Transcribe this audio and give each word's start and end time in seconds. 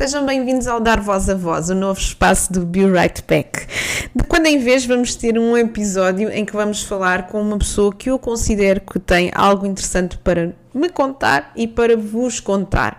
Sejam 0.00 0.24
bem-vindos 0.24 0.66
ao 0.66 0.80
Dar 0.80 0.98
Voz 0.98 1.28
a 1.28 1.34
Voz, 1.34 1.68
o 1.68 1.74
novo 1.74 2.00
espaço 2.00 2.50
do 2.50 2.64
Be 2.64 2.86
Right 2.86 3.22
Back. 3.28 3.66
De 4.16 4.24
quando 4.24 4.46
em 4.46 4.58
vez 4.58 4.86
vamos 4.86 5.14
ter 5.14 5.38
um 5.38 5.54
episódio 5.58 6.30
em 6.30 6.42
que 6.42 6.54
vamos 6.54 6.82
falar 6.82 7.26
com 7.26 7.38
uma 7.38 7.58
pessoa 7.58 7.94
que 7.94 8.08
eu 8.08 8.18
considero 8.18 8.80
que 8.80 8.98
tem 8.98 9.30
algo 9.34 9.66
interessante 9.66 10.16
para 10.16 10.54
me 10.74 10.88
contar 10.88 11.52
e 11.56 11.66
para 11.66 11.96
vos 11.96 12.40
contar. 12.40 12.98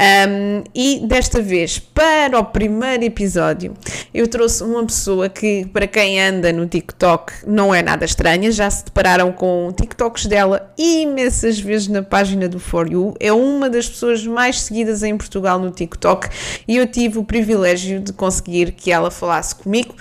Um, 0.00 0.64
e 0.74 1.00
desta 1.06 1.40
vez, 1.40 1.78
para 1.78 2.38
o 2.38 2.44
primeiro 2.44 3.04
episódio, 3.04 3.74
eu 4.12 4.28
trouxe 4.28 4.62
uma 4.62 4.84
pessoa 4.84 5.28
que, 5.28 5.66
para 5.72 5.86
quem 5.86 6.20
anda 6.20 6.52
no 6.52 6.66
TikTok, 6.66 7.32
não 7.46 7.74
é 7.74 7.82
nada 7.82 8.04
estranha, 8.04 8.50
já 8.50 8.68
se 8.70 8.84
depararam 8.84 9.32
com 9.32 9.72
TikToks 9.72 10.26
dela 10.26 10.72
imensas 10.76 11.58
vezes 11.58 11.88
na 11.88 12.02
página 12.02 12.48
do 12.48 12.60
For 12.60 12.90
You. 12.90 13.14
É 13.18 13.32
uma 13.32 13.70
das 13.70 13.88
pessoas 13.88 14.26
mais 14.26 14.60
seguidas 14.60 15.02
em 15.02 15.16
Portugal 15.16 15.58
no 15.58 15.70
TikTok 15.70 16.28
e 16.66 16.76
eu 16.76 16.86
tive 16.86 17.18
o 17.18 17.24
privilégio 17.24 18.00
de 18.00 18.12
conseguir 18.12 18.72
que 18.72 18.92
ela 18.92 19.10
falasse 19.10 19.54
comigo 19.54 19.94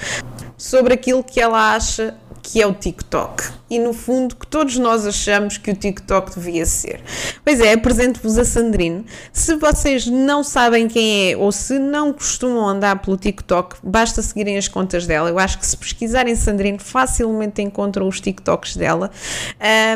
sobre 0.58 0.94
aquilo 0.94 1.24
que 1.24 1.40
ela 1.40 1.76
acha 1.76 2.16
que 2.42 2.62
é 2.62 2.68
o 2.68 2.74
TikTok 2.74 3.44
e 3.70 3.80
no 3.80 3.94
fundo 3.94 4.36
que 4.36 4.46
todos 4.46 4.78
nós 4.78 5.08
achamos 5.08 5.58
que 5.58 5.72
o 5.72 5.76
TikTok 5.76 6.36
devia 6.36 6.66
ser. 6.66 7.02
Pois 7.44 7.60
é, 7.60 7.74
apresento-vos 7.74 8.38
a 8.38 8.46
Sandrine. 8.46 9.06
Se 9.34 9.56
vocês 9.56 10.06
não 10.06 10.44
sabem 10.44 10.88
quem 10.88 11.32
é 11.32 11.38
ou 11.38 11.52
se 11.52 11.80
não 11.80 12.14
costumam 12.14 12.68
andar 12.68 13.02
pelo 13.02 13.18
TikTok, 13.18 13.78
basta 13.84 14.22
seguirem 14.22 14.58
as 14.58 14.68
contas 14.68 15.08
dela. 15.08 15.30
Eu 15.30 15.40
acho 15.40 15.58
que 15.58 15.66
se 15.66 15.76
pesquisarem 15.76 16.36
Sandrine, 16.36 16.78
facilmente 16.78 17.62
encontram 17.62 18.08
os 18.08 18.22
TikToks 18.22 18.78
dela. 18.78 19.10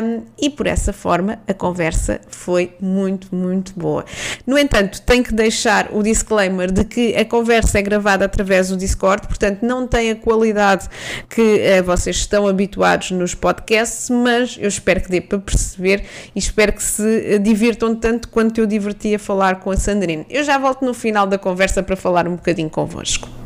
Um, 0.02 0.22
e 0.40 0.50
por 0.50 0.66
essa 0.66 0.92
forma 0.92 1.38
a 1.46 1.54
conversa 1.54 2.20
foi 2.28 2.74
muito, 2.80 3.34
muito 3.34 3.72
boa. 3.76 4.04
No 4.46 4.58
entanto, 4.58 5.00
tenho 5.02 5.22
que 5.22 5.32
deixar 5.32 5.90
o 5.92 6.02
disclaimer 6.02 6.72
de 6.72 6.84
que 6.84 7.14
a 7.14 7.24
conversa 7.24 7.78
é 7.78 7.82
gravada 7.82 8.24
através 8.24 8.68
do 8.68 8.76
Discord, 8.76 9.28
portanto 9.28 9.62
não 9.62 9.86
tem 9.86 10.10
a 10.10 10.16
qualidade 10.16 10.88
que 11.28 11.40
uh, 11.40 11.84
vocês 11.84 12.16
estão 12.16 12.48
habituados 12.48 13.12
nos 13.12 13.34
podcasts 13.34 13.59
podcast, 13.60 14.12
mas 14.12 14.56
eu 14.58 14.68
espero 14.68 15.00
que 15.00 15.08
dê 15.08 15.20
para 15.20 15.38
perceber 15.38 16.04
e 16.34 16.38
espero 16.38 16.72
que 16.72 16.82
se 16.82 17.38
divirtam 17.38 17.94
tanto 17.94 18.28
quanto 18.28 18.58
eu 18.58 18.66
diverti 18.66 19.14
a 19.14 19.18
falar 19.18 19.60
com 19.60 19.70
a 19.70 19.76
Sandrine. 19.76 20.26
Eu 20.28 20.42
já 20.42 20.58
volto 20.58 20.84
no 20.84 20.94
final 20.94 21.26
da 21.26 21.38
conversa 21.38 21.82
para 21.82 21.96
falar 21.96 22.26
um 22.26 22.36
bocadinho 22.36 22.70
convosco. 22.70 23.39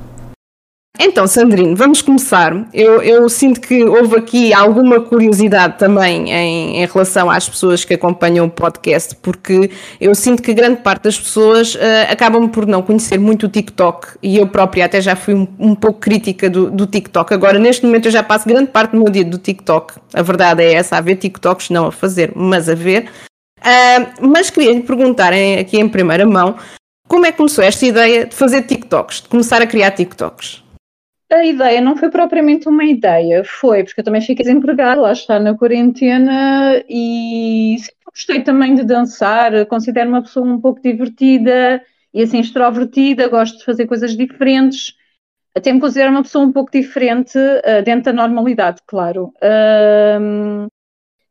Então, 0.96 1.26
Sandrine, 1.26 1.74
vamos 1.74 2.00
começar. 2.00 2.68
Eu, 2.72 3.02
eu, 3.02 3.28
sinto 3.28 3.60
que 3.60 3.82
houve 3.82 4.16
aqui 4.16 4.54
alguma 4.54 5.00
curiosidade 5.00 5.76
também 5.76 6.30
em, 6.30 6.76
em, 6.76 6.86
relação 6.86 7.28
às 7.28 7.48
pessoas 7.48 7.84
que 7.84 7.94
acompanham 7.94 8.46
o 8.46 8.50
podcast, 8.50 9.16
porque 9.16 9.72
eu 10.00 10.14
sinto 10.14 10.40
que 10.40 10.54
grande 10.54 10.82
parte 10.82 11.02
das 11.02 11.18
pessoas 11.18 11.74
uh, 11.74 11.78
acabam 12.08 12.48
por 12.48 12.64
não 12.64 12.80
conhecer 12.80 13.18
muito 13.18 13.46
o 13.46 13.48
TikTok 13.48 14.18
e 14.22 14.38
eu 14.38 14.46
própria 14.46 14.84
até 14.84 15.00
já 15.00 15.16
fui 15.16 15.34
um, 15.34 15.48
um 15.58 15.74
pouco 15.74 15.98
crítica 15.98 16.48
do, 16.48 16.70
do, 16.70 16.86
TikTok. 16.86 17.34
Agora, 17.34 17.58
neste 17.58 17.84
momento, 17.84 18.06
eu 18.06 18.12
já 18.12 18.22
passo 18.22 18.48
grande 18.48 18.70
parte 18.70 18.92
do 18.92 18.98
meu 18.98 19.10
dia 19.10 19.24
do 19.24 19.36
TikTok. 19.36 19.94
A 20.12 20.22
verdade 20.22 20.62
é 20.62 20.74
essa, 20.74 20.96
a 20.96 21.00
ver 21.00 21.16
TikToks, 21.16 21.70
não 21.70 21.86
a 21.86 21.92
fazer, 21.92 22.30
mas 22.36 22.68
a 22.68 22.74
ver. 22.76 23.10
Uh, 23.58 24.28
mas 24.28 24.48
queria 24.48 24.72
lhe 24.72 24.82
perguntar 24.82 25.32
aqui 25.32 25.76
em 25.76 25.88
primeira 25.88 26.24
mão 26.24 26.54
como 27.08 27.26
é 27.26 27.32
que 27.32 27.36
começou 27.36 27.64
esta 27.64 27.84
ideia 27.84 28.26
de 28.26 28.34
fazer 28.34 28.62
TikToks, 28.62 29.22
de 29.22 29.28
começar 29.28 29.60
a 29.60 29.66
criar 29.66 29.90
TikToks? 29.90 30.63
A 31.32 31.44
ideia 31.44 31.80
não 31.80 31.96
foi 31.96 32.10
propriamente 32.10 32.68
uma 32.68 32.84
ideia, 32.84 33.42
foi 33.44 33.82
porque 33.82 34.00
eu 34.00 34.04
também 34.04 34.20
fiquei 34.20 34.44
desempregada, 34.44 35.00
lá 35.00 35.12
está 35.12 35.40
na 35.40 35.56
quarentena 35.56 36.84
e 36.88 37.76
sempre 37.78 38.04
gostei 38.06 38.42
também 38.42 38.74
de 38.74 38.84
dançar, 38.84 39.66
considero 39.66 40.10
uma 40.10 40.22
pessoa 40.22 40.46
um 40.46 40.60
pouco 40.60 40.80
divertida 40.80 41.82
e 42.12 42.22
assim 42.22 42.38
extrovertida, 42.38 43.28
gosto 43.28 43.58
de 43.58 43.64
fazer 43.64 43.86
coisas 43.86 44.16
diferentes, 44.16 44.94
até 45.56 45.72
me 45.72 45.80
considero 45.80 46.10
uma 46.10 46.22
pessoa 46.22 46.44
um 46.44 46.52
pouco 46.52 46.70
diferente 46.70 47.38
uh, 47.38 47.82
dentro 47.84 48.04
da 48.04 48.12
normalidade, 48.12 48.80
claro. 48.86 49.32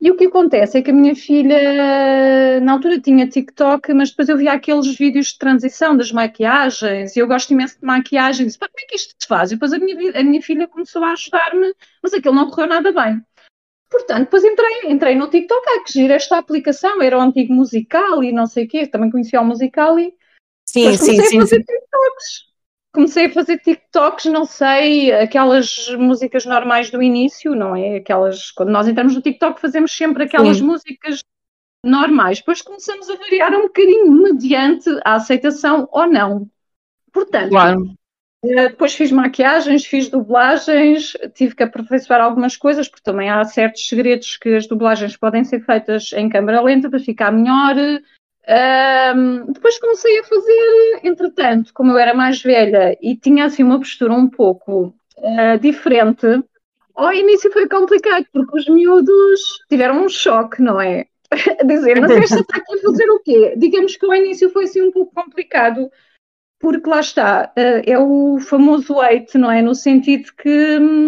E 0.04 0.12
o 0.12 0.18
que 0.18 0.26
acontece 0.26 0.78
é 0.78 0.82
que 0.82 0.92
a 0.92 0.94
minha 0.94 1.16
filha, 1.16 2.60
na 2.60 2.74
altura 2.74 3.00
tinha 3.00 3.26
TikTok, 3.26 3.94
mas 3.94 4.10
depois 4.10 4.28
eu 4.28 4.36
via 4.36 4.52
aqueles 4.52 4.98
vídeos 4.98 5.28
de 5.28 5.38
transição 5.38 5.96
das 5.96 6.12
maquiagens, 6.12 7.16
e 7.16 7.20
eu 7.20 7.26
gosto 7.26 7.52
imenso 7.52 7.80
de 7.80 7.86
maquiagem, 7.86 8.44
e 8.44 8.48
disse, 8.48 8.60
como 8.60 8.70
é 8.78 8.86
que 8.86 8.98
isto 8.98 9.16
se 9.18 9.26
faz? 9.26 9.52
E 9.52 9.56
depois 9.56 9.72
a 9.72 9.80
minha, 9.80 10.20
a 10.20 10.22
minha 10.22 10.42
filha 10.42 10.68
começou 10.68 11.02
a 11.06 11.14
ajudar-me, 11.14 11.74
mas 12.04 12.14
aquilo 12.14 12.36
não 12.36 12.50
correu 12.50 12.68
nada 12.68 12.92
bem. 12.92 13.22
Portanto, 13.90 14.26
depois 14.26 14.44
entrei, 14.44 14.92
entrei 14.92 15.16
no 15.16 15.30
TikTok, 15.30 15.66
ah, 15.70 15.84
que 15.86 15.94
gira 15.94 16.16
esta 16.16 16.38
aplicação, 16.38 17.02
era 17.02 17.18
o 17.18 17.22
antigo 17.22 17.54
musical 17.54 18.22
e 18.22 18.34
não 18.34 18.46
sei 18.46 18.66
o 18.66 18.68
quê, 18.68 18.86
também 18.86 19.10
conhecia 19.10 19.40
o 19.40 19.46
musical 19.46 19.98
e 19.98 20.14
sim, 20.66 20.98
sim, 20.98 21.22
sim, 21.22 21.38
a 21.38 21.42
fazer 21.42 21.56
sim. 21.56 21.64
TikToks 21.64 22.53
comecei 22.94 23.26
a 23.26 23.32
fazer 23.32 23.58
TikToks, 23.58 24.26
não 24.26 24.46
sei, 24.46 25.12
aquelas 25.12 25.90
músicas 25.98 26.46
normais 26.46 26.92
do 26.92 27.02
início, 27.02 27.56
não 27.56 27.76
é? 27.76 27.98
Aquelas, 27.98 28.52
quando 28.52 28.70
nós 28.70 28.88
entramos 28.88 29.16
no 29.16 29.22
TikTok, 29.22 29.60
fazemos 29.60 29.92
sempre 29.92 30.24
aquelas 30.24 30.58
Sim. 30.58 30.64
músicas 30.64 31.24
normais. 31.84 32.38
Depois 32.38 32.62
começamos 32.62 33.10
a 33.10 33.16
variar 33.16 33.54
um 33.54 33.64
bocadinho 33.64 34.12
mediante 34.12 34.90
a 35.04 35.16
aceitação 35.16 35.90
ou 35.92 36.08
não. 36.08 36.48
Portanto, 37.12 37.50
claro. 37.50 37.96
Eh, 38.44 38.70
depois 38.70 38.94
fiz 38.94 39.12
maquiagens, 39.12 39.86
fiz 39.86 40.10
dublagens, 40.10 41.14
tive 41.34 41.56
que 41.56 41.64
aperfeiçoar 41.64 42.22
algumas 42.22 42.58
coisas, 42.58 42.90
porque 42.90 43.04
também 43.04 43.30
há 43.30 43.44
certos 43.46 43.88
segredos 43.88 44.38
que 44.38 44.56
as 44.56 44.68
dublagens 44.68 45.16
podem 45.16 45.44
ser 45.44 45.62
feitas 45.62 46.12
em 46.14 46.30
câmera 46.30 46.62
lenta 46.62 46.90
para 46.90 47.00
ficar 47.00 47.32
melhor. 47.32 47.76
Um, 48.46 49.54
depois 49.54 49.80
comecei 49.80 50.20
a 50.20 50.24
fazer, 50.26 50.73
entretanto, 51.08 51.74
como 51.74 51.92
eu 51.92 51.98
era 51.98 52.14
mais 52.14 52.42
velha 52.42 52.98
e 53.02 53.16
tinha 53.16 53.46
assim 53.46 53.64
uma 53.64 53.80
postura 53.80 54.14
um 54.14 54.30
pouco 54.30 54.96
uh, 55.18 55.60
diferente, 55.60 56.26
ao 56.96 57.14
início 57.14 57.52
foi 57.52 57.68
complicado, 57.68 58.26
porque 58.32 58.58
os 58.58 58.68
miúdos 58.68 59.42
tiveram 59.70 60.06
um 60.06 60.10
choque, 60.10 60.62
não 60.62 60.80
é? 60.80 61.08
a 61.60 61.64
dizer, 61.66 62.00
mas 62.00 62.12
esta 62.12 62.42
está 62.42 62.58
aqui 62.58 62.74
a 62.74 62.82
fazer 62.82 63.10
o 63.10 63.20
quê? 63.20 63.56
Digamos 63.58 63.96
que 63.96 64.06
ao 64.06 64.14
início 64.14 64.50
foi 64.52 64.66
assim 64.66 64.82
um 64.82 64.92
pouco 64.92 65.14
complicado, 65.14 65.90
porque 66.60 66.90
lá 66.90 67.00
está, 67.00 67.52
uh, 67.58 67.90
é 67.90 67.98
o 67.98 68.40
famoso 68.40 69.00
hate, 69.02 69.38
não 69.38 69.52
é? 69.52 69.62
No 69.62 69.76
sentido 69.76 70.32
que, 70.38 70.80
hum, 70.80 71.08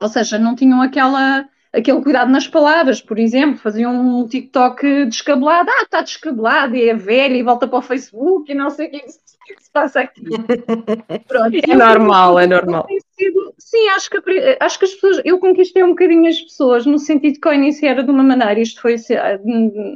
ou 0.00 0.08
seja, 0.08 0.38
não 0.38 0.54
tinham 0.54 0.82
aquela 0.82 1.48
aquele 1.72 2.02
cuidado 2.02 2.30
nas 2.30 2.48
palavras, 2.48 3.00
por 3.00 3.18
exemplo, 3.18 3.58
faziam 3.58 3.94
um 3.94 4.26
TikTok 4.26 5.06
descabelado, 5.06 5.70
ah, 5.70 5.82
está 5.82 6.02
descabelado, 6.02 6.76
e 6.76 6.88
é 6.88 6.94
velho 6.94 7.36
e 7.36 7.42
volta 7.42 7.68
para 7.68 7.78
o 7.78 7.82
Facebook 7.82 8.50
e 8.50 8.54
não 8.54 8.70
sei 8.70 8.88
o 8.88 8.90
que, 8.90 8.96
é 8.96 9.00
que 9.00 9.62
se 9.62 9.70
passa 9.72 10.00
aqui. 10.00 10.22
Pronto, 11.28 11.56
é 11.56 11.74
normal, 11.74 12.38
é 12.38 12.46
normal. 12.46 12.86
Sido, 13.12 13.54
sim, 13.58 13.88
acho 13.90 14.10
que, 14.10 14.56
acho 14.60 14.78
que 14.78 14.84
as 14.84 14.94
pessoas, 14.94 15.20
eu 15.24 15.38
conquistei 15.38 15.82
um 15.82 15.90
bocadinho 15.90 16.28
as 16.28 16.40
pessoas, 16.40 16.86
no 16.86 16.98
sentido 16.98 17.40
que 17.40 17.48
ao 17.48 17.54
início 17.54 17.86
era 17.86 18.02
de 18.02 18.10
uma 18.10 18.22
maneira, 18.22 18.60
isto 18.60 18.80
foi 18.80 18.96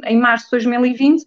em 0.04 0.16
março 0.16 0.46
de 0.46 0.50
2020, 0.52 1.26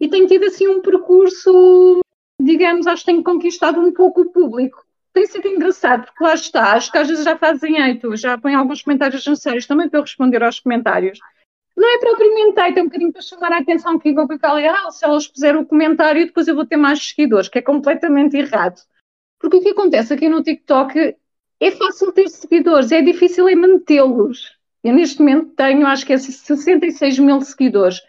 e 0.00 0.08
tenho 0.08 0.26
tido 0.26 0.44
assim 0.46 0.66
um 0.66 0.82
percurso, 0.82 2.00
digamos, 2.40 2.86
acho 2.86 3.04
que 3.04 3.12
tenho 3.12 3.22
conquistado 3.22 3.80
um 3.80 3.92
pouco 3.92 4.22
o 4.22 4.30
público 4.32 4.83
tem 5.14 5.26
sido 5.26 5.46
engraçado, 5.46 6.06
porque 6.06 6.24
lá 6.24 6.34
está, 6.34 6.72
acho 6.72 6.90
que 6.90 6.98
às 6.98 7.08
vezes 7.08 7.24
já 7.24 7.38
fazem 7.38 7.80
eito, 7.80 8.16
já 8.16 8.36
põem 8.36 8.56
alguns 8.56 8.82
comentários 8.82 9.24
necessários 9.24 9.64
também 9.64 9.88
para 9.88 10.00
eu 10.00 10.02
responder 10.02 10.42
aos 10.42 10.58
comentários. 10.58 11.20
Não 11.76 11.88
é 11.88 11.98
propriamente 11.98 12.60
eito, 12.60 12.78
é 12.78 12.82
um 12.82 12.86
bocadinho 12.86 13.12
para 13.12 13.22
chamar 13.22 13.52
a 13.52 13.58
atenção 13.58 13.96
que 13.96 14.12
vou 14.12 14.26
ficar 14.26 14.52
ali, 14.52 14.66
ah, 14.66 14.90
se 14.90 15.04
elas 15.04 15.28
puseram 15.28 15.60
o 15.60 15.66
comentário, 15.66 16.26
depois 16.26 16.48
eu 16.48 16.56
vou 16.56 16.66
ter 16.66 16.76
mais 16.76 17.00
seguidores, 17.00 17.48
que 17.48 17.58
é 17.58 17.62
completamente 17.62 18.36
errado. 18.36 18.80
Porque 19.38 19.56
o 19.56 19.62
que 19.62 19.68
acontece 19.68 20.12
aqui 20.12 20.28
no 20.28 20.42
TikTok 20.42 21.16
é 21.60 21.70
fácil 21.70 22.12
ter 22.12 22.28
seguidores, 22.28 22.90
é 22.90 23.00
difícil 23.00 23.48
é 23.48 23.54
mantê-los. 23.54 24.58
Eu 24.82 24.94
neste 24.94 25.20
momento 25.20 25.54
tenho, 25.54 25.86
acho 25.86 26.04
que 26.04 26.12
é 26.12 26.18
66 26.18 27.20
mil 27.20 27.40
seguidores 27.40 28.00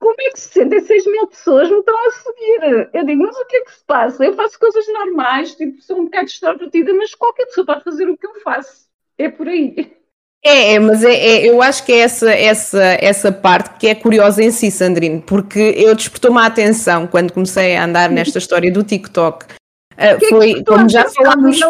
como 0.00 0.16
é 0.18 0.30
que 0.30 0.40
66 0.40 1.06
mil 1.06 1.26
pessoas 1.26 1.70
me 1.70 1.78
estão 1.78 1.94
a 1.94 2.10
seguir? 2.10 2.90
Eu 2.94 3.04
digo, 3.04 3.22
mas 3.22 3.36
o 3.36 3.44
que 3.44 3.56
é 3.56 3.60
que 3.60 3.72
se 3.72 3.84
passa? 3.86 4.24
Eu 4.24 4.34
faço 4.34 4.58
coisas 4.58 4.86
normais, 4.88 5.54
tipo, 5.54 5.80
sou 5.82 5.98
um 5.98 6.04
bocado 6.06 6.24
extrovertida, 6.24 6.94
mas 6.94 7.14
qualquer 7.14 7.44
pessoa 7.44 7.66
pode 7.66 7.84
fazer 7.84 8.08
o 8.08 8.16
que 8.16 8.26
eu 8.26 8.40
faço. 8.40 8.88
É 9.18 9.28
por 9.28 9.46
aí. 9.46 9.92
É, 10.42 10.74
é 10.74 10.78
mas 10.78 11.04
é, 11.04 11.12
é, 11.12 11.50
eu 11.50 11.60
acho 11.60 11.84
que 11.84 11.92
é 11.92 11.98
essa, 11.98 12.32
essa, 12.32 12.82
essa 12.82 13.30
parte 13.30 13.78
que 13.78 13.88
é 13.88 13.94
curiosa 13.94 14.42
em 14.42 14.50
si, 14.50 14.70
Sandrine, 14.70 15.20
porque 15.20 15.74
eu 15.76 15.94
despertou-me 15.94 16.38
a 16.38 16.46
atenção 16.46 17.06
quando 17.06 17.34
comecei 17.34 17.76
a 17.76 17.84
andar 17.84 18.10
nesta 18.10 18.38
história 18.38 18.72
do 18.72 18.82
TikTok 18.82 19.59
Uh, 20.00 20.28
foi, 20.30 20.64
como 20.64 20.88
já 20.88 21.06
falámos. 21.10 21.60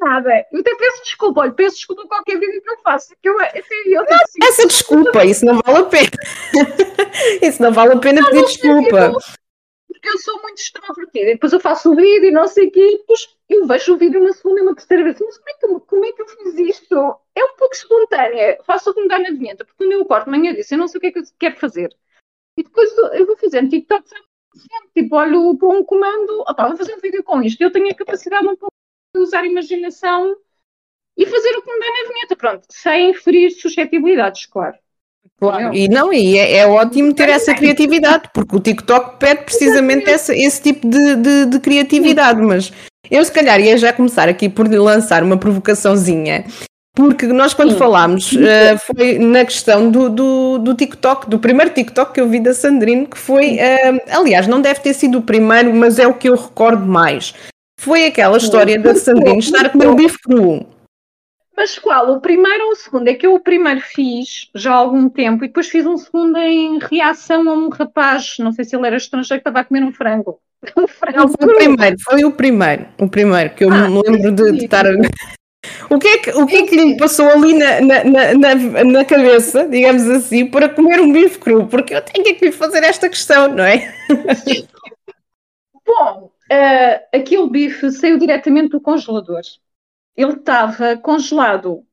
Nada. 0.00 0.46
Eu 0.52 0.60
até 0.60 0.74
peço 0.76 1.02
desculpa, 1.02 1.40
olha, 1.40 1.52
peço 1.52 1.76
desculpa 1.76 2.06
qualquer 2.06 2.38
vídeo 2.38 2.62
que 2.62 2.70
eu 2.70 2.78
faço. 2.78 3.12
Que 3.20 3.28
eu, 3.28 3.40
assim, 3.40 3.58
eu 3.86 4.04
não, 4.04 4.16
assim, 4.16 4.38
essa 4.42 4.66
desculpa, 4.66 5.24
isso 5.24 5.44
não 5.44 5.60
vale 5.66 5.78
a 5.78 5.84
pena. 5.84 6.10
isso 7.42 7.60
não 7.60 7.72
vale 7.72 7.94
a 7.94 7.98
pena 7.98 8.24
pedir 8.24 8.44
desculpa. 8.44 9.12
Porque 9.88 10.08
eu 10.08 10.18
sou 10.18 10.40
muito 10.42 10.58
extrovertida. 10.58 11.26
Depois 11.26 11.52
eu 11.52 11.60
faço 11.60 11.92
o 11.92 11.96
vídeo 11.96 12.28
e 12.28 12.30
não 12.30 12.46
sei 12.46 12.68
o 12.68 12.70
quê, 12.70 12.98
depois 12.98 13.36
eu 13.48 13.66
vejo 13.66 13.94
o 13.94 13.98
vídeo 13.98 14.20
uma 14.20 14.32
segunda 14.32 14.60
e 14.60 14.62
uma 14.62 14.74
terceira 14.74 15.02
vez. 15.02 15.18
Mas 15.20 15.36
como 15.36 15.50
é, 15.50 15.52
que, 15.54 15.86
como 15.86 16.04
é 16.04 16.12
que 16.12 16.22
eu 16.22 16.28
fiz 16.28 16.58
isto? 16.58 16.94
É 17.34 17.44
um 17.44 17.56
pouco 17.56 17.74
espontânea. 17.74 18.58
Faço 18.64 18.90
o 18.90 18.94
que 18.94 19.02
me 19.02 19.08
dá 19.08 19.18
na 19.18 19.30
vinheta, 19.30 19.64
porque 19.64 19.84
quando 19.84 19.92
eu 19.92 20.02
acordo 20.02 20.26
de 20.26 20.30
manhã 20.30 20.54
disse, 20.54 20.74
eu 20.74 20.78
não 20.78 20.86
sei 20.86 20.98
o 20.98 21.00
que 21.00 21.08
é 21.08 21.12
que 21.12 21.18
eu 21.18 21.24
quero 21.38 21.56
fazer. 21.56 21.94
E 22.56 22.62
depois 22.62 22.96
eu 22.96 23.26
vou 23.26 23.36
fazendo 23.36 23.70
TikTok, 23.70 24.08
tipo, 24.94 25.16
olho 25.16 25.56
para 25.56 25.68
um 25.68 25.84
comando, 25.84 26.40
opa, 26.48 26.68
vou 26.68 26.76
fazer 26.76 26.94
um 26.94 27.00
vídeo 27.00 27.22
com 27.22 27.42
isto, 27.42 27.60
eu 27.60 27.72
tenho 27.72 27.90
a 27.90 27.94
capacidade 27.94 28.46
um 28.46 28.56
pouco 28.56 28.74
de 29.14 29.22
usar 29.22 29.40
a 29.40 29.46
imaginação 29.46 30.34
e 31.16 31.26
fazer 31.26 31.50
o 31.56 31.62
que 31.62 31.72
me 31.72 31.78
dá 31.78 31.86
na 31.86 32.08
vinheta, 32.12 32.36
pronto, 32.36 32.66
sem 32.70 33.14
ferir 33.14 33.50
suscetibilidades, 33.50 34.46
claro. 34.46 34.76
Claro, 35.38 35.74
e 35.74 35.88
não, 35.88 36.12
e 36.12 36.38
é, 36.38 36.58
é 36.58 36.66
ótimo 36.66 37.14
ter 37.14 37.28
essa 37.28 37.54
criatividade, 37.54 38.30
porque 38.32 38.56
o 38.56 38.60
TikTok 38.60 39.18
pede 39.18 39.44
precisamente 39.44 40.08
esse, 40.10 40.34
esse 40.34 40.62
tipo 40.62 40.88
de, 40.88 41.16
de, 41.16 41.46
de 41.46 41.60
criatividade, 41.60 42.40
mas 42.42 42.72
eu 43.10 43.24
se 43.24 43.32
calhar 43.32 43.60
ia 43.60 43.76
já 43.76 43.92
começar 43.92 44.28
aqui 44.28 44.48
por 44.48 44.68
lançar 44.68 45.22
uma 45.22 45.38
provocaçãozinha, 45.38 46.44
porque 46.94 47.26
nós 47.26 47.54
quando 47.54 47.72
Sim. 47.72 47.78
falámos 47.78 48.32
uh, 48.32 48.78
foi 48.86 49.18
na 49.18 49.44
questão 49.44 49.90
do, 49.90 50.08
do, 50.08 50.58
do, 50.58 50.74
TikTok, 50.74 51.28
do 51.28 51.38
primeiro 51.38 51.72
TikTok 51.72 52.12
que 52.12 52.20
eu 52.20 52.28
vi 52.28 52.40
da 52.40 52.52
Sandrine, 52.52 53.06
que 53.06 53.18
foi, 53.18 53.56
uh, 53.56 54.00
aliás, 54.10 54.46
não 54.46 54.60
deve 54.60 54.80
ter 54.80 54.94
sido 54.94 55.18
o 55.18 55.22
primeiro, 55.22 55.72
mas 55.74 55.98
é 55.98 56.06
o 56.06 56.14
que 56.14 56.28
eu 56.28 56.36
recordo 56.36 56.84
mais. 56.84 57.34
Foi 57.78 58.06
aquela 58.06 58.36
história 58.36 58.78
da 58.78 58.94
Sandrine 58.94 59.38
estar 59.38 59.66
a 59.66 59.70
comer 59.70 59.88
um 59.88 59.94
bife 59.94 60.18
cru. 60.18 60.66
Mas 61.56 61.78
qual? 61.78 62.10
O 62.12 62.20
primeiro 62.20 62.64
ou 62.64 62.70
o 62.70 62.74
segundo? 62.74 63.08
É 63.08 63.14
que 63.14 63.26
eu 63.26 63.34
o 63.34 63.40
primeiro 63.40 63.80
fiz 63.80 64.48
já 64.54 64.72
há 64.72 64.76
algum 64.76 65.10
tempo 65.10 65.44
e 65.44 65.48
depois 65.48 65.68
fiz 65.68 65.84
um 65.84 65.96
segundo 65.96 66.38
em 66.38 66.78
reação 66.78 67.48
a 67.50 67.52
um 67.52 67.68
rapaz, 67.68 68.36
não 68.38 68.50
sei 68.50 68.64
se 68.64 68.74
ele 68.74 68.86
era 68.86 68.96
estrangeiro, 68.96 69.42
que 69.42 69.48
estava 69.48 69.60
a 69.60 69.64
comer 69.64 69.84
um 69.84 69.92
frango. 69.92 70.40
Um 70.76 70.86
frango 70.86 71.18
não, 71.18 71.28
foi 71.28 71.46
o 71.46 71.56
primeiro, 71.56 71.96
foi 72.00 72.24
o 72.24 72.32
primeiro, 72.32 72.86
o 72.98 73.08
primeiro, 73.08 73.54
que 73.54 73.64
eu 73.64 73.72
ah, 73.72 73.88
me 73.88 74.02
lembro 74.02 74.32
de, 74.32 74.52
de 74.52 74.64
estar. 74.64 74.84
O 75.90 75.98
que, 75.98 76.08
é 76.08 76.18
que, 76.18 76.30
o 76.30 76.46
que 76.46 76.56
é 76.56 76.66
que 76.66 76.74
lhe 76.74 76.96
passou 76.96 77.28
ali 77.28 77.52
na, 77.52 77.80
na, 77.80 78.04
na, 78.04 78.84
na, 78.84 79.04
cabeça, 79.04 79.68
digamos 79.68 80.08
assim, 80.08 80.46
para 80.46 80.68
comer 80.68 81.00
um 81.00 81.12
bife 81.12 81.38
cru? 81.38 81.66
Porque 81.66 81.94
eu 81.94 82.02
tenho 82.02 82.24
que 82.24 82.46
lhe 82.46 82.52
fazer 82.52 82.82
esta 82.82 83.08
questão, 83.08 83.48
não 83.48 83.64
é? 83.64 83.94
Bom, 85.86 86.30
uh, 86.50 87.16
aquele 87.16 87.48
bife 87.50 87.90
saiu 87.90 88.18
diretamente 88.18 88.70
do 88.70 88.80
congelador 88.80 89.42
ele 90.16 90.32
estava 90.32 90.96
congelado. 90.96 91.84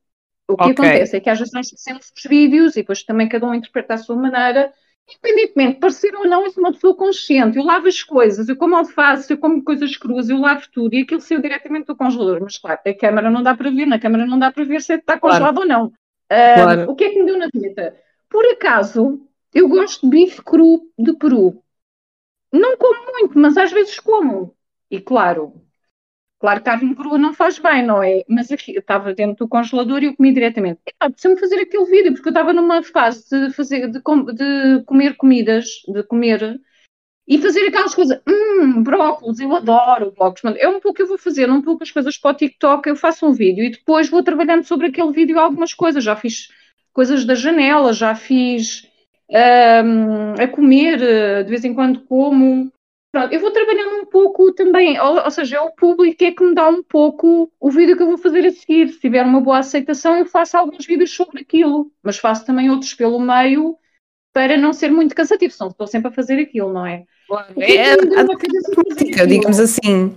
O 0.47 0.55
que 0.55 0.63
okay. 0.63 0.71
acontece 0.71 1.17
é 1.17 1.19
que 1.19 1.29
às 1.29 1.39
vezes 1.39 1.53
nós 1.53 1.69
fazemos 1.69 2.11
os 2.15 2.23
vídeos 2.23 2.75
e 2.75 2.81
depois 2.81 3.03
também 3.03 3.27
cada 3.27 3.45
um 3.45 3.53
interpreta 3.53 3.95
à 3.95 3.97
sua 3.97 4.15
maneira, 4.15 4.73
independentemente 5.09 5.73
de 5.75 5.79
parecer 5.79 6.13
ou 6.15 6.27
não, 6.27 6.43
eu 6.43 6.51
sou 6.51 6.63
uma 6.63 6.73
pessoa 6.73 6.95
consciente, 6.95 7.57
eu 7.57 7.63
lavo 7.63 7.87
as 7.87 8.03
coisas, 8.03 8.49
eu 8.49 8.55
como 8.57 8.75
alface, 8.75 9.31
eu 9.31 9.37
como 9.37 9.63
coisas 9.63 9.95
cruas, 9.95 10.29
eu 10.29 10.39
lavo 10.39 10.67
tudo 10.71 10.93
e 10.93 11.01
aquilo 11.01 11.21
saiu 11.21 11.41
diretamente 11.41 11.87
do 11.87 11.95
congelador. 11.95 12.41
Mas 12.41 12.57
claro, 12.57 12.79
a 12.85 12.93
câmera 12.93 13.29
não 13.29 13.41
dá 13.41 13.55
para 13.55 13.71
ver, 13.71 13.85
na 13.85 13.99
câmera 13.99 14.25
não 14.25 14.37
dá 14.37 14.51
para 14.51 14.63
ver 14.65 14.81
se 14.81 14.93
está 14.93 15.19
congelado 15.19 15.55
claro. 15.55 15.69
ou 15.71 15.77
não. 15.77 15.85
Uh, 15.87 16.63
claro. 16.63 16.91
O 16.91 16.95
que 16.95 17.05
é 17.05 17.09
que 17.09 17.19
me 17.19 17.25
deu 17.25 17.37
na 17.37 17.47
dieta? 17.47 17.95
Por 18.29 18.45
acaso, 18.45 19.21
eu 19.53 19.69
gosto 19.69 20.01
de 20.01 20.09
bife 20.09 20.41
cru 20.43 20.81
de 20.97 21.13
peru. 21.13 21.63
Não 22.51 22.77
como 22.77 23.11
muito, 23.13 23.39
mas 23.39 23.57
às 23.57 23.71
vezes 23.71 23.99
como. 23.99 24.55
E 24.89 24.99
claro, 24.99 25.53
Claro, 26.39 26.63
carne 26.63 26.95
crua 26.95 27.17
não 27.17 27.33
faz 27.33 27.57
bem, 27.57 27.83
não 27.83 28.01
é? 28.03 28.23
Mas 28.27 28.51
aqui, 28.51 28.75
eu 28.75 28.79
estava 28.79 29.13
dentro 29.13 29.45
do 29.45 29.49
congelador 29.49 30.03
e 30.03 30.05
eu 30.05 30.15
comi 30.15 30.31
diretamente. 30.31 30.79
Ah, 30.99 31.09
me 31.09 31.39
fazer 31.39 31.59
aquele 31.59 31.85
vídeo, 31.85 32.13
porque 32.13 32.29
eu 32.29 32.31
estava 32.31 32.53
numa 32.53 32.83
fase 32.83 33.27
de, 33.29 33.51
fazer, 33.53 33.89
de, 33.89 33.99
com, 34.01 34.23
de 34.23 34.83
comer 34.85 35.15
comidas, 35.15 35.65
de 35.87 36.03
comer 36.03 36.59
e 37.27 37.37
fazer 37.39 37.67
aquelas 37.67 37.93
coisas. 37.93 38.21
Hum, 38.27 38.83
brócolis, 38.83 39.39
eu 39.39 39.53
adoro 39.55 40.11
brócolis. 40.11 40.57
É 40.59 40.67
um 40.69 40.79
pouco 40.79 40.93
que 40.93 41.01
eu 41.01 41.07
vou 41.07 41.17
fazer, 41.17 41.49
um 41.49 41.61
pouco 41.61 41.83
as 41.83 41.91
coisas 41.91 42.17
para 42.17 42.31
o 42.31 42.33
TikTok. 42.35 42.87
Eu 42.87 42.95
faço 42.95 43.25
um 43.25 43.33
vídeo 43.33 43.63
e 43.63 43.71
depois 43.71 44.09
vou 44.09 44.23
trabalhando 44.23 44.63
sobre 44.63 44.87
aquele 44.87 45.11
vídeo 45.11 45.39
algumas 45.39 45.73
coisas. 45.73 46.03
Já 46.03 46.15
fiz 46.15 46.49
coisas 46.93 47.25
da 47.25 47.35
janela, 47.35 47.91
já 47.91 48.15
fiz 48.15 48.87
um, 49.29 50.41
a 50.41 50.47
comer, 50.47 51.43
de 51.43 51.49
vez 51.49 51.65
em 51.65 51.73
quando 51.73 52.01
como. 52.01 52.71
Pronto, 53.17 53.33
eu 53.33 53.39
vou 53.39 53.49
trabalhando 53.49 53.95
um 53.95 54.05
pouco 54.05 54.53
também, 54.53 54.99
ou, 54.99 55.23
ou, 55.23 55.31
seja, 55.31 55.57
é 55.57 55.59
o 55.59 55.71
público 55.71 56.23
é 56.23 56.31
que 56.31 56.43
me 56.43 56.53
dá 56.53 56.69
um 56.69 56.83
pouco 56.83 57.51
o 57.59 57.71
vídeo 57.71 57.97
que 57.97 58.03
eu 58.03 58.07
vou 58.07 58.17
fazer 58.19 58.45
a 58.45 58.51
seguir. 58.51 58.89
Se 58.89 58.99
tiver 58.99 59.23
uma 59.23 59.41
boa 59.41 59.57
aceitação, 59.57 60.15
eu 60.15 60.25
faço 60.27 60.55
alguns 60.55 60.85
vídeos 60.85 61.11
sobre 61.11 61.41
aquilo, 61.41 61.91
mas 62.03 62.19
faço 62.19 62.45
também 62.45 62.69
outros 62.69 62.93
pelo 62.93 63.19
meio 63.19 63.75
para 64.31 64.55
não 64.55 64.71
ser 64.71 64.91
muito 64.91 65.15
cansativo, 65.15 65.51
senão 65.51 65.71
estou 65.71 65.87
sempre 65.87 66.09
a 66.09 66.11
fazer 66.11 66.39
aquilo, 66.39 66.71
não 66.71 66.85
é? 66.85 67.05
Claro, 67.27 67.59
é, 67.59 67.75
é 67.75 67.91
a, 67.93 69.21
a 69.23 69.25
digamos 69.25 69.59
assim. 69.59 70.09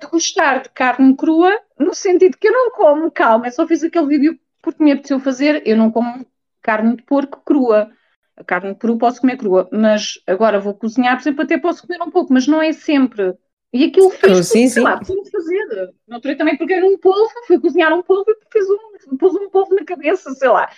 De 0.00 0.06
gostar 0.06 0.62
de 0.62 0.68
carne 0.68 1.16
crua, 1.16 1.58
no 1.76 1.92
sentido 1.92 2.36
que 2.38 2.46
eu 2.46 2.52
não 2.52 2.70
como, 2.70 3.10
calma, 3.10 3.48
eu 3.48 3.52
só 3.52 3.66
fiz 3.66 3.82
aquele 3.82 4.06
vídeo 4.06 4.38
porque 4.62 4.80
me 4.80 4.92
apeteceu 4.92 5.18
fazer, 5.18 5.60
eu 5.66 5.76
não 5.76 5.90
como 5.90 6.24
carne 6.62 6.94
de 6.94 7.02
porco 7.02 7.42
crua 7.44 7.90
a 8.36 8.44
carne 8.44 8.74
crua 8.74 8.98
posso 8.98 9.20
comer 9.20 9.36
crua, 9.36 9.68
mas 9.72 10.20
agora 10.26 10.60
vou 10.60 10.74
cozinhar, 10.74 11.16
por 11.16 11.22
exemplo, 11.22 11.42
até 11.42 11.58
posso 11.58 11.86
comer 11.86 12.02
um 12.02 12.10
pouco, 12.10 12.32
mas 12.32 12.46
não 12.46 12.60
é 12.60 12.72
sempre. 12.72 13.34
E 13.72 13.84
aquilo 13.84 14.10
fez, 14.10 14.46
sim, 14.46 14.68
sim. 14.68 14.80
lá, 14.80 14.94
de 14.94 15.30
fazer. 15.30 15.90
Não 16.06 16.20
também 16.20 16.56
porque 16.56 16.72
era 16.72 16.86
um 16.86 16.96
polvo, 16.98 17.30
fui 17.46 17.58
cozinhar 17.58 17.92
um 17.92 18.02
polvo 18.02 18.30
e 18.30 18.36
fiz 18.50 18.64
um, 18.70 19.16
pus 19.16 19.34
um 19.34 19.50
polvo 19.50 19.74
na 19.74 19.84
cabeça, 19.84 20.30
sei 20.34 20.48
lá. 20.48 20.70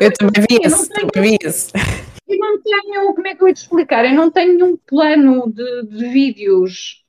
Eu 0.00 0.12
também 0.12 0.44
vi 0.48 0.58
isso, 0.64 0.88
também 0.88 1.22
vi 1.22 1.38
isso. 1.42 1.72
E 2.28 2.36
não 2.36 2.60
tenho, 2.60 3.14
como 3.14 3.26
é 3.26 3.34
que 3.34 3.42
eu 3.42 3.48
ia 3.48 3.54
te 3.54 3.62
explicar? 3.62 4.04
Eu 4.04 4.14
não 4.14 4.30
tenho 4.30 4.54
nenhum 4.54 4.76
plano 4.76 5.50
de, 5.52 5.86
de 5.86 6.08
vídeos. 6.08 7.04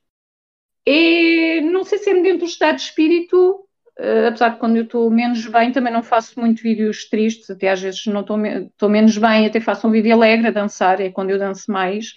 E 0.84 1.60
não 1.62 1.84
sei 1.84 1.98
se 1.98 2.10
é 2.10 2.14
dentro 2.14 2.40
do 2.40 2.44
estado 2.46 2.76
de 2.76 2.82
espírito 2.82 3.65
Uh, 3.98 4.28
apesar 4.28 4.50
de 4.50 4.58
quando 4.58 4.76
eu 4.76 4.82
estou 4.82 5.10
menos 5.10 5.46
bem, 5.46 5.72
também 5.72 5.92
não 5.92 6.02
faço 6.02 6.38
muito 6.38 6.62
vídeos 6.62 7.08
tristes, 7.08 7.48
até 7.48 7.70
às 7.70 7.80
vezes 7.80 8.04
não 8.06 8.20
estou 8.20 8.36
me 8.36 8.70
menos 8.82 9.16
bem, 9.16 9.46
até 9.46 9.58
faço 9.58 9.88
um 9.88 9.90
vídeo 9.90 10.12
alegre 10.12 10.48
a 10.48 10.50
dançar, 10.50 11.00
é 11.00 11.10
quando 11.10 11.30
eu 11.30 11.38
danço 11.38 11.70
mais, 11.72 12.14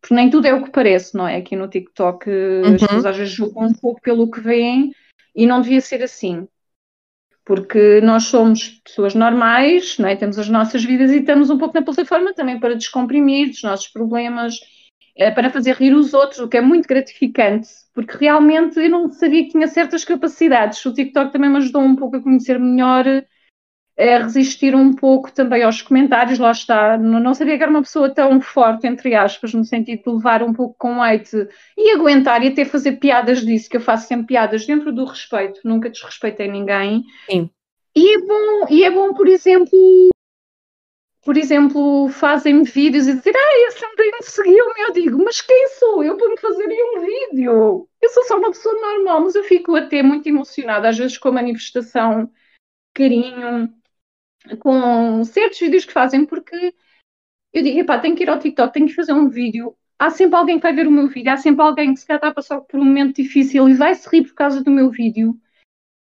porque 0.00 0.14
nem 0.14 0.28
tudo 0.28 0.46
é 0.46 0.54
o 0.54 0.64
que 0.64 0.70
parece, 0.70 1.16
não 1.16 1.28
é? 1.28 1.36
Aqui 1.36 1.54
no 1.54 1.68
TikTok 1.68 2.28
uhum. 2.28 2.74
as 2.74 2.80
pessoas 2.80 3.06
às 3.06 3.16
vezes 3.16 3.32
julgam 3.32 3.64
um 3.64 3.72
pouco 3.72 4.00
pelo 4.00 4.30
que 4.30 4.40
veem 4.40 4.92
e 5.34 5.46
não 5.46 5.60
devia 5.60 5.80
ser 5.80 6.02
assim. 6.02 6.48
Porque 7.44 8.00
nós 8.00 8.24
somos 8.24 8.80
pessoas 8.84 9.14
normais, 9.14 9.98
não 9.98 10.08
é? 10.08 10.16
temos 10.16 10.38
as 10.38 10.48
nossas 10.48 10.84
vidas 10.84 11.10
e 11.10 11.18
estamos 11.18 11.50
um 11.50 11.58
pouco 11.58 11.74
na 11.74 11.82
plataforma 11.82 12.34
também 12.34 12.58
para 12.58 12.76
descomprimir 12.76 13.50
os 13.50 13.62
nossos 13.62 13.88
problemas, 13.88 14.54
para 15.34 15.50
fazer 15.50 15.74
rir 15.74 15.94
os 15.94 16.14
outros, 16.14 16.40
o 16.40 16.48
que 16.48 16.56
é 16.56 16.60
muito 16.60 16.86
gratificante, 16.86 17.68
porque 17.94 18.16
realmente 18.18 18.78
eu 18.78 18.88
não 18.88 19.10
sabia 19.10 19.44
que 19.44 19.50
tinha 19.50 19.66
certas 19.66 20.04
capacidades. 20.04 20.84
O 20.86 20.94
TikTok 20.94 21.32
também 21.32 21.50
me 21.50 21.58
ajudou 21.58 21.82
um 21.82 21.96
pouco 21.96 22.16
a 22.16 22.22
conhecer 22.22 22.58
melhor, 22.58 23.04
a 23.98 24.18
resistir 24.22 24.74
um 24.74 24.94
pouco 24.94 25.30
também 25.30 25.62
aos 25.62 25.82
comentários, 25.82 26.38
lá 26.38 26.50
está. 26.50 26.96
Não 26.96 27.34
sabia 27.34 27.58
que 27.58 27.62
era 27.62 27.70
uma 27.70 27.82
pessoa 27.82 28.08
tão 28.08 28.40
forte, 28.40 28.86
entre 28.86 29.14
aspas, 29.14 29.52
no 29.52 29.64
sentido 29.64 30.02
de 30.04 30.10
levar 30.10 30.42
um 30.42 30.54
pouco 30.54 30.74
com 30.78 31.02
hate 31.02 31.48
e 31.76 31.90
aguentar 31.90 32.42
e 32.42 32.48
até 32.48 32.64
fazer 32.64 32.92
piadas 32.92 33.44
disso, 33.44 33.68
que 33.68 33.76
eu 33.76 33.80
faço 33.80 34.08
sempre 34.08 34.28
piadas 34.28 34.64
dentro 34.64 34.92
do 34.92 35.04
respeito, 35.04 35.60
nunca 35.64 35.90
desrespeitei 35.90 36.48
ninguém. 36.48 37.04
Sim. 37.30 37.50
E 37.94 38.14
é 38.14 38.18
bom, 38.20 38.66
e 38.70 38.84
é 38.84 38.90
bom, 38.90 39.12
por 39.12 39.28
exemplo, 39.28 39.78
por 41.22 41.36
exemplo, 41.36 42.08
fazem-me 42.08 42.64
vídeos 42.64 43.06
e 43.06 43.14
dizem, 43.14 43.32
ah, 43.36 43.68
esse 43.68 43.78
Sandrine 43.78 44.22
seguiu-me. 44.22 44.80
Eu 44.80 44.92
digo, 44.92 45.22
mas 45.22 45.40
quem 45.40 45.68
sou 45.78 46.02
eu 46.02 46.16
para 46.16 46.28
me 46.28 46.38
fazer 46.38 46.66
um 46.66 47.00
vídeo? 47.00 47.88
Eu 48.00 48.08
sou 48.10 48.24
só 48.24 48.38
uma 48.38 48.50
pessoa 48.50 48.74
normal, 48.74 49.20
mas 49.22 49.34
eu 49.34 49.44
fico 49.44 49.76
até 49.76 50.02
muito 50.02 50.26
emocionada, 50.28 50.88
às 50.88 50.96
vezes 50.96 51.18
com 51.18 51.28
a 51.28 51.32
manifestação, 51.32 52.30
carinho, 52.94 53.72
com 54.60 55.24
certos 55.24 55.60
vídeos 55.60 55.84
que 55.84 55.92
fazem, 55.92 56.24
porque 56.24 56.74
eu 57.52 57.62
digo, 57.62 57.84
pá, 57.86 57.98
tenho 57.98 58.16
que 58.16 58.22
ir 58.22 58.30
ao 58.30 58.38
TikTok, 58.38 58.72
tenho 58.72 58.86
que 58.86 58.94
fazer 58.94 59.12
um 59.12 59.28
vídeo. 59.28 59.76
Há 59.98 60.10
sempre 60.10 60.36
alguém 60.36 60.56
que 60.56 60.62
vai 60.62 60.74
ver 60.74 60.86
o 60.86 60.90
meu 60.90 61.08
vídeo, 61.08 61.32
há 61.32 61.36
sempre 61.36 61.62
alguém 61.62 61.92
que 61.92 62.00
se 62.00 62.06
calhar 62.06 62.18
está 62.18 62.28
a 62.28 62.34
passar 62.34 62.60
por 62.62 62.80
um 62.80 62.84
momento 62.84 63.16
difícil 63.16 63.68
e 63.68 63.74
vai 63.74 63.94
se 63.94 64.08
rir 64.08 64.24
por 64.24 64.34
causa 64.34 64.64
do 64.64 64.70
meu 64.70 64.90
vídeo. 64.90 65.38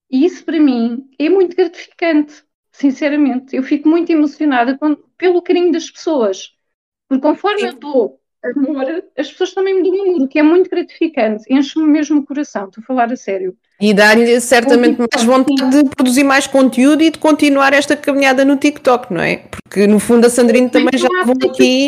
E 0.10 0.26
isso 0.26 0.46
para 0.46 0.60
mim 0.60 1.10
é 1.20 1.30
muito 1.30 1.56
gratificante 1.56 2.46
sinceramente. 2.72 3.56
Eu 3.56 3.64
fico 3.64 3.90
muito 3.90 4.10
emocionada 4.12 4.78
quando, 4.78 5.04
pelo 5.20 5.44
carinho 5.44 5.72
das 5.72 5.92
pessoas. 5.92 6.54
Porque 7.08 7.22
conforme 7.22 7.60
Sim. 7.60 7.68
eu 7.68 7.74
dou 7.74 8.20
amor, 8.44 8.86
as 9.18 9.30
pessoas 9.30 9.54
também 9.54 9.76
me 9.76 9.84
dão 9.84 10.02
amor, 10.02 10.22
o 10.22 10.28
que 10.28 10.40
é 10.40 10.44
muito 10.44 10.70
gratificante. 10.70 11.44
Enche-me 11.50 11.86
mesmo 11.86 12.20
o 12.20 12.26
coração, 12.26 12.68
estou 12.68 12.82
a 12.82 12.86
falar 12.88 13.12
a 13.12 13.16
sério. 13.16 13.56
E 13.82 13.94
dá-lhe 13.94 14.40
certamente 14.42 15.00
mais 15.00 15.24
vontade 15.24 15.84
de 15.84 15.90
produzir 15.90 16.24
mais 16.24 16.48
conteúdo 16.48 17.02
e 17.02 17.10
de 17.10 17.18
continuar 17.18 17.74
esta 17.74 17.96
caminhada 17.96 18.44
no 18.44 18.58
TikTok, 18.58 19.14
não 19.14 19.22
é? 19.22 19.38
Porque 19.38 19.88
no 19.88 20.00
fundo 20.00 20.28
a 20.28 20.30
Sandrine 20.30 20.70
também 20.70 20.98
já 20.98 21.08
levou 21.08 21.36
aqui. 21.50 21.88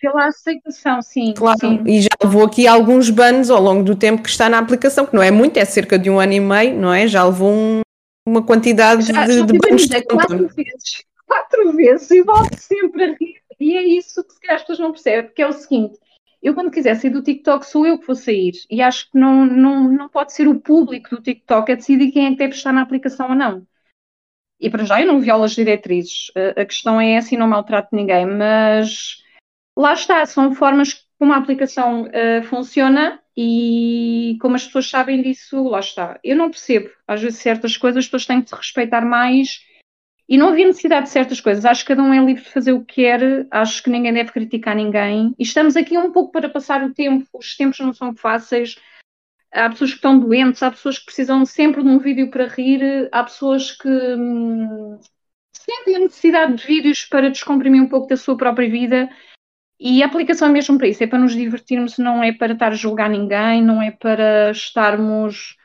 Pela 0.00 0.26
aceitação, 0.26 1.00
sim. 1.00 1.34
Claro, 1.34 1.58
sim. 1.58 1.82
e 1.86 2.02
já 2.02 2.08
levou 2.22 2.44
aqui 2.44 2.66
alguns 2.66 3.08
bans 3.08 3.50
ao 3.50 3.60
longo 3.60 3.82
do 3.82 3.94
tempo 3.94 4.22
que 4.22 4.28
está 4.28 4.48
na 4.48 4.58
aplicação, 4.58 5.06
que 5.06 5.14
não 5.14 5.22
é 5.22 5.30
muito, 5.30 5.56
é 5.56 5.64
cerca 5.64 5.98
de 5.98 6.10
um 6.10 6.20
ano 6.20 6.32
e 6.32 6.40
meio, 6.40 6.76
não 6.76 6.92
é? 6.92 7.06
Já 7.06 7.24
levou 7.24 7.50
um, 7.50 7.80
uma 8.26 8.42
quantidade 8.42 9.06
já, 9.06 9.26
de, 9.26 9.38
já 9.38 9.44
de 9.44 9.58
bans 9.58 9.86
de 9.86 10.02
quatro 10.02 10.48
vezes, 10.48 11.04
quatro 11.30 11.72
vezes 11.72 12.10
e 12.10 12.22
volto 12.22 12.56
sempre 12.58 13.04
a 13.04 13.06
rir. 13.12 13.40
E 13.60 13.76
é 13.76 13.82
isso 13.84 14.24
que 14.24 14.32
se 14.32 14.40
calhar 14.40 14.56
as 14.56 14.62
pessoas 14.62 14.80
não 14.80 14.90
percebem, 14.90 15.26
porque 15.26 15.42
é 15.42 15.46
o 15.46 15.52
seguinte. 15.52 15.96
Eu, 16.42 16.54
quando 16.54 16.70
quiser 16.70 16.96
sair 16.96 17.10
do 17.10 17.22
TikTok, 17.22 17.64
sou 17.64 17.86
eu 17.86 17.98
que 17.98 18.06
vou 18.06 18.16
sair. 18.16 18.52
E 18.68 18.82
acho 18.82 19.10
que 19.10 19.18
não, 19.18 19.46
não, 19.46 19.88
não 19.88 20.08
pode 20.08 20.32
ser 20.32 20.48
o 20.48 20.58
público 20.58 21.14
do 21.14 21.22
TikTok 21.22 21.70
a 21.70 21.74
decidir 21.76 22.10
quem 22.10 22.26
é 22.26 22.30
que 22.30 22.36
deve 22.36 22.54
estar 22.54 22.72
na 22.72 22.82
aplicação 22.82 23.28
ou 23.28 23.34
não. 23.36 23.64
E 24.58 24.68
para 24.68 24.84
já 24.84 25.00
eu 25.00 25.06
não 25.06 25.20
violo 25.20 25.44
as 25.44 25.52
diretrizes. 25.52 26.32
A 26.56 26.64
questão 26.64 27.00
é 27.00 27.12
essa 27.12 27.34
e 27.34 27.38
não 27.38 27.46
maltrato 27.46 27.94
ninguém. 27.94 28.26
Mas 28.26 29.22
lá 29.76 29.92
está, 29.92 30.24
são 30.26 30.52
formas 30.54 31.06
como 31.18 31.32
a 31.32 31.36
aplicação 31.36 32.04
uh, 32.04 32.42
funciona 32.44 33.20
e 33.36 34.38
como 34.40 34.56
as 34.56 34.64
pessoas 34.64 34.88
sabem 34.88 35.22
disso, 35.22 35.62
lá 35.64 35.80
está. 35.80 36.18
Eu 36.24 36.34
não 36.34 36.50
percebo, 36.50 36.90
às 37.06 37.20
vezes, 37.20 37.38
certas 37.38 37.76
coisas, 37.76 37.98
as 37.98 38.06
pessoas 38.06 38.26
têm 38.26 38.42
que 38.42 38.48
se 38.48 38.56
respeitar 38.56 39.04
mais 39.04 39.60
e 40.30 40.38
não 40.38 40.50
havia 40.50 40.64
necessidade 40.64 41.06
de 41.06 41.12
certas 41.12 41.40
coisas. 41.40 41.64
Acho 41.64 41.82
que 41.82 41.88
cada 41.88 42.02
um 42.04 42.14
é 42.14 42.24
livre 42.24 42.44
de 42.44 42.50
fazer 42.50 42.72
o 42.72 42.84
que 42.84 43.02
quer, 43.02 43.48
acho 43.50 43.82
que 43.82 43.90
ninguém 43.90 44.12
deve 44.12 44.30
criticar 44.30 44.76
ninguém. 44.76 45.34
E 45.36 45.42
estamos 45.42 45.76
aqui 45.76 45.98
um 45.98 46.12
pouco 46.12 46.30
para 46.30 46.48
passar 46.48 46.84
o 46.84 46.94
tempo, 46.94 47.26
os 47.34 47.56
tempos 47.56 47.80
não 47.80 47.92
são 47.92 48.14
fáceis. 48.14 48.76
Há 49.52 49.68
pessoas 49.68 49.90
que 49.90 49.96
estão 49.96 50.20
doentes, 50.20 50.62
há 50.62 50.70
pessoas 50.70 51.00
que 51.00 51.06
precisam 51.06 51.44
sempre 51.44 51.82
de 51.82 51.88
um 51.88 51.98
vídeo 51.98 52.30
para 52.30 52.46
rir, 52.46 53.08
há 53.10 53.24
pessoas 53.24 53.72
que 53.72 53.88
hum, 53.88 55.00
sentem 55.52 55.96
a 55.96 55.98
necessidade 55.98 56.54
de 56.54 56.64
vídeos 56.64 57.04
para 57.04 57.28
descomprimir 57.28 57.82
um 57.82 57.88
pouco 57.88 58.06
da 58.06 58.16
sua 58.16 58.36
própria 58.36 58.70
vida 58.70 59.10
e 59.80 60.02
a 60.02 60.06
aplicação 60.06 60.48
é 60.48 60.52
mesmo 60.52 60.78
para 60.78 60.86
isso, 60.86 61.02
é 61.02 61.06
para 61.08 61.18
nos 61.18 61.32
divertirmos, 61.32 61.98
não 61.98 62.22
é 62.22 62.32
para 62.32 62.52
estar 62.52 62.68
a 62.68 62.76
julgar 62.76 63.10
ninguém, 63.10 63.64
não 63.64 63.82
é 63.82 63.90
para 63.90 64.52
estarmos 64.52 65.56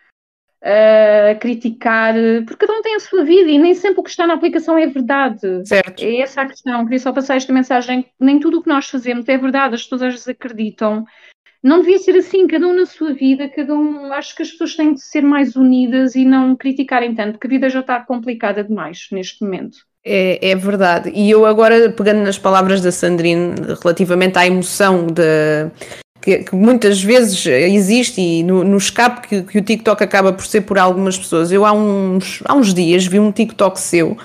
a 0.65 1.35
criticar, 1.35 2.15
porque 2.47 2.65
cada 2.65 2.79
um 2.79 2.81
tem 2.81 2.95
a 2.95 2.99
sua 2.99 3.23
vida 3.23 3.51
e 3.51 3.59
nem 3.59 3.75
sempre 3.75 3.99
o 3.99 4.03
que 4.03 4.09
está 4.09 4.25
na 4.25 4.33
aplicação 4.33 4.75
é 4.77 4.87
verdade. 4.87 5.67
Certo. 5.67 6.03
É 6.03 6.21
essa 6.21 6.41
a 6.41 6.47
questão. 6.47 6.83
Queria 6.83 6.99
só 6.99 7.13
passar 7.13 7.35
esta 7.35 7.53
mensagem: 7.53 8.05
nem 8.19 8.39
tudo 8.39 8.57
o 8.57 8.63
que 8.63 8.69
nós 8.69 8.89
fazemos 8.89 9.29
é 9.29 9.37
verdade, 9.37 9.75
as 9.75 9.83
pessoas 9.83 10.27
acreditam. 10.27 11.05
Não 11.61 11.79
devia 11.79 11.97
ser 11.99 12.15
assim, 12.15 12.47
cada 12.47 12.67
um 12.67 12.75
na 12.75 12.85
sua 12.85 13.13
vida, 13.13 13.47
cada 13.49 13.73
um. 13.73 14.11
Acho 14.13 14.35
que 14.35 14.41
as 14.41 14.51
pessoas 14.51 14.75
têm 14.75 14.93
de 14.93 15.01
ser 15.01 15.21
mais 15.21 15.55
unidas 15.55 16.15
e 16.15 16.25
não 16.25 16.55
criticarem 16.55 17.13
tanto, 17.13 17.33
porque 17.33 17.47
a 17.47 17.49
vida 17.49 17.69
já 17.69 17.79
está 17.81 17.99
complicada 17.99 18.63
demais 18.63 19.07
neste 19.11 19.43
momento. 19.43 19.77
É, 20.03 20.51
é, 20.51 20.55
verdade. 20.55 21.11
E 21.15 21.29
eu 21.29 21.45
agora, 21.45 21.89
pegando 21.91 22.21
nas 22.21 22.37
palavras 22.37 22.81
da 22.81 22.91
Sandrine, 22.91 23.55
relativamente 23.81 24.37
à 24.37 24.45
emoção 24.45 25.07
de, 25.07 25.71
que, 26.25 26.39
que 26.39 26.55
muitas 26.55 27.03
vezes 27.03 27.45
existe 27.45 28.19
e 28.19 28.41
no, 28.41 28.63
no 28.63 28.77
escape 28.77 29.27
que, 29.27 29.43
que, 29.43 29.59
o 29.59 29.61
TikTok 29.61 30.03
acaba 30.03 30.33
por 30.33 30.45
ser 30.45 30.61
por 30.61 30.79
algumas 30.79 31.15
pessoas. 31.17 31.51
Eu 31.51 31.63
há 31.63 31.71
uns, 31.71 32.41
há 32.45 32.55
uns 32.55 32.73
dias 32.73 33.05
vi 33.05 33.19
um 33.19 33.31
TikTok 33.31 33.79
seu 33.79 34.13
uh, 34.13 34.17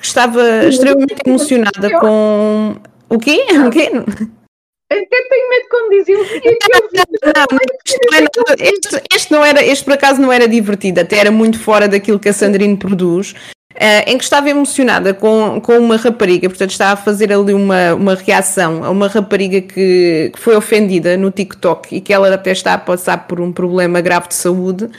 que 0.00 0.06
estava 0.06 0.64
extremamente 0.64 1.20
emocionada 1.26 2.00
com. 2.00 2.76
O 3.10 3.18
quê? 3.18 3.44
O 3.66 3.70
quê? 3.70 3.90
Até 4.88 5.22
tenho 5.28 5.50
medo 5.50 5.66
quando 5.68 5.90
diziam 5.90 6.22
não, 8.12 8.44
este, 8.58 9.02
este, 9.12 9.32
não 9.32 9.44
era, 9.44 9.64
este 9.64 9.84
por 9.84 9.94
acaso 9.94 10.22
não 10.22 10.32
era 10.32 10.46
divertido, 10.46 11.00
até 11.00 11.18
era 11.18 11.30
muito 11.30 11.58
fora 11.58 11.88
daquilo 11.88 12.20
que 12.20 12.28
a 12.28 12.32
Sandrine 12.32 12.76
produz. 12.76 13.34
Uh, 13.76 14.08
em 14.10 14.16
que 14.16 14.24
estava 14.24 14.48
emocionada 14.48 15.12
com, 15.12 15.60
com 15.60 15.76
uma 15.78 15.98
rapariga, 15.98 16.48
portanto 16.48 16.70
estava 16.70 16.94
a 16.94 16.96
fazer 16.96 17.30
ali 17.30 17.52
uma, 17.52 17.92
uma 17.92 18.14
reação 18.14 18.82
a 18.82 18.88
uma 18.88 19.06
rapariga 19.06 19.60
que, 19.60 20.30
que 20.32 20.38
foi 20.38 20.56
ofendida 20.56 21.14
no 21.18 21.30
TikTok 21.30 21.94
e 21.94 22.00
que 22.00 22.10
ela 22.10 22.32
até 22.32 22.52
está 22.52 22.72
a 22.72 22.78
passar 22.78 23.26
por 23.26 23.38
um 23.38 23.52
problema 23.52 24.00
grave 24.00 24.28
de 24.28 24.34
saúde 24.34 24.84
uh, 24.84 24.90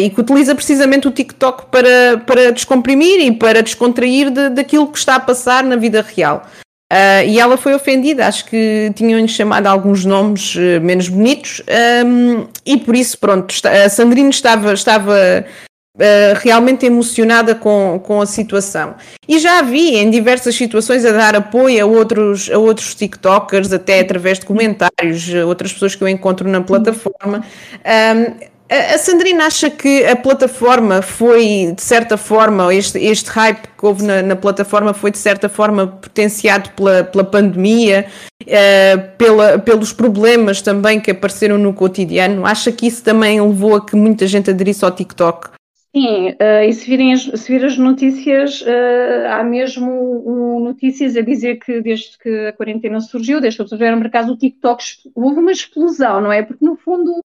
e 0.00 0.08
que 0.08 0.20
utiliza 0.20 0.54
precisamente 0.54 1.08
o 1.08 1.10
TikTok 1.10 1.66
para, 1.66 2.22
para 2.24 2.52
descomprimir 2.52 3.18
e 3.20 3.32
para 3.32 3.60
descontrair 3.60 4.30
de, 4.30 4.50
daquilo 4.50 4.86
que 4.86 4.98
está 4.98 5.16
a 5.16 5.20
passar 5.20 5.64
na 5.64 5.74
vida 5.74 6.00
real. 6.00 6.46
Uh, 6.92 7.26
e 7.26 7.40
ela 7.40 7.56
foi 7.56 7.74
ofendida, 7.74 8.28
acho 8.28 8.44
que 8.44 8.92
tinham-lhe 8.94 9.26
chamado 9.26 9.66
alguns 9.66 10.04
nomes 10.04 10.54
menos 10.80 11.08
bonitos, 11.08 11.60
um, 12.06 12.46
e 12.66 12.76
por 12.76 12.94
isso, 12.94 13.18
pronto, 13.18 13.52
a 13.66 13.88
Sandrine 13.88 14.28
estava, 14.28 14.74
estava 14.74 15.44
Uh, 15.94 16.32
realmente 16.40 16.86
emocionada 16.86 17.54
com, 17.54 18.00
com 18.02 18.22
a 18.22 18.24
situação. 18.24 18.94
E 19.28 19.38
já 19.38 19.60
vi 19.60 19.96
em 19.96 20.10
diversas 20.10 20.54
situações 20.54 21.04
a 21.04 21.12
dar 21.12 21.36
apoio 21.36 21.82
a 21.82 21.86
outros, 21.86 22.50
a 22.50 22.56
outros 22.56 22.94
TikTokers, 22.94 23.70
até 23.74 24.00
através 24.00 24.38
de 24.38 24.46
comentários, 24.46 25.28
outras 25.46 25.70
pessoas 25.70 25.94
que 25.94 26.02
eu 26.02 26.08
encontro 26.08 26.48
na 26.48 26.62
plataforma. 26.62 27.44
Um, 27.84 28.52
a 28.72 28.96
Sandrina 28.96 29.44
acha 29.44 29.68
que 29.68 30.02
a 30.06 30.16
plataforma 30.16 31.02
foi, 31.02 31.74
de 31.76 31.82
certa 31.82 32.16
forma, 32.16 32.74
este, 32.74 32.98
este 32.98 33.28
hype 33.28 33.68
que 33.76 33.84
houve 33.84 34.02
na, 34.02 34.22
na 34.22 34.34
plataforma 34.34 34.94
foi, 34.94 35.10
de 35.10 35.18
certa 35.18 35.46
forma, 35.46 35.86
potenciado 35.86 36.70
pela, 36.70 37.04
pela 37.04 37.22
pandemia, 37.22 38.06
uh, 38.42 39.16
pela, 39.18 39.58
pelos 39.58 39.92
problemas 39.92 40.62
também 40.62 40.98
que 41.00 41.10
apareceram 41.10 41.58
no 41.58 41.74
cotidiano? 41.74 42.46
Acha 42.46 42.72
que 42.72 42.86
isso 42.86 43.02
também 43.02 43.38
levou 43.42 43.76
a 43.76 43.84
que 43.84 43.94
muita 43.94 44.26
gente 44.26 44.48
aderisse 44.48 44.82
ao 44.86 44.90
TikTok? 44.90 45.50
Sim, 45.94 46.30
uh, 46.30 46.64
e 46.66 46.72
se 46.72 46.86
virem 46.86 47.14
se 47.16 47.52
vir 47.52 47.66
as 47.66 47.76
notícias, 47.76 48.62
uh, 48.62 49.26
há 49.30 49.44
mesmo 49.44 49.90
um, 50.26 50.60
notícias 50.60 51.14
a 51.16 51.20
dizer 51.20 51.56
que 51.58 51.82
desde 51.82 52.16
que 52.16 52.46
a 52.46 52.52
quarentena 52.54 52.98
surgiu, 53.00 53.42
desde 53.42 53.62
que 53.62 53.68
tiveram 53.68 53.98
mercado, 53.98 54.32
o 54.32 54.36
TikTok 54.38 54.82
houve 55.14 55.40
uma 55.40 55.52
explosão, 55.52 56.22
não 56.22 56.32
é? 56.32 56.42
Porque 56.42 56.64
no 56.64 56.76
fundo 56.76 57.20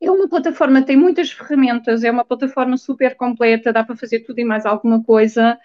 é 0.00 0.10
uma 0.10 0.28
plataforma, 0.28 0.82
tem 0.82 0.96
muitas 0.96 1.30
ferramentas, 1.32 2.04
é 2.04 2.10
uma 2.10 2.24
plataforma 2.24 2.78
super 2.78 3.16
completa, 3.16 3.72
dá 3.72 3.84
para 3.84 3.96
fazer 3.96 4.20
tudo 4.20 4.38
e 4.40 4.44
mais 4.44 4.66
alguma 4.66 5.02
coisa. 5.04 5.58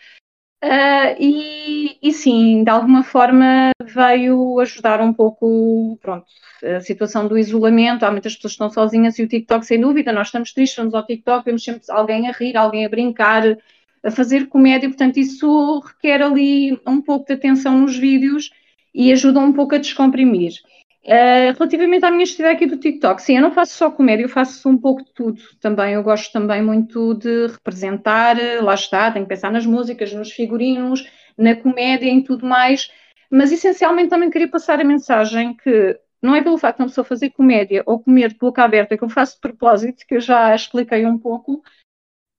Uh, 0.63 1.17
e, 1.19 1.97
e, 2.03 2.13
sim, 2.13 2.63
de 2.63 2.69
alguma 2.69 3.03
forma 3.03 3.71
veio 3.83 4.59
ajudar 4.59 5.01
um 5.01 5.11
pouco, 5.11 5.97
pronto, 5.99 6.25
a 6.63 6.79
situação 6.81 7.27
do 7.27 7.37
isolamento. 7.37 8.05
Há 8.05 8.11
muitas 8.11 8.35
pessoas 8.35 8.53
que 8.53 8.63
estão 8.63 8.69
sozinhas 8.69 9.17
e 9.17 9.23
o 9.23 9.27
TikTok, 9.27 9.65
sem 9.65 9.81
dúvida, 9.81 10.13
nós 10.13 10.27
estamos 10.27 10.53
tristes, 10.53 10.77
vamos 10.77 10.93
ao 10.93 11.05
TikTok, 11.05 11.45
vemos 11.45 11.63
sempre 11.63 11.81
alguém 11.89 12.29
a 12.29 12.31
rir, 12.31 12.55
alguém 12.55 12.85
a 12.85 12.89
brincar, 12.89 13.43
a 14.03 14.11
fazer 14.11 14.47
comédia, 14.47 14.87
portanto, 14.87 15.17
isso 15.17 15.79
requer 15.79 16.21
ali 16.21 16.79
um 16.85 17.01
pouco 17.01 17.25
de 17.25 17.33
atenção 17.33 17.79
nos 17.79 17.97
vídeos 17.97 18.51
e 18.93 19.11
ajuda 19.11 19.39
um 19.39 19.53
pouco 19.53 19.75
a 19.75 19.79
descomprimir. 19.79 20.53
Uh, 21.03 21.57
relativamente 21.57 22.05
à 22.05 22.11
minha 22.11 22.23
história 22.23 22.51
aqui 22.51 22.67
do 22.67 22.77
TikTok, 22.77 23.21
sim, 23.21 23.35
eu 23.35 23.41
não 23.41 23.51
faço 23.51 23.73
só 23.73 23.89
comédia, 23.89 24.23
eu 24.23 24.29
faço 24.29 24.69
um 24.69 24.77
pouco 24.77 25.03
de 25.03 25.11
tudo 25.13 25.41
também. 25.59 25.93
Eu 25.93 26.03
gosto 26.03 26.31
também 26.31 26.61
muito 26.61 27.15
de 27.15 27.47
representar, 27.47 28.37
lá 28.61 28.75
está, 28.75 29.11
tenho 29.11 29.25
que 29.25 29.29
pensar 29.29 29.51
nas 29.51 29.65
músicas, 29.65 30.13
nos 30.13 30.31
figurinos, 30.31 31.09
na 31.37 31.55
comédia, 31.55 32.07
em 32.07 32.21
tudo 32.21 32.45
mais, 32.45 32.91
mas 33.31 33.51
essencialmente 33.51 34.09
também 34.09 34.29
queria 34.29 34.49
passar 34.49 34.79
a 34.79 34.83
mensagem 34.83 35.55
que 35.55 35.99
não 36.21 36.35
é 36.35 36.43
pelo 36.43 36.57
facto 36.57 36.77
de 36.77 36.83
uma 36.83 36.89
pessoa 36.89 37.03
fazer 37.03 37.31
comédia 37.31 37.81
ou 37.85 37.99
comer 37.99 38.29
de 38.29 38.37
boca 38.37 38.63
aberta, 38.63 38.95
que 38.95 39.03
eu 39.03 39.09
faço 39.09 39.35
de 39.35 39.41
propósito, 39.41 40.05
que 40.07 40.15
eu 40.15 40.21
já 40.21 40.53
expliquei 40.53 41.05
um 41.05 41.17
pouco, 41.17 41.63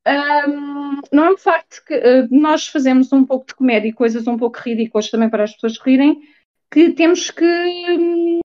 um, 0.06 1.00
não 1.12 1.24
é 1.24 1.30
um 1.32 1.36
facto 1.36 1.82
que 1.84 1.94
uh, 1.94 2.28
nós 2.30 2.66
fazemos 2.68 3.12
um 3.12 3.24
pouco 3.24 3.46
de 3.46 3.54
comédia 3.54 3.88
e 3.88 3.92
coisas 3.92 4.26
um 4.26 4.36
pouco 4.36 4.58
ridículas 4.58 5.10
também 5.10 5.28
para 5.28 5.44
as 5.44 5.52
pessoas 5.52 5.78
rirem, 5.78 6.20
que 6.70 6.90
temos 6.90 7.30
que 7.30 7.44
um, 7.44 8.40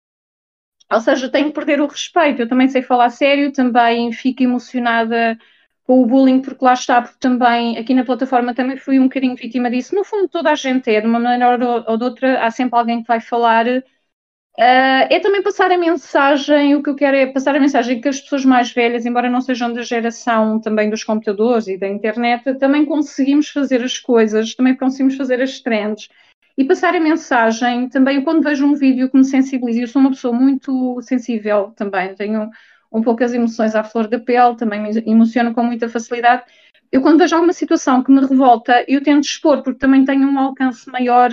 ou 0.92 1.02
seja, 1.02 1.30
tenho 1.30 1.48
que 1.48 1.54
perder 1.54 1.82
o 1.82 1.88
respeito. 1.88 2.42
Eu 2.42 2.50
também 2.50 2.68
sei 2.70 2.82
falar 2.82 3.10
sério, 3.10 3.52
também 3.52 4.12
fico 4.12 4.44
emocionada 4.44 5.38
com 5.84 6.02
o 6.04 6.06
bullying, 6.06 6.42
porque 6.42 6.64
lá 6.64 6.74
está, 6.74 7.02
porque 7.02 7.18
também 7.20 7.78
aqui 7.78 7.94
na 7.94 8.04
plataforma 8.06 8.54
também 8.54 8.78
fui 8.78 9.00
um 9.00 9.04
bocadinho 9.04 9.36
vítima 9.36 9.70
disso. 9.72 9.96
No 9.96 10.04
fundo, 10.04 10.28
toda 10.28 10.52
a 10.52 10.56
gente 10.56 10.90
é, 10.94 11.02
de 11.02 11.08
uma 11.08 11.20
maneira 11.20 11.58
ou 11.88 11.98
de 11.98 12.04
outra, 12.04 12.46
há 12.46 12.52
sempre 12.52 12.78
alguém 12.78 13.02
que 13.02 13.08
vai 13.08 13.22
falar. 13.22 13.66
Uh, 13.68 15.06
é 15.10 15.20
também 15.20 15.44
passar 15.44 15.72
a 15.72 15.78
mensagem, 15.78 16.76
o 16.76 16.82
que 16.82 16.90
eu 16.90 16.96
quero 16.96 17.16
é 17.16 17.28
passar 17.28 17.56
a 17.56 17.60
mensagem 17.60 18.02
que 18.02 18.08
as 18.10 18.20
pessoas 18.20 18.44
mais 18.44 18.72
velhas, 18.72 19.06
embora 19.06 19.30
não 19.30 19.40
sejam 19.40 19.72
da 19.72 19.84
geração 19.84 20.60
também 20.60 20.90
dos 20.90 21.04
computadores 21.04 21.68
e 21.68 21.78
da 21.78 21.88
internet, 21.88 22.56
também 22.56 22.84
conseguimos 22.84 23.50
fazer 23.50 23.84
as 23.84 24.00
coisas, 24.00 24.56
também 24.56 24.76
conseguimos 24.76 25.16
fazer 25.16 25.42
as 25.42 25.60
trends 25.60 26.10
e 26.58 26.66
passar 26.66 26.96
a 26.96 27.00
mensagem 27.00 27.88
também, 27.88 28.24
quando 28.24 28.42
vejo 28.42 28.66
um 28.66 28.74
vídeo 28.74 29.10
que 29.10 29.18
me 29.18 29.24
sensibiliza, 29.24 29.82
eu 29.82 29.88
sou 29.88 30.02
uma 30.02 30.10
pessoa 30.10 30.34
muito 30.34 31.00
sensível 31.04 31.72
também, 31.76 32.16
tenho 32.16 32.50
um 32.92 33.02
pouco 33.02 33.24
as 33.24 33.32
emoções 33.32 33.76
à 33.76 33.84
flor 33.84 34.08
da 34.08 34.20
pele, 34.20 34.56
também 34.56 34.82
me 34.82 34.90
emociono 35.06 35.54
com 35.54 35.62
muita 35.62 35.88
facilidade. 35.88 36.44
Eu, 36.92 37.02
quando 37.02 37.20
vejo 37.20 37.36
alguma 37.36 37.54
situação 37.54 38.02
que 38.04 38.12
me 38.12 38.22
revolta, 38.22 38.84
eu 38.88 39.04
tento 39.04 39.26
expor, 39.26 39.62
porque 39.62 39.78
também 39.78 40.04
tenho 40.04 40.28
um 40.28 40.40
alcance 40.40 40.90
maior. 40.90 41.30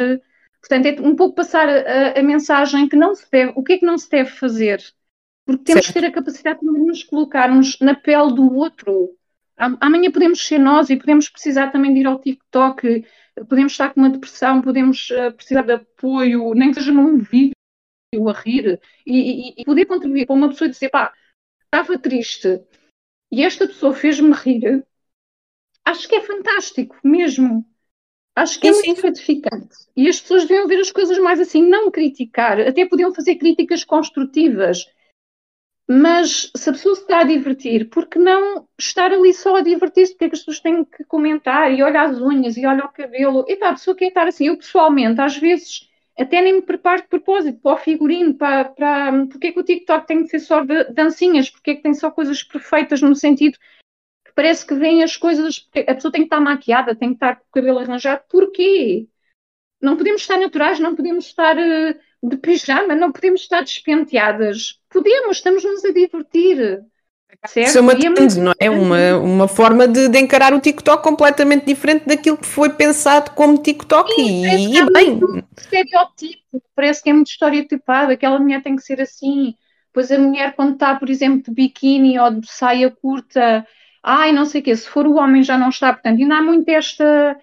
Portanto, 0.61 0.87
é 0.87 1.01
um 1.01 1.17
pouco 1.17 1.37
passar 1.37 1.69
a, 1.69 2.19
a 2.19 2.23
mensagem 2.23 2.89
que 2.89 2.97
não 2.97 3.15
se 3.15 3.31
deve, 3.31 3.53
o 3.57 3.63
que 3.63 3.75
é 3.75 3.79
que 3.79 3.87
não 3.87 3.97
se 3.97 4.11
deve 4.11 4.31
fazer. 4.31 4.83
Porque 5.47 5.65
temos 5.65 5.87
certo. 5.87 5.95
que 5.95 6.01
ter 6.01 6.07
a 6.09 6.13
capacidade 6.13 6.61
de 6.61 6.67
nos 6.67 7.03
colocarmos 7.05 7.79
na 7.81 7.95
pele 7.95 8.35
do 8.35 8.53
outro. 8.53 9.11
Amanhã 9.57 10.11
podemos 10.11 10.45
ser 10.45 10.59
nós 10.59 10.91
e 10.91 10.97
podemos 10.97 11.29
precisar 11.29 11.71
também 11.71 11.95
de 11.95 12.01
ir 12.01 12.07
ao 12.07 12.19
TikTok 12.19 13.05
podemos 13.49 13.73
estar 13.73 13.93
com 13.93 14.01
uma 14.01 14.11
depressão, 14.11 14.63
podemos 14.63 15.11
uh, 15.11 15.33
precisar 15.33 15.63
de 15.63 15.73
apoio, 15.73 16.55
nem 16.55 16.71
que 16.71 16.77
seja 16.77 16.93
num 16.93 17.19
vídeo 17.19 17.55
a 18.29 18.33
rir, 18.33 18.81
e, 19.05 19.51
e, 19.51 19.55
e 19.59 19.65
poder 19.65 19.87
contribuir 19.87 20.27
para 20.27 20.37
uma 20.37 20.49
pessoa 20.49 20.71
dizer, 20.71 20.89
pá, 20.89 21.13
estava 21.65 21.99
triste 21.99 22.61
e 23.35 23.43
esta 23.43 23.67
pessoa 23.67 23.93
fez-me 23.93 24.33
rir, 24.33 24.87
acho 25.85 26.09
que 26.09 26.15
é 26.15 26.21
fantástico, 26.21 26.97
mesmo. 27.03 27.67
Acho 28.37 28.61
que 28.61 28.69
é 28.69 28.73
muito 28.73 29.03
gratificante. 29.03 29.77
E 29.97 30.09
as 30.09 30.21
pessoas 30.21 30.45
deviam 30.45 30.69
ver 30.69 30.81
as 30.81 30.93
coisas 30.93 31.19
mais 31.19 31.41
assim, 31.41 31.63
não 31.63 31.91
criticar, 31.91 32.61
até 32.61 32.87
podiam 32.87 33.13
fazer 33.13 33.35
críticas 33.35 33.85
construtivas. 33.85 34.87
Mas 35.87 36.51
se 36.57 36.71
a 36.71 36.73
pessoa 36.73 36.95
se 36.95 37.03
está 37.03 37.21
a 37.21 37.25
divertir, 37.25 37.91
por 37.91 38.07
que 38.07 38.19
não 38.19 38.67
estar 38.79 39.13
ali 39.13 39.35
só 39.35 39.57
a 39.57 39.61
divertir-se? 39.61 40.13
Porque 40.13 40.25
é 40.25 40.29
que 40.31 40.35
as 40.35 40.41
pessoas 40.41 40.61
têm 40.61 40.85
que 40.85 41.05
comentar 41.05 41.73
e 41.73 41.83
olhar 41.83 42.07
as 42.07 42.21
unhas 42.21 42.57
e 42.57 42.67
olhar 42.67 42.87
o 42.87 42.93
cabelo? 42.93 43.45
E 43.47 43.57
pá, 43.57 43.69
a 43.69 43.73
pessoa 43.73 43.95
quer 43.95 44.07
estar 44.09 44.27
assim. 44.27 44.47
Eu 44.47 44.57
pessoalmente, 44.57 45.21
às 45.21 45.37
vezes, 45.37 45.91
até 46.19 46.41
nem 46.41 46.55
me 46.55 46.63
preparo 46.63 47.03
de 47.03 47.09
propósito 47.09 47.61
para 47.61 47.75
o 47.75 47.77
figurino, 47.77 48.35
para, 48.35 48.65
para 48.65 49.27
porque 49.27 49.49
é 49.49 49.53
que 49.53 49.61
o 49.61 49.65
TikTok 49.65 50.07
tem 50.07 50.23
de 50.23 50.31
ser 50.31 50.39
só 50.41 50.65
de 50.65 50.85
dancinhas, 50.93 51.51
porque 51.51 51.73
é 51.73 51.75
que 51.75 51.83
tem 51.83 51.95
só 51.95 52.11
coisas 52.11 52.43
perfeitas 52.43 53.03
no 53.03 53.15
sentido 53.15 53.59
que 54.25 54.33
parece 54.35 54.67
que 54.67 54.75
vêm 54.75 55.03
as 55.03 55.17
coisas, 55.17 55.69
a 55.87 55.95
pessoa 55.95 56.13
tem 56.13 56.23
que 56.23 56.27
estar 56.27 56.41
maquiada, 56.41 56.97
tem 56.97 57.11
que 57.11 57.17
estar 57.17 57.37
com 57.37 57.43
o 57.45 57.53
cabelo 57.53 57.79
arranjado, 57.79 58.23
porquê? 58.31 59.09
Não 59.81 59.97
podemos 59.97 60.23
estar 60.23 60.39
naturais, 60.39 60.81
não 60.81 60.97
podemos 60.97 61.27
estar 61.27 61.57
uh, 61.59 62.01
de 62.29 62.37
pijama, 62.37 62.95
não 62.95 63.13
podemos 63.13 63.43
estar 63.43 63.63
despenteadas. 63.63 64.81
Podemos, 64.89 65.37
estamos-nos 65.37 65.85
a 65.85 65.93
divertir. 65.93 66.83
Certo? 67.47 67.69
Isso 67.69 67.79
é 67.79 67.81
uma 67.81 67.95
trend, 67.95 68.41
não 68.41 68.53
é? 68.59 68.71
Uma, 68.71 69.17
uma 69.19 69.49
forma 69.49 69.87
de, 69.87 70.09
de, 70.09 70.19
encarar 70.19 70.55
o 70.55 70.61
TikTok 70.61 71.03
completamente 71.03 71.67
diferente 71.67 72.07
daquilo 72.07 72.39
que 72.39 72.47
foi 72.47 72.71
pensado 72.71 73.33
como 73.33 73.59
TikTok 73.59 74.15
Sim, 74.15 74.47
e, 74.47 74.79
e 74.79 74.91
bem. 74.91 75.21
Estereotipo, 75.59 76.63
parece 76.75 77.03
que 77.03 77.11
é 77.11 77.13
muito 77.13 77.31
estereotipado, 77.31 78.13
aquela 78.13 78.39
mulher 78.39 78.63
tem 78.63 78.77
que 78.77 78.83
ser 78.83 79.01
assim. 79.01 79.55
Pois 79.93 80.11
a 80.11 80.19
mulher, 80.19 80.55
quando 80.55 80.75
está, 80.75 80.95
por 80.95 81.11
exemplo, 81.11 81.43
de 81.43 81.51
biquíni 81.51 82.19
ou 82.19 82.31
de 82.31 82.51
saia 82.51 82.91
curta, 82.91 83.67
ai, 84.03 84.33
não 84.33 84.47
sei 84.47 84.61
o 84.61 84.65
quê, 84.65 84.75
se 84.75 84.89
for 84.89 85.07
o 85.07 85.17
homem 85.17 85.43
já 85.43 85.59
não 85.59 85.69
está, 85.69 85.93
portanto, 85.93 86.21
ainda 86.21 86.37
há 86.37 86.43
muito 86.43 86.69
esta, 86.69 87.37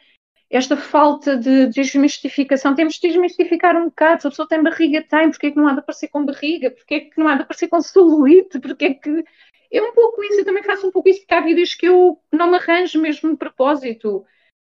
esta 0.51 0.75
falta 0.75 1.38
de 1.38 1.67
desmistificação. 1.67 2.75
Temos 2.75 2.96
de 2.96 3.08
desmistificar 3.08 3.77
um 3.77 3.86
bocado. 3.86 4.22
Se 4.22 4.27
a 4.27 4.29
pessoa 4.29 4.48
tem 4.48 4.62
barriga, 4.62 5.03
tem. 5.10 5.29
Porquê 5.31 5.48
é 5.48 5.51
que 5.51 5.58
não 5.58 5.67
há 5.67 5.74
de 5.74 5.79
aparecer 5.79 6.10
com 6.10 6.25
barriga? 6.25 6.72
Porquê 6.72 6.96
é 6.96 7.00
que 7.00 7.17
não 7.17 7.27
há 7.27 7.36
de 7.36 7.41
aparecer 7.43 7.70
com 7.70 7.81
celulite? 7.81 8.60
Porquê 8.60 8.86
é 8.86 8.93
que 8.93 9.24
é 9.72 9.81
um 9.81 9.93
pouco 9.93 10.22
isso, 10.24 10.41
eu 10.41 10.46
também 10.46 10.63
faço 10.63 10.86
um 10.86 10.91
pouco 10.91 11.08
isso, 11.08 11.22
porque 11.22 11.34
há 11.34 11.39
vídeos 11.39 11.74
que 11.74 11.88
eu 11.88 12.20
não 12.31 12.51
me 12.51 12.58
arranjo 12.58 13.01
mesmo 13.01 13.31
de 13.31 13.38
propósito. 13.38 14.25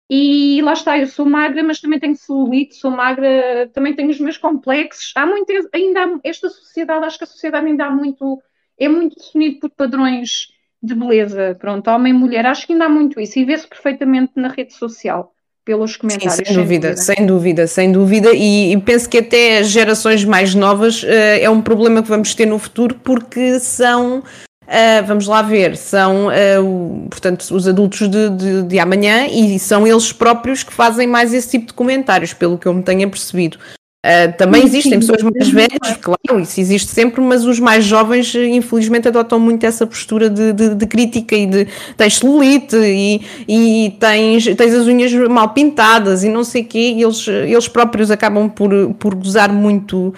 E 0.10 0.62
lá 0.62 0.74
está, 0.74 0.98
eu 0.98 1.08
sou 1.08 1.26
magra, 1.26 1.64
mas 1.64 1.82
também 1.82 2.00
tenho 2.00 2.16
celulite, 2.16 2.76
sou 2.76 2.92
magra, 2.92 3.70
também 3.74 3.94
tenho 3.96 4.10
os 4.10 4.20
meus 4.20 4.38
complexos. 4.38 5.12
Há 5.16 5.26
muito, 5.26 5.52
ainda 5.74 6.06
há, 6.06 6.20
esta 6.24 6.50
sociedade, 6.50 7.06
acho 7.06 7.18
que 7.18 7.24
a 7.26 7.28
sociedade 7.28 7.66
ainda 7.68 7.86
há 7.88 7.92
muito, 7.92 8.42
é 8.80 8.88
muito 8.88 9.16
definida 9.18 9.60
por 9.60 9.72
padrões 9.72 10.48
de 10.82 10.96
beleza, 10.96 11.58
pronto, 11.60 11.90
homem 11.90 12.14
e 12.14 12.16
mulher, 12.16 12.46
acho 12.46 12.68
que 12.68 12.74
ainda 12.74 12.86
há 12.86 12.90
muito 12.90 13.20
isso, 13.20 13.40
e 13.40 13.46
vê-se 13.46 13.68
perfeitamente 13.68 14.34
na 14.36 14.50
rede 14.50 14.74
social 14.74 15.35
pelos 15.66 15.98
comentários. 15.98 16.36
Sim, 16.36 16.46
sem, 16.46 16.56
dúvida, 16.56 16.96
sem 16.96 17.26
dúvida, 17.26 17.68
sem 17.68 17.92
dúvida, 17.92 18.32
e, 18.34 18.72
e, 18.72 18.78
penso 18.78 19.10
que 19.10 19.18
até 19.18 19.58
as 19.58 19.68
gerações 19.68 20.24
mais 20.24 20.54
novas 20.54 21.02
uh, 21.02 21.08
é 21.42 21.50
um 21.50 21.62
problema 21.62 22.04
que 22.04 22.08
vamos 22.08 22.36
ter 22.36 22.46
no 22.46 22.60
futuro 22.60 22.96
porque 23.04 23.60
são 23.60 24.24
Uh, 24.66 25.06
vamos 25.06 25.28
lá 25.28 25.44
ver, 25.44 25.78
são 25.78 26.26
uh, 26.26 27.08
portanto, 27.08 27.42
os 27.52 27.68
adultos 27.68 28.10
de, 28.10 28.30
de, 28.32 28.64
de, 28.64 28.80
amanhã 28.80 29.28
e 29.28 29.60
são 29.60 29.86
eles 29.86 30.12
próprios 30.12 30.64
que 30.64 30.74
fazem 30.74 31.06
mais 31.06 31.36
esse 31.36 31.52
tipo 31.52 31.68
de 31.68 31.74
comentários, 31.74 32.34
pelo 32.34 32.58
que 32.58 32.66
eu 32.66 32.74
me 32.74 32.82
tenha 32.82 33.08
percebido. 33.08 33.60
Uh, 34.06 34.38
também 34.38 34.64
existem 34.64 35.00
pessoas 35.00 35.24
mais 35.24 35.50
velhas, 35.50 35.98
claro, 36.00 36.40
isso 36.40 36.60
existe 36.60 36.92
sempre, 36.92 37.22
mas 37.22 37.44
os 37.44 37.60
mais 37.60 37.84
jovens, 37.84 38.36
infelizmente, 38.36 39.08
adotam 39.08 39.40
muito 39.40 39.66
essa 39.66 39.88
postura 39.88 40.30
de, 40.30 40.54
de, 40.54 40.76
de 40.76 40.86
crítica 40.86 41.36
e 41.36 41.48
de 41.48 41.68
tens 41.98 42.20
celulite 42.20 42.76
e, 42.76 43.22
e 43.48 43.98
tens, 44.00 44.46
tens 44.56 44.76
as 44.76 44.86
unhas 44.86 45.12
mal 45.28 45.50
pintadas 45.50 46.24
e 46.24 46.30
não 46.30 46.44
sei 46.44 46.62
o 46.62 46.66
quê, 46.66 46.94
e 46.96 47.02
eles, 47.02 47.28
eles 47.28 47.68
próprios 47.68 48.12
acabam 48.12 48.48
por, 48.48 48.70
por 49.00 49.16
gozar 49.16 49.52
muito, 49.52 50.14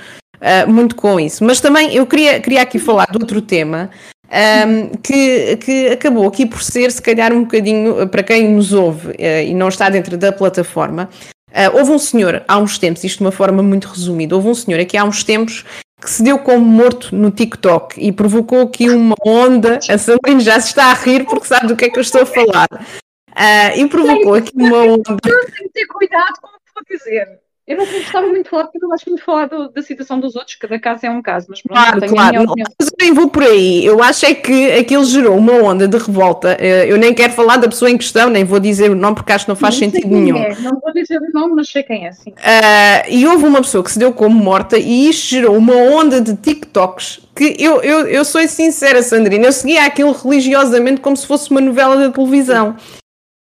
muito 0.67 0.93
com 0.93 1.17
isso. 1.17 1.45
Mas 1.45 1.61
também 1.61 1.95
eu 1.95 2.05
queria, 2.05 2.41
queria 2.41 2.63
aqui 2.63 2.79
falar 2.79 3.07
de 3.09 3.17
outro 3.17 3.41
tema 3.41 3.89
um, 4.27 4.89
que, 5.01 5.57
que, 5.57 5.87
acabou 5.87 6.27
aqui 6.27 6.45
por 6.45 6.61
ser, 6.61 6.91
se 6.91 7.01
calhar, 7.01 7.31
um 7.31 7.43
bocadinho, 7.43 8.07
para 8.09 8.23
quem 8.23 8.49
nos 8.49 8.73
ouve 8.73 9.11
uh, 9.11 9.43
e 9.45 9.53
não 9.53 9.69
está 9.69 9.89
dentro 9.89 10.17
da 10.17 10.31
plataforma, 10.31 11.09
uh, 11.49 11.77
houve 11.77 11.91
um 11.91 11.99
senhor 11.99 12.43
há 12.47 12.57
uns 12.57 12.77
tempos, 12.77 13.03
isto 13.03 13.17
de 13.17 13.23
uma 13.23 13.31
forma 13.31 13.61
muito 13.63 13.87
resumida, 13.87 14.35
houve 14.35 14.47
um 14.47 14.55
senhor 14.55 14.79
aqui 14.79 14.97
há 14.97 15.03
uns 15.03 15.23
tempos 15.23 15.65
que 16.01 16.09
se 16.09 16.21
deu 16.21 16.37
como 16.39 16.63
morto 16.63 17.15
no 17.15 17.31
TikTok 17.31 17.99
e 17.99 18.11
provocou 18.11 18.61
aqui 18.61 18.89
uma 18.89 19.15
onda, 19.25 19.79
a 19.89 19.97
Sabrina 19.97 20.39
já 20.39 20.59
se 20.59 20.69
está 20.69 20.91
a 20.91 20.93
rir 20.93 21.25
porque 21.25 21.47
sabe 21.47 21.67
do 21.67 21.75
que 21.75 21.85
é 21.85 21.89
que 21.89 21.97
eu 21.97 22.01
estou 22.01 22.21
a 22.21 22.25
falar, 22.25 22.67
uh, 22.71 23.77
e 23.77 23.87
provocou 23.87 24.35
aqui 24.35 24.51
uma 24.55 24.77
onda... 24.83 25.17
Tem 25.21 25.33
que 25.33 25.69
ter 25.69 25.85
cuidado 25.87 26.33
com 26.41 26.47
o 26.47 26.51
que 26.51 26.73
vou 26.73 26.83
dizer. 26.97 27.46
Eu 27.67 27.75
não 27.75 27.85
gostava 27.85 28.27
muito 28.27 28.49
falar, 28.49 28.63
porque 28.63 28.77
eu 28.77 28.81
não 28.81 28.89
gosto 28.89 29.09
muito 29.09 29.19
de 29.19 29.25
falar 29.25 29.47
do, 29.47 29.69
da 29.69 29.81
situação 29.81 30.21
dos 30.21 30.37
outros, 30.37 30.55
cada 30.55 30.79
caso 30.79 31.05
é 31.05 31.09
um 31.09 31.21
caso, 31.21 31.47
mas 31.49 31.61
pronto, 31.61 31.77
claro, 31.77 32.07
claro. 32.07 32.43
Não, 32.45 32.53
mas 32.57 32.87
eu 32.89 32.95
nem 32.97 33.13
vou 33.13 33.27
por 33.29 33.43
aí. 33.43 33.85
Eu 33.85 34.01
acho 34.01 34.25
é 34.25 34.33
que 34.33 34.71
aquilo 34.71 35.03
gerou 35.03 35.37
uma 35.37 35.51
onda 35.51 35.85
de 35.85 35.97
revolta. 35.97 36.55
Eh, 36.61 36.89
eu 36.89 36.97
nem 36.97 37.13
quero 37.13 37.33
falar 37.33 37.57
da 37.57 37.67
pessoa 37.67 37.91
em 37.91 37.97
questão, 37.97 38.29
nem 38.29 38.45
vou 38.45 38.61
dizer 38.61 38.89
o 38.89 38.95
nome 38.95 39.17
porque 39.17 39.33
acho 39.33 39.43
que 39.43 39.49
não 39.49 39.55
faz 39.57 39.75
não 39.75 39.79
sentido 39.79 40.07
nenhum. 40.07 40.37
É. 40.37 40.55
Não 40.61 40.79
vou 40.79 40.93
dizer 40.93 41.19
o 41.19 41.29
nome, 41.33 41.55
mas 41.55 41.69
sei 41.69 41.83
quem 41.83 42.07
é, 42.07 42.11
sim. 42.13 42.29
Uh, 42.29 43.09
e 43.09 43.27
houve 43.27 43.45
uma 43.45 43.61
pessoa 43.61 43.83
que 43.83 43.91
se 43.91 43.99
deu 43.99 44.13
como 44.13 44.41
morta 44.41 44.77
e 44.77 45.09
isto 45.09 45.27
gerou 45.27 45.57
uma 45.57 45.75
onda 45.75 46.21
de 46.21 46.37
TikToks 46.37 47.19
que 47.35 47.53
eu, 47.59 47.81
eu, 47.81 48.07
eu 48.07 48.23
sou 48.23 48.47
sincera, 48.47 49.03
Sandrina, 49.03 49.45
eu 49.45 49.51
seguia 49.51 49.85
aquilo 49.85 50.13
religiosamente 50.13 51.01
como 51.01 51.17
se 51.17 51.27
fosse 51.27 51.51
uma 51.51 51.59
novela 51.59 51.97
da 51.97 52.09
televisão 52.09 52.77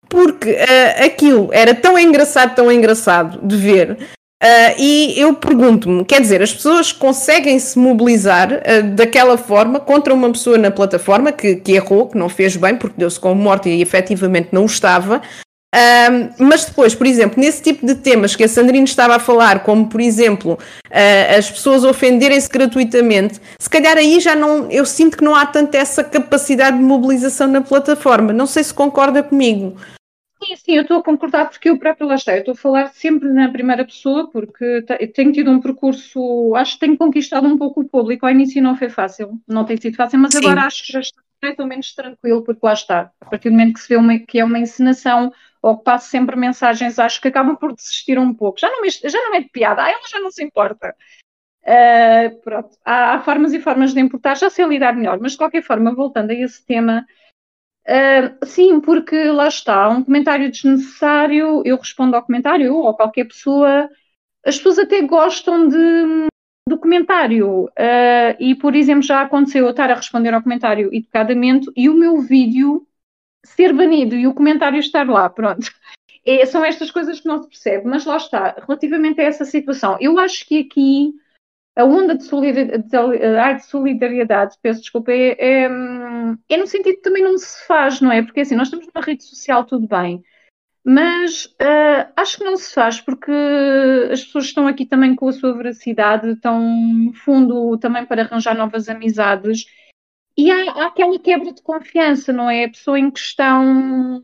porque 0.08 0.52
uh, 0.52 1.04
aquilo 1.04 1.50
era 1.52 1.74
tão 1.74 1.98
engraçado, 1.98 2.54
tão 2.54 2.70
engraçado 2.70 3.40
de 3.42 3.56
ver, 3.56 3.98
Uh, 4.42 4.76
e 4.78 5.18
eu 5.18 5.32
pergunto-me, 5.32 6.04
quer 6.04 6.20
dizer, 6.20 6.42
as 6.42 6.52
pessoas 6.52 6.92
conseguem 6.92 7.58
se 7.58 7.78
mobilizar 7.78 8.52
uh, 8.52 8.94
daquela 8.94 9.38
forma 9.38 9.80
contra 9.80 10.12
uma 10.12 10.30
pessoa 10.30 10.58
na 10.58 10.70
plataforma 10.70 11.32
que, 11.32 11.56
que 11.56 11.72
errou, 11.72 12.06
que 12.06 12.18
não 12.18 12.28
fez 12.28 12.54
bem, 12.54 12.76
porque 12.76 12.96
deu-se 12.98 13.18
como 13.18 13.40
morte 13.40 13.70
e 13.70 13.80
efetivamente 13.80 14.50
não 14.52 14.64
o 14.64 14.66
estava. 14.66 15.22
Uh, 15.74 16.28
mas 16.38 16.66
depois, 16.66 16.94
por 16.94 17.06
exemplo, 17.06 17.40
nesse 17.40 17.62
tipo 17.62 17.86
de 17.86 17.94
temas 17.94 18.36
que 18.36 18.44
a 18.44 18.48
Sandrine 18.48 18.84
estava 18.84 19.16
a 19.16 19.18
falar, 19.18 19.62
como 19.62 19.88
por 19.88 20.00
exemplo 20.00 20.58
as 21.36 21.50
pessoas 21.50 21.84
ofenderem-se 21.84 22.48
gratuitamente, 22.48 23.40
se 23.58 23.68
calhar 23.68 23.98
aí 23.98 24.18
já 24.18 24.34
não, 24.34 24.70
eu 24.70 24.86
sinto 24.86 25.18
que 25.18 25.24
não 25.24 25.34
há 25.34 25.44
tanta 25.44 25.76
essa 25.76 26.02
capacidade 26.02 26.78
de 26.78 26.82
mobilização 26.82 27.46
na 27.48 27.60
plataforma. 27.60 28.32
Não 28.32 28.46
sei 28.46 28.64
se 28.64 28.72
concorda 28.72 29.22
comigo. 29.22 29.76
Sim, 30.64 30.76
eu 30.76 30.82
estou 30.82 30.98
a 30.98 31.02
concordar 31.02 31.48
porque 31.48 31.68
eu 31.68 31.78
próprio 31.78 32.06
lá 32.06 32.14
está, 32.14 32.32
eu 32.32 32.40
estou 32.40 32.52
a 32.52 32.56
falar 32.56 32.86
sempre 32.88 33.28
na 33.28 33.50
primeira 33.50 33.84
pessoa 33.84 34.30
porque 34.30 34.82
tenho 35.14 35.32
tido 35.32 35.50
um 35.50 35.60
percurso, 35.60 36.54
acho 36.54 36.74
que 36.74 36.80
tenho 36.80 36.96
conquistado 36.96 37.46
um 37.46 37.58
pouco 37.58 37.82
o 37.82 37.88
público, 37.88 38.26
ao 38.26 38.32
início 38.32 38.62
não 38.62 38.76
foi 38.76 38.88
fácil, 38.88 39.40
não 39.46 39.64
tem 39.64 39.76
sido 39.76 39.96
fácil, 39.96 40.18
mas 40.18 40.32
sim. 40.32 40.38
agora 40.38 40.62
acho 40.62 40.84
que 40.84 40.92
já 40.92 41.00
está 41.00 41.22
mais 41.42 41.58
ou 41.58 41.66
menos 41.66 41.94
tranquilo 41.94 42.42
porque 42.42 42.60
lá 42.64 42.72
está, 42.72 43.12
a 43.20 43.24
partir 43.26 43.50
do 43.50 43.52
momento 43.52 43.74
que 43.74 43.80
se 43.80 43.88
vê 43.88 43.96
uma, 43.96 44.18
que 44.18 44.38
é 44.38 44.44
uma 44.44 44.58
encenação 44.58 45.32
ou 45.62 45.76
que 45.76 45.84
passo 45.84 46.08
sempre 46.08 46.36
mensagens, 46.36 46.98
acho 46.98 47.20
que 47.20 47.28
acabam 47.28 47.56
por 47.56 47.74
desistir 47.74 48.18
um 48.18 48.32
pouco, 48.32 48.58
já 48.58 48.70
não, 48.70 48.82
me, 48.82 48.90
já 48.90 49.18
não 49.20 49.34
é 49.34 49.40
de 49.40 49.48
piada, 49.48 49.82
ah, 49.82 49.90
ela 49.90 50.08
já 50.08 50.20
não 50.20 50.30
se 50.30 50.42
importa. 50.42 50.94
Uh, 51.62 52.40
pronto, 52.42 52.76
há, 52.84 53.14
há 53.14 53.20
formas 53.22 53.52
e 53.52 53.60
formas 53.60 53.92
de 53.92 53.98
importar, 53.98 54.36
já 54.36 54.48
sei 54.48 54.64
lidar 54.66 54.94
melhor, 54.94 55.18
mas 55.20 55.32
de 55.32 55.38
qualquer 55.38 55.62
forma, 55.62 55.92
voltando 55.92 56.30
a 56.30 56.34
esse 56.34 56.64
tema, 56.64 57.04
Uh, 57.88 58.44
sim, 58.44 58.80
porque 58.80 59.30
lá 59.30 59.46
está, 59.46 59.88
um 59.88 60.02
comentário 60.02 60.50
desnecessário, 60.50 61.62
eu 61.64 61.76
respondo 61.76 62.16
ao 62.16 62.22
comentário, 62.22 62.74
ou 62.74 62.94
qualquer 62.94 63.26
pessoa, 63.26 63.88
as 64.44 64.56
pessoas 64.56 64.80
até 64.80 65.02
gostam 65.02 65.68
de, 65.68 66.26
do 66.68 66.78
comentário. 66.78 67.66
Uh, 67.66 68.36
e, 68.40 68.56
por 68.56 68.74
exemplo, 68.74 69.02
já 69.02 69.22
aconteceu 69.22 69.64
eu 69.64 69.70
estar 69.70 69.90
a 69.90 69.94
responder 69.94 70.34
ao 70.34 70.42
comentário 70.42 70.92
educadamente 70.92 71.70
e 71.76 71.88
o 71.88 71.94
meu 71.94 72.20
vídeo 72.20 72.86
ser 73.44 73.72
banido 73.72 74.16
e 74.16 74.26
o 74.26 74.34
comentário 74.34 74.80
estar 74.80 75.08
lá, 75.08 75.30
pronto. 75.30 75.70
É, 76.24 76.44
são 76.44 76.64
estas 76.64 76.90
coisas 76.90 77.20
que 77.20 77.28
não 77.28 77.40
se 77.40 77.48
percebe, 77.48 77.86
mas 77.86 78.04
lá 78.04 78.16
está, 78.16 78.56
relativamente 78.66 79.20
a 79.20 79.24
essa 79.24 79.44
situação, 79.44 79.96
eu 80.00 80.18
acho 80.18 80.44
que 80.44 80.58
aqui 80.58 81.14
a 81.76 81.84
onda 81.84 82.16
de 82.16 82.24
solidariedade, 82.24 83.60
de 83.60 83.66
solidariedade 83.66 84.56
peço 84.62 84.80
desculpa, 84.80 85.12
é, 85.12 85.36
é, 85.38 85.64
é, 86.48 86.56
no 86.56 86.66
sentido 86.66 86.96
que 86.96 87.02
também 87.02 87.22
não 87.22 87.36
se 87.36 87.66
faz, 87.66 88.00
não 88.00 88.10
é? 88.10 88.22
Porque 88.22 88.40
assim, 88.40 88.56
nós 88.56 88.68
estamos 88.68 88.86
numa 88.86 89.04
rede 89.04 89.22
social, 89.24 89.64
tudo 89.64 89.86
bem, 89.86 90.24
mas 90.82 91.44
uh, 91.60 92.12
acho 92.16 92.38
que 92.38 92.44
não 92.44 92.56
se 92.56 92.72
faz 92.72 93.00
porque 93.00 93.32
as 94.10 94.24
pessoas 94.24 94.46
estão 94.46 94.66
aqui 94.66 94.86
também 94.86 95.14
com 95.14 95.28
a 95.28 95.32
sua 95.32 95.52
veracidade, 95.54 96.30
estão 96.30 96.60
no 96.60 97.12
fundo 97.12 97.76
também 97.78 98.06
para 98.06 98.22
arranjar 98.22 98.56
novas 98.56 98.88
amizades 98.88 99.66
e 100.36 100.50
há, 100.50 100.72
há 100.72 100.86
aquela 100.86 101.18
quebra 101.18 101.52
de 101.52 101.62
confiança, 101.62 102.32
não 102.32 102.48
é? 102.48 102.64
A 102.64 102.70
pessoa 102.70 102.98
em 102.98 103.10
questão 103.10 104.22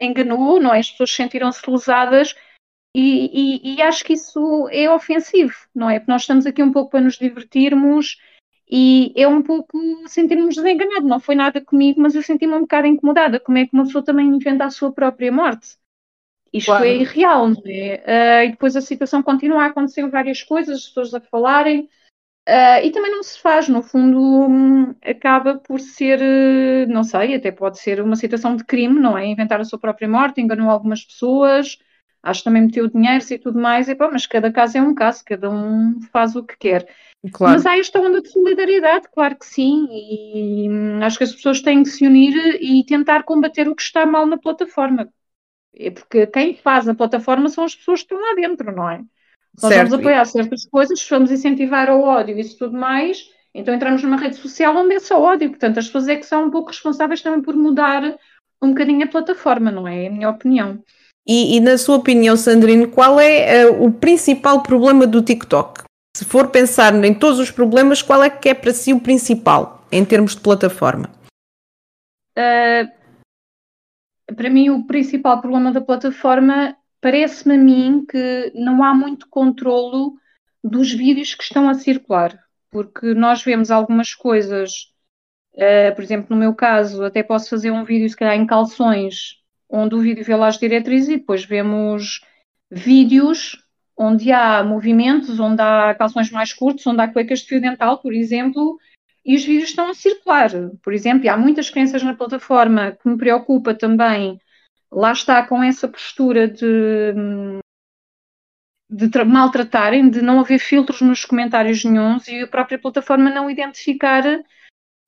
enganou, 0.00 0.60
não 0.60 0.72
é? 0.72 0.78
As 0.78 0.90
pessoas 0.90 1.10
sentiram-se 1.10 1.68
lesadas 1.68 2.34
e, 2.94 3.74
e, 3.74 3.74
e, 3.74 3.82
acho 3.82 4.04
que 4.04 4.14
isso 4.14 4.68
é 4.70 4.90
ofensivo, 4.90 5.54
não 5.74 5.90
é? 5.90 5.98
Porque 5.98 6.10
nós 6.10 6.22
estamos 6.22 6.46
aqui 6.46 6.62
um 6.62 6.72
pouco 6.72 6.90
para 6.90 7.00
nos 7.00 7.18
divertirmos 7.18 8.16
e 8.70 9.12
é 9.16 9.26
um 9.28 9.42
pouco 9.42 9.78
sentirmos 10.06 10.56
desenganados. 10.56 11.08
Não 11.08 11.20
foi 11.20 11.34
nada 11.34 11.60
comigo, 11.60 12.00
mas 12.00 12.14
eu 12.14 12.22
senti-me 12.22 12.54
um 12.54 12.62
bocado 12.62 12.86
incomodada. 12.86 13.40
Como 13.40 13.58
é 13.58 13.66
que 13.66 13.74
uma 13.74 13.84
pessoa 13.84 14.04
também 14.04 14.26
inventa 14.26 14.64
a 14.64 14.70
sua 14.70 14.92
própria 14.92 15.30
morte? 15.30 15.76
Isto 16.52 16.66
claro. 16.66 16.84
é 16.84 16.96
irreal, 16.96 17.48
não 17.48 17.62
é? 17.66 18.02
Uh, 18.06 18.46
e 18.46 18.50
depois 18.52 18.74
a 18.74 18.80
situação 18.80 19.22
continua 19.22 19.64
a 19.64 19.66
acontecer 19.66 20.08
várias 20.08 20.42
coisas, 20.42 20.78
as 20.78 20.86
pessoas 20.86 21.14
a 21.14 21.20
falarem, 21.20 21.88
uh, 22.48 22.82
e 22.82 22.90
também 22.90 23.10
não 23.10 23.22
se 23.22 23.38
faz, 23.38 23.68
no 23.68 23.82
fundo, 23.82 24.18
um, 24.18 24.94
acaba 25.02 25.56
por 25.56 25.78
ser, 25.78 26.18
uh, 26.20 26.90
não 26.90 27.04
sei, 27.04 27.34
até 27.34 27.52
pode 27.52 27.78
ser 27.78 28.00
uma 28.00 28.16
situação 28.16 28.56
de 28.56 28.64
crime, 28.64 28.98
não 28.98 29.16
é? 29.16 29.26
Inventar 29.26 29.60
a 29.60 29.64
sua 29.64 29.78
própria 29.78 30.08
morte, 30.08 30.40
enganou 30.40 30.70
algumas 30.70 31.04
pessoas, 31.04 31.78
acho 32.22 32.40
que 32.40 32.44
também 32.44 32.62
meteu 32.62 32.88
dinheiro 32.88 33.24
e 33.30 33.38
tudo 33.38 33.58
mais, 33.58 33.88
e 33.88 33.94
pá, 33.94 34.08
mas 34.10 34.26
cada 34.26 34.52
caso 34.52 34.78
é 34.78 34.82
um 34.82 34.94
caso, 34.94 35.24
cada 35.24 35.50
um 35.50 36.00
faz 36.12 36.36
o 36.36 36.42
que 36.42 36.56
quer. 36.58 36.88
Claro. 37.32 37.54
Mas 37.54 37.66
há 37.66 37.76
esta 37.76 38.00
onda 38.00 38.22
de 38.22 38.30
solidariedade, 38.30 39.08
claro 39.12 39.36
que 39.36 39.46
sim, 39.46 39.88
e 39.90 40.68
hum, 40.68 41.02
acho 41.02 41.18
que 41.18 41.24
as 41.24 41.34
pessoas 41.34 41.60
têm 41.60 41.82
que 41.82 41.88
se 41.88 42.06
unir 42.06 42.34
e 42.60 42.84
tentar 42.84 43.24
combater 43.24 43.68
o 43.68 43.74
que 43.74 43.82
está 43.82 44.06
mal 44.06 44.24
na 44.26 44.38
plataforma. 44.38 45.08
É 45.74 45.90
porque 45.90 46.26
quem 46.26 46.54
faz 46.54 46.88
a 46.88 46.94
plataforma 46.94 47.48
são 47.48 47.64
as 47.64 47.74
pessoas 47.74 48.02
que 48.02 48.14
estão 48.14 48.20
lá 48.20 48.34
dentro, 48.34 48.74
não 48.74 48.88
é? 48.88 49.02
Nós 49.60 49.72
certo. 49.72 49.90
vamos 49.90 49.94
apoiar 49.94 50.24
certas 50.24 50.64
coisas, 50.66 51.08
vamos 51.08 51.30
incentivar 51.30 51.90
o 51.90 52.00
ódio 52.00 52.36
e 52.36 52.40
isso 52.40 52.58
tudo 52.58 52.76
mais, 52.76 53.28
então 53.52 53.74
entramos 53.74 54.02
numa 54.02 54.16
rede 54.16 54.36
social 54.36 54.76
onde 54.76 54.94
é 54.94 55.00
só 55.00 55.20
ódio. 55.20 55.50
Portanto, 55.50 55.78
as 55.78 55.86
pessoas 55.86 56.08
é 56.08 56.16
que 56.16 56.26
são 56.26 56.46
um 56.46 56.50
pouco 56.50 56.68
responsáveis 56.68 57.20
também 57.20 57.42
por 57.42 57.56
mudar 57.56 58.16
um 58.62 58.70
bocadinho 58.70 59.04
a 59.04 59.08
plataforma, 59.08 59.70
não 59.70 59.86
é? 59.86 60.04
É 60.04 60.06
a 60.08 60.10
minha 60.10 60.30
opinião. 60.30 60.82
E, 61.26 61.56
e 61.56 61.60
na 61.60 61.76
sua 61.76 61.96
opinião, 61.96 62.36
Sandrine, 62.36 62.86
qual 62.86 63.20
é 63.20 63.66
uh, 63.66 63.84
o 63.84 63.92
principal 63.92 64.62
problema 64.62 65.06
do 65.06 65.22
TikTok? 65.22 65.82
Se 66.16 66.24
for 66.24 66.48
pensar 66.48 66.92
em 67.04 67.14
todos 67.14 67.38
os 67.38 67.50
problemas, 67.50 68.02
qual 68.02 68.22
é 68.22 68.30
que 68.30 68.48
é 68.48 68.54
para 68.54 68.72
si 68.72 68.92
o 68.92 69.00
principal 69.00 69.86
em 69.92 70.04
termos 70.04 70.34
de 70.34 70.40
plataforma? 70.40 71.10
Uh, 72.36 72.88
para 74.34 74.50
mim, 74.50 74.70
o 74.70 74.86
principal 74.86 75.40
problema 75.40 75.72
da 75.72 75.80
plataforma 75.80 76.76
parece-me 77.00 77.54
a 77.54 77.58
mim 77.58 78.04
que 78.08 78.52
não 78.54 78.82
há 78.82 78.94
muito 78.94 79.28
controlo 79.28 80.14
dos 80.62 80.92
vídeos 80.92 81.34
que 81.34 81.42
estão 81.42 81.68
a 81.68 81.74
circular, 81.74 82.38
porque 82.70 83.14
nós 83.14 83.42
vemos 83.42 83.70
algumas 83.70 84.14
coisas, 84.14 84.92
uh, 85.54 85.94
por 85.94 86.02
exemplo, 86.02 86.26
no 86.30 86.36
meu 86.36 86.54
caso, 86.54 87.04
até 87.04 87.22
posso 87.22 87.48
fazer 87.48 87.70
um 87.70 87.84
vídeo, 87.84 88.08
se 88.08 88.16
calhar, 88.16 88.34
em 88.34 88.46
calções, 88.46 89.37
onde 89.68 89.94
o 89.94 90.00
vídeo 90.00 90.24
vê 90.24 90.34
lá 90.34 90.48
as 90.48 90.58
diretrizes 90.58 91.08
e 91.08 91.16
depois 91.18 91.44
vemos 91.44 92.20
vídeos 92.70 93.64
onde 93.96 94.30
há 94.30 94.62
movimentos, 94.62 95.40
onde 95.40 95.60
há 95.60 95.94
calções 95.94 96.30
mais 96.30 96.52
curtos, 96.52 96.86
onde 96.86 97.00
há 97.00 97.08
cuecas 97.08 97.40
de 97.40 97.48
fio 97.48 97.60
dental, 97.60 97.98
por 97.98 98.12
exemplo, 98.12 98.78
e 99.24 99.34
os 99.34 99.44
vídeos 99.44 99.70
estão 99.70 99.90
a 99.90 99.94
circular. 99.94 100.50
Por 100.82 100.94
exemplo, 100.94 101.24
e 101.24 101.28
há 101.28 101.36
muitas 101.36 101.68
crianças 101.68 102.02
na 102.02 102.14
plataforma 102.14 102.92
que 102.92 103.08
me 103.08 103.18
preocupa 103.18 103.74
também, 103.74 104.40
lá 104.90 105.12
está 105.12 105.42
com 105.46 105.62
essa 105.62 105.88
postura 105.88 106.46
de, 106.46 107.12
de 108.88 109.24
maltratarem, 109.24 110.08
de 110.08 110.22
não 110.22 110.40
haver 110.40 110.60
filtros 110.60 111.00
nos 111.00 111.24
comentários 111.24 111.84
nenhums 111.84 112.28
e 112.28 112.42
a 112.42 112.46
própria 112.46 112.78
plataforma 112.78 113.28
não 113.30 113.50
identificar 113.50 114.22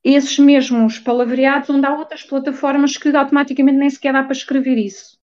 esses 0.03 0.39
mesmos 0.39 0.99
palavreados 0.99 1.71
onde 1.71 1.87
há 1.87 1.93
outras 1.93 2.23
plataformas 2.23 2.97
que 2.97 3.15
automaticamente 3.15 3.79
nem 3.79 3.91
sequer 3.91 4.13
dá 4.13 4.23
para 4.23 4.33
escrever 4.33 4.79
isso. 4.79 5.19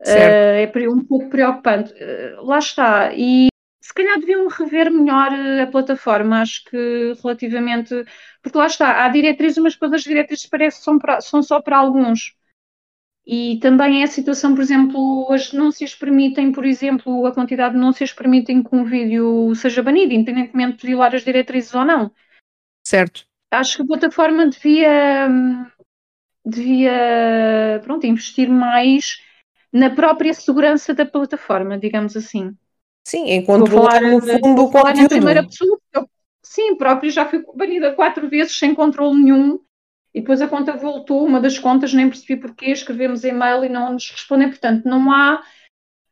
Uh, 0.00 0.64
é 0.64 0.88
um 0.88 1.04
pouco 1.04 1.28
preocupante. 1.30 1.92
Uh, 1.92 2.44
lá 2.44 2.58
está. 2.58 3.12
E 3.14 3.48
se 3.80 3.94
calhar 3.94 4.18
deviam 4.18 4.48
rever 4.48 4.90
melhor 4.90 5.32
eh, 5.32 5.62
a 5.62 5.66
plataforma, 5.66 6.42
acho 6.42 6.64
que 6.64 7.14
relativamente. 7.22 7.94
Porque 8.42 8.58
lá 8.58 8.66
está, 8.66 9.04
há 9.04 9.08
diretrizes, 9.08 9.58
mas 9.58 9.74
depois 9.74 9.92
as 9.92 10.02
diretrizes 10.02 10.46
parece 10.46 10.78
que 10.78 10.84
são, 10.84 10.98
para, 10.98 11.20
são 11.20 11.42
só 11.42 11.62
para 11.62 11.78
alguns. 11.78 12.34
E 13.24 13.58
também 13.60 14.02
é 14.02 14.04
a 14.04 14.08
situação, 14.08 14.54
por 14.54 14.60
exemplo, 14.60 15.32
as 15.32 15.50
denúncias 15.50 15.94
permitem, 15.94 16.52
por 16.52 16.64
exemplo, 16.64 17.26
a 17.26 17.32
quantidade 17.32 17.74
de 17.74 17.80
denúncias 17.80 18.12
permitem 18.12 18.62
que 18.62 18.74
um 18.74 18.84
vídeo 18.84 19.54
seja 19.54 19.82
banido, 19.82 20.12
independentemente 20.12 20.78
de 20.78 20.86
violar 20.86 21.14
as 21.14 21.24
diretrizes 21.24 21.74
ou 21.74 21.84
não. 21.84 22.12
Certo. 22.84 23.26
Acho 23.50 23.76
que 23.76 23.82
a 23.82 23.86
plataforma 23.86 24.48
devia, 24.48 25.28
devia 26.44 27.80
pronto, 27.84 28.06
investir 28.06 28.48
mais 28.48 29.18
na 29.72 29.90
própria 29.90 30.34
segurança 30.34 30.94
da 30.94 31.06
plataforma, 31.06 31.78
digamos 31.78 32.16
assim. 32.16 32.56
Sim, 33.06 33.30
enquanto 33.30 33.70
falar 33.70 34.00
no 34.00 34.20
fundo 34.20 34.64
o 34.64 34.70
conteúdo. 34.70 35.02
Na 35.02 35.08
primeira 35.08 35.44
pessoa, 35.44 35.78
eu, 35.94 36.08
sim, 36.42 36.74
próprio 36.76 37.10
já 37.10 37.24
fui 37.24 37.44
banida 37.54 37.94
quatro 37.94 38.28
vezes 38.28 38.58
sem 38.58 38.74
controle 38.74 39.22
nenhum 39.22 39.60
e 40.12 40.20
depois 40.20 40.40
a 40.40 40.48
conta 40.48 40.72
voltou, 40.72 41.24
uma 41.24 41.40
das 41.40 41.58
contas 41.58 41.92
nem 41.92 42.08
percebi 42.08 42.40
porquê, 42.40 42.70
escrevemos 42.70 43.22
e-mail 43.22 43.64
e 43.64 43.68
não 43.68 43.92
nos 43.92 44.10
respondem, 44.10 44.48
portanto 44.48 44.86
não 44.86 45.12
há 45.12 45.42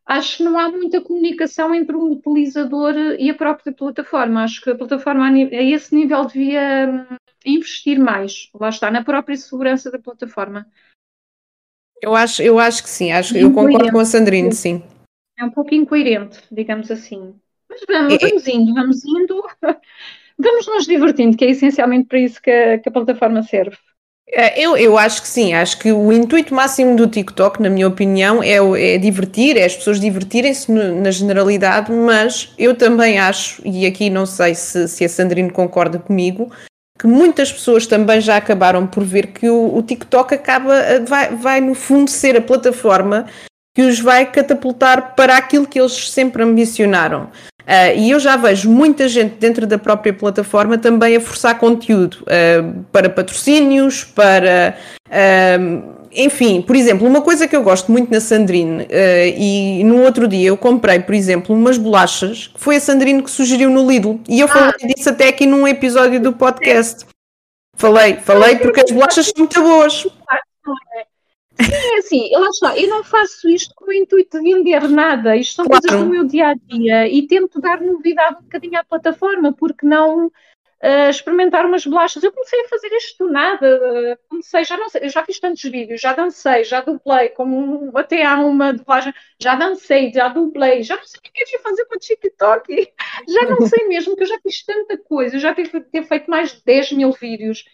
acho 0.06 0.36
que 0.36 0.42
não 0.42 0.58
há 0.58 0.68
muita 0.68 1.00
comunicação 1.00 1.74
entre 1.74 1.96
o 1.96 2.12
utilizador 2.12 2.94
e 3.18 3.30
a 3.30 3.34
própria 3.34 3.72
plataforma. 3.72 4.44
Acho 4.44 4.60
que 4.60 4.70
a 4.70 4.74
plataforma 4.76 5.26
a, 5.26 5.32
esse 5.32 5.94
nível 5.94 6.26
devia 6.26 7.08
investir 7.44 7.98
mais, 7.98 8.48
lá 8.54 8.68
está, 8.68 8.90
na 8.90 9.04
própria 9.04 9.36
segurança 9.36 9.90
da 9.90 9.98
plataforma. 9.98 10.66
Eu 12.00 12.14
acho, 12.14 12.42
eu 12.42 12.58
acho 12.58 12.82
que 12.82 12.88
sim, 12.88 13.12
acho, 13.12 13.36
eu 13.36 13.52
concordo 13.52 13.90
com 13.90 13.98
a 13.98 14.04
Sandrine, 14.04 14.52
sim. 14.52 14.82
É 15.38 15.44
um 15.44 15.50
pouco 15.50 15.74
incoerente, 15.74 16.38
digamos 16.50 16.90
assim. 16.90 17.34
Mas 17.68 17.80
vamos, 17.88 18.18
vamos 18.20 18.46
indo, 18.46 18.74
vamos 18.74 19.04
indo, 19.04 19.42
vamos 20.38 20.66
nos 20.66 20.86
divertindo, 20.86 21.36
que 21.36 21.44
é 21.44 21.50
essencialmente 21.50 22.06
para 22.08 22.18
isso 22.18 22.40
que 22.40 22.50
a, 22.50 22.78
que 22.78 22.88
a 22.88 22.92
plataforma 22.92 23.42
serve. 23.42 23.76
É, 24.26 24.60
eu, 24.60 24.76
eu 24.76 24.96
acho 24.96 25.22
que 25.22 25.28
sim, 25.28 25.52
acho 25.52 25.78
que 25.78 25.92
o 25.92 26.12
intuito 26.12 26.54
máximo 26.54 26.96
do 26.96 27.06
TikTok, 27.06 27.60
na 27.60 27.68
minha 27.68 27.86
opinião, 27.86 28.42
é, 28.42 28.56
é 28.94 28.98
divertir, 28.98 29.56
é 29.56 29.64
as 29.64 29.76
pessoas 29.76 30.00
divertirem-se 30.00 30.72
na 30.72 31.10
generalidade, 31.10 31.92
mas 31.92 32.52
eu 32.58 32.74
também 32.74 33.18
acho, 33.18 33.62
e 33.66 33.86
aqui 33.86 34.08
não 34.08 34.24
sei 34.24 34.54
se, 34.54 34.88
se 34.88 35.04
a 35.04 35.08
Sandrine 35.08 35.50
concorda 35.50 35.98
comigo, 35.98 36.50
que 36.98 37.06
muitas 37.06 37.52
pessoas 37.52 37.86
também 37.86 38.20
já 38.20 38.36
acabaram 38.36 38.86
por 38.86 39.04
ver 39.04 39.28
que 39.28 39.48
o, 39.48 39.76
o 39.76 39.82
TikTok 39.82 40.34
acaba, 40.34 40.74
vai, 41.06 41.34
vai 41.34 41.60
no 41.60 41.74
fundo 41.74 42.08
ser 42.10 42.36
a 42.36 42.40
plataforma 42.40 43.26
que 43.74 43.82
os 43.82 43.98
vai 43.98 44.30
catapultar 44.30 45.14
para 45.16 45.36
aquilo 45.36 45.66
que 45.66 45.80
eles 45.80 46.10
sempre 46.10 46.42
ambicionaram. 46.42 47.24
Uh, 47.62 47.96
e 47.96 48.10
eu 48.10 48.20
já 48.20 48.36
vejo 48.36 48.70
muita 48.70 49.08
gente 49.08 49.36
dentro 49.36 49.66
da 49.66 49.78
própria 49.78 50.12
plataforma 50.12 50.78
também 50.78 51.16
a 51.16 51.20
forçar 51.20 51.58
conteúdo 51.58 52.18
uh, 52.22 52.84
para 52.92 53.08
patrocínios, 53.08 54.04
para. 54.04 54.76
Uh, 55.08 56.03
enfim, 56.14 56.62
por 56.62 56.76
exemplo, 56.76 57.06
uma 57.06 57.20
coisa 57.20 57.48
que 57.48 57.54
eu 57.54 57.62
gosto 57.62 57.90
muito 57.90 58.10
na 58.10 58.20
Sandrine, 58.20 58.86
e 59.36 59.82
no 59.84 60.02
outro 60.02 60.28
dia 60.28 60.48
eu 60.48 60.56
comprei, 60.56 61.00
por 61.00 61.14
exemplo, 61.14 61.54
umas 61.54 61.76
bolachas, 61.76 62.48
que 62.48 62.60
foi 62.60 62.76
a 62.76 62.80
Sandrine 62.80 63.22
que 63.22 63.30
sugeriu 63.30 63.70
no 63.70 63.88
Lidl, 63.88 64.20
e 64.28 64.40
eu 64.40 64.48
falei 64.48 64.72
ah. 64.82 64.86
disso 64.86 65.10
até 65.10 65.28
aqui 65.28 65.46
num 65.46 65.66
episódio 65.66 66.20
do 66.20 66.32
podcast. 66.32 67.06
Falei, 67.76 68.16
falei 68.16 68.56
porque 68.56 68.80
as 68.80 68.90
bolachas 68.90 69.26
são 69.26 69.34
muito 69.38 69.60
boas. 69.60 70.06
É 71.56 71.98
assim, 71.98 72.30
lá 72.32 72.48
está, 72.48 72.76
eu 72.76 72.88
não 72.88 73.04
faço 73.04 73.48
isto 73.48 73.72
com 73.76 73.86
o 73.86 73.92
intuito 73.92 74.40
de 74.40 74.54
vender 74.54 74.88
nada, 74.88 75.36
isto 75.36 75.54
são 75.54 75.66
claro. 75.66 75.82
coisas 75.82 76.04
do 76.04 76.10
meu 76.10 76.24
dia 76.24 76.48
a 76.48 76.54
dia 76.54 77.08
e 77.08 77.26
tento 77.28 77.60
dar 77.60 77.80
novidade 77.80 78.38
um 78.40 78.42
bocadinho 78.42 78.78
à 78.78 78.84
plataforma, 78.84 79.52
porque 79.52 79.86
não 79.86 80.32
uh, 80.84 81.08
experimentar 81.08 81.64
umas 81.64 81.86
bolachas. 81.86 82.22
Eu 82.22 82.32
comecei 82.32 82.60
a 82.60 82.68
fazer 82.68 82.88
isto 82.88 83.24
do 83.24 83.32
nada, 83.32 84.18
comecei, 84.28 84.64
já 84.64 84.76
não 84.76 84.88
sei, 84.88 85.04
eu 85.04 85.08
já 85.08 85.24
fiz 85.24 85.40
tantos 85.40 85.62
vídeos, 85.62 86.00
já 86.00 86.12
dancei, 86.12 86.64
já 86.64 86.82
dublei, 86.82 87.30
como 87.30 87.90
até 87.96 88.24
há 88.24 88.36
uma 88.36 88.72
dublagem, 88.74 89.14
já 89.40 89.54
dancei, 89.54 90.12
já 90.12 90.28
dublei, 90.28 90.82
já 90.82 90.96
não 90.96 91.04
sei 91.04 91.18
o 91.18 91.22
que 91.22 91.42
é 91.42 91.44
que 91.44 91.58
fazer 91.58 91.86
para 91.86 91.96
o 91.96 92.00
TikTok, 92.00 92.92
já 93.28 93.48
não 93.48 93.66
sei 93.66 93.88
mesmo, 93.88 94.14
que 94.14 94.22
eu 94.22 94.26
já 94.26 94.38
fiz 94.40 94.64
tanta 94.64 94.98
coisa, 94.98 95.36
eu 95.36 95.40
já 95.40 95.54
tenho, 95.54 95.68
tenho 95.84 96.04
feito 96.04 96.30
mais 96.30 96.52
de 96.52 96.62
10 96.64 96.92
mil 96.92 97.12
vídeos. 97.12 97.64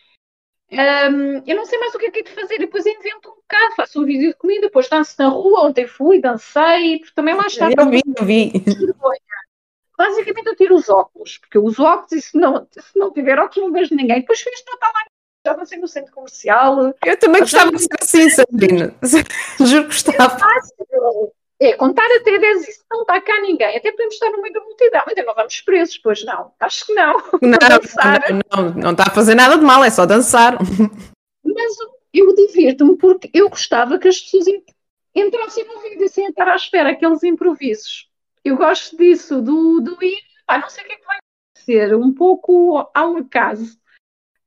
Um, 0.72 1.42
eu 1.48 1.56
não 1.56 1.64
sei 1.64 1.80
mais 1.80 1.92
o 1.92 1.98
que 1.98 2.06
é 2.06 2.10
que 2.12 2.20
é 2.20 2.22
de 2.22 2.30
fazer, 2.30 2.58
depois 2.58 2.86
invento 2.86 3.28
um 3.28 3.34
bocado, 3.34 3.74
faço 3.74 4.00
um 4.00 4.04
vídeo 4.04 4.28
de 4.28 4.36
comida, 4.36 4.60
depois 4.62 4.88
danço 4.88 5.16
na 5.18 5.26
rua, 5.26 5.66
ontem 5.66 5.84
fui, 5.84 6.20
dancei, 6.20 7.00
porque 7.00 7.12
também 7.12 7.34
lá 7.34 7.44
está. 7.48 7.70
Eu 7.76 7.90
vi, 7.90 8.00
eu 8.16 8.24
vi. 8.24 8.52
Basicamente 10.00 10.46
eu 10.46 10.56
tiro 10.56 10.76
os 10.76 10.88
óculos, 10.88 11.36
porque 11.36 11.58
os 11.58 11.78
óculos, 11.78 12.12
e 12.12 12.22
se 12.22 12.38
não, 12.38 12.66
se 12.72 12.98
não 12.98 13.12
tiver 13.12 13.38
óculos 13.38 13.68
não 13.68 13.70
vejo 13.70 13.94
ninguém. 13.94 14.20
Depois 14.20 14.40
fiz 14.40 14.62
toda 14.62 14.86
lá, 14.86 15.04
já 15.46 15.52
dancei 15.52 15.78
no 15.78 15.86
centro 15.86 16.10
comercial. 16.10 16.94
Eu 17.04 17.18
também 17.18 17.42
gostava 17.42 17.70
de 17.70 17.82
ser 17.82 17.88
assim, 18.00 18.30
Sabrina. 18.30 18.94
Juro 19.60 19.82
que 19.82 19.88
gostava. 19.88 20.38
É 21.60 21.66
é 21.68 21.74
contar 21.74 22.06
até 22.16 22.38
10 22.38 22.62
e 22.66 22.72
se 22.72 22.80
não 22.90 23.02
está 23.02 23.20
cá 23.20 23.38
ninguém, 23.42 23.76
até 23.76 23.92
podemos 23.92 24.14
estar 24.14 24.30
no 24.30 24.40
meio 24.40 24.54
da 24.54 24.60
multidão, 24.60 25.02
ainda 25.06 25.22
não 25.22 25.34
vamos 25.34 25.60
presos, 25.60 25.98
pois 25.98 26.24
não, 26.24 26.50
acho 26.58 26.86
que 26.86 26.94
não. 26.94 27.12
Não, 27.42 27.58
não, 27.58 28.40
não, 28.72 28.74
não 28.74 28.90
está 28.92 29.04
a 29.08 29.14
fazer 29.14 29.34
nada 29.34 29.58
de 29.58 29.64
mal, 29.64 29.84
é 29.84 29.90
só 29.90 30.06
dançar. 30.06 30.56
Mas 31.44 31.76
eu 32.14 32.34
divirto-me 32.34 32.96
porque 32.96 33.30
eu 33.34 33.50
gostava 33.50 33.98
que 33.98 34.08
as 34.08 34.18
pessoas 34.18 34.46
entrassem 35.14 35.66
no 35.66 35.80
vídeo 35.82 36.08
sem 36.08 36.28
estar 36.28 36.48
à 36.48 36.56
espera, 36.56 36.92
aqueles 36.92 37.22
improvisos. 37.22 38.09
Eu 38.44 38.56
gosto 38.56 38.96
disso, 38.96 39.40
do, 39.42 39.80
do 39.80 40.02
ir, 40.02 40.20
ah, 40.46 40.58
não 40.58 40.68
sei 40.68 40.84
o 40.84 40.86
que 40.86 40.92
é 40.92 40.96
que 40.96 41.06
vai 41.06 41.18
acontecer, 41.18 41.94
um 41.96 42.12
pouco 42.12 42.90
ao 42.94 43.16
acaso. 43.16 43.78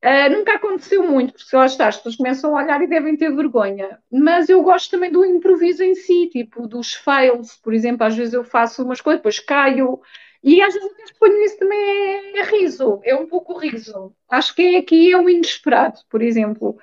Uh, 0.04 0.30
nunca 0.30 0.56
aconteceu 0.56 1.02
muito, 1.10 1.34
porque 1.34 1.56
lá 1.56 1.66
está, 1.66 1.88
as 1.88 1.96
pessoas 1.96 2.18
começam 2.18 2.58
a 2.58 2.62
olhar 2.62 2.82
e 2.82 2.88
devem 2.88 3.16
ter 3.16 3.34
vergonha. 3.34 4.00
Mas 4.12 4.50
eu 4.50 4.62
gosto 4.62 4.92
também 4.92 5.10
do 5.10 5.24
improviso 5.24 5.82
em 5.82 5.96
si, 5.96 6.28
tipo 6.28 6.68
dos 6.68 6.94
fails, 6.94 7.56
por 7.64 7.74
exemplo, 7.74 8.06
às 8.06 8.14
vezes 8.14 8.34
eu 8.34 8.44
faço 8.44 8.84
umas 8.84 9.00
coisas, 9.00 9.20
depois 9.20 9.40
caio, 9.40 10.02
e 10.44 10.62
às 10.62 10.74
vezes 10.74 10.92
até 10.92 11.14
ponho 11.18 11.42
isso 11.46 11.58
também 11.58 11.80
é, 11.80 12.40
é 12.40 12.44
riso, 12.44 13.00
é 13.04 13.16
um 13.16 13.28
pouco 13.28 13.58
riso. 13.58 14.14
Acho 14.30 14.54
que 14.54 14.76
é 14.76 14.78
aqui 14.80 15.14
é 15.14 15.18
o 15.18 15.30
inesperado, 15.30 16.00
por 16.10 16.22
exemplo. 16.22 16.78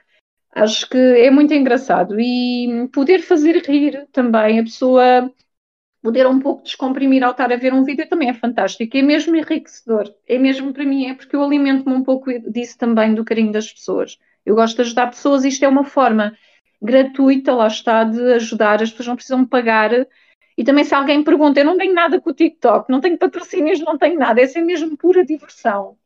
Acho 0.52 0.88
que 0.88 0.96
é 0.96 1.30
muito 1.30 1.52
engraçado. 1.52 2.18
E 2.18 2.88
poder 2.92 3.20
fazer 3.20 3.62
rir 3.66 4.08
também, 4.12 4.60
a 4.60 4.62
pessoa 4.64 5.30
poder 6.02 6.26
um 6.26 6.40
pouco 6.40 6.62
descomprimir 6.62 7.22
ao 7.22 7.32
estar 7.32 7.52
a 7.52 7.56
ver 7.56 7.72
um 7.74 7.84
vídeo 7.84 8.08
também 8.08 8.30
é 8.30 8.34
fantástico, 8.34 8.96
é 8.96 9.02
mesmo 9.02 9.36
enriquecedor, 9.36 10.12
é 10.26 10.38
mesmo 10.38 10.72
para 10.72 10.84
mim, 10.84 11.06
é 11.06 11.14
porque 11.14 11.36
eu 11.36 11.44
alimento-me 11.44 11.94
um 11.94 12.02
pouco 12.02 12.30
disso 12.50 12.78
também, 12.78 13.14
do 13.14 13.24
carinho 13.24 13.52
das 13.52 13.70
pessoas. 13.72 14.18
Eu 14.44 14.54
gosto 14.54 14.76
de 14.76 14.82
ajudar 14.82 15.08
pessoas, 15.08 15.44
isto 15.44 15.64
é 15.64 15.68
uma 15.68 15.84
forma 15.84 16.36
gratuita, 16.80 17.54
lá 17.54 17.66
está, 17.66 18.04
de 18.04 18.32
ajudar, 18.34 18.82
as 18.82 18.90
pessoas 18.90 19.08
não 19.08 19.16
precisam 19.16 19.46
pagar. 19.46 19.90
E 20.56 20.64
também 20.64 20.84
se 20.84 20.94
alguém 20.94 21.22
pergunta, 21.22 21.60
eu 21.60 21.64
não 21.64 21.76
tenho 21.76 21.94
nada 21.94 22.20
com 22.20 22.30
o 22.30 22.34
TikTok, 22.34 22.90
não 22.90 23.00
tenho 23.00 23.18
patrocínios, 23.18 23.80
não 23.80 23.98
tenho 23.98 24.18
nada, 24.18 24.40
essa 24.40 24.58
é 24.58 24.62
mesmo 24.62 24.96
pura 24.96 25.24
diversão 25.24 25.96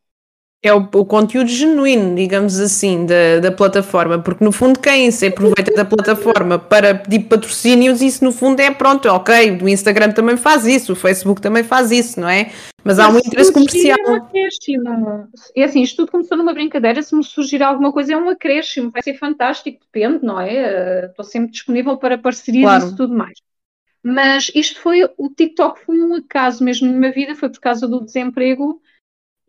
é 0.65 0.73
o, 0.73 0.79
o, 0.79 1.05
conteúdo 1.05 1.49
genuíno, 1.49 2.17
digamos 2.17 2.59
assim, 2.59 3.05
da, 3.05 3.39
da 3.41 3.53
plataforma, 3.53 4.19
porque 4.19 4.43
no 4.43 4.51
fundo 4.51 4.81
quem 4.81 5.11
se 5.11 5.27
aproveita 5.27 5.75
da 5.75 5.85
plataforma 5.85 6.59
para 6.59 6.95
pedir 6.95 7.25
patrocínios, 7.25 8.01
isso 8.01 8.25
no 8.25 8.33
fundo 8.33 8.61
é 8.61 8.71
pronto, 8.71 9.07
ok, 9.09 9.59
o 9.63 9.69
Instagram 9.69 10.13
também 10.13 10.39
faz 10.39 10.67
isso, 10.67 10.95
o 10.95 10.97
Facebook 10.97 11.41
também 11.41 11.63
faz 11.63 11.91
isso, 11.91 12.19
não 12.19 12.29
é? 12.29 12.51
Mas 12.83 12.99
há 12.99 13.09
um 13.09 13.19
interesse 13.19 13.53
comercial. 13.53 13.97
É 13.99 14.11
um 14.11 14.15
acréscimo. 14.15 15.29
É 15.55 15.65
assim, 15.65 15.83
isto 15.83 15.97
tudo 15.97 16.13
começou 16.13 16.37
numa 16.37 16.55
brincadeira, 16.55 17.03
se 17.03 17.15
me 17.15 17.23
surgir 17.23 17.63
alguma 17.63 17.93
coisa 17.93 18.15
é 18.15 18.17
um 18.17 18.31
acréscimo, 18.31 18.91
vai 18.91 19.03
ser 19.03 19.15
fantástico, 19.15 19.81
depende, 19.81 20.25
não 20.25 20.41
é? 20.41 20.55
Eh, 20.55 21.07
estou 21.11 21.25
sempre 21.25 21.51
disponível 21.51 21.99
para 21.99 22.17
parcerias 22.17 22.65
claro. 22.65 22.89
e 22.89 22.97
tudo 22.97 23.15
mais. 23.15 23.39
Mas 24.03 24.51
isto 24.55 24.81
foi, 24.81 25.03
o 25.17 25.31
TikTok 25.31 25.81
foi 25.85 25.99
um 26.03 26.15
acaso 26.15 26.63
mesmo 26.63 26.87
na 26.91 26.99
minha 26.99 27.13
vida, 27.13 27.35
foi 27.35 27.49
por 27.49 27.61
causa 27.61 27.89
do 27.89 28.05
desemprego, 28.05 28.83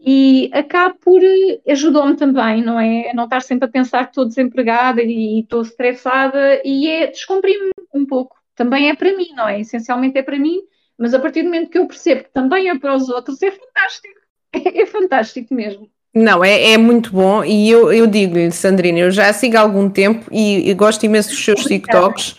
e 0.06 0.52
acaba 0.54 0.94
por 0.94 1.20
eh, 1.24 1.60
ajudou-me 1.68 2.16
também, 2.16 2.62
não 2.62 2.80
é? 2.80 3.12
Não 3.14 3.24
estar 3.24 3.42
sempre 3.42 3.68
a 3.68 3.72
pensar 3.72 4.04
que 4.04 4.12
estou 4.12 4.26
desempregada 4.26 5.02
e 5.02 5.40
estou 5.40 5.64
estressada 5.64 6.62
e 6.64 6.88
é 6.88 7.08
descomprimir 7.08 7.72
um 7.92 8.06
pouco. 8.06 8.38
Também 8.56 8.90
é 8.90 8.96
para 8.96 9.18
mim, 9.18 9.30
não 9.36 9.48
é? 9.48 9.60
Essencialmente 9.60 10.20
é 10.20 10.22
para 10.22 10.38
mim, 10.38 10.62
mas 10.96 11.16
a 11.16 11.20
partir 11.20 11.42
do 11.42 11.46
momento 11.46 11.72
que 11.72 11.80
eu 11.80 11.88
percebo 11.88 12.24
que 12.24 12.32
também 12.32 12.70
é 12.70 12.78
para 12.78 12.96
os 12.96 13.10
outros, 13.10 13.42
é 13.42 13.50
fantástico. 13.50 14.20
É, 14.54 14.82
é 14.84 14.86
fantástico 14.86 15.54
mesmo. 15.56 15.90
Não, 16.14 16.46
é, 16.46 16.72
é 16.74 16.78
muito 16.78 17.12
bom 17.12 17.44
e 17.44 17.70
eu, 17.70 17.92
eu 17.92 18.06
digo-lhe, 18.06 18.52
Sandrina, 18.52 19.00
eu 19.00 19.12
já 19.12 19.34
sigo 19.34 19.58
há 19.58 19.62
algum 19.62 19.90
tempo 19.90 20.26
e, 20.32 20.70
e 20.70 20.74
gosto 20.76 21.04
imenso 21.04 21.30
dos 21.30 21.44
seus 21.44 21.64
TikToks. 21.66 22.36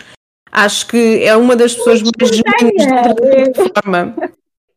Acho 0.52 0.87
que 0.87 1.22
é 1.24 1.37
uma 1.37 1.57
das 1.57 1.74
pessoas 1.74 2.00
mais 2.00 2.37
genuínas 2.37 2.87
da 2.87 3.14
plataforma. 3.14 4.16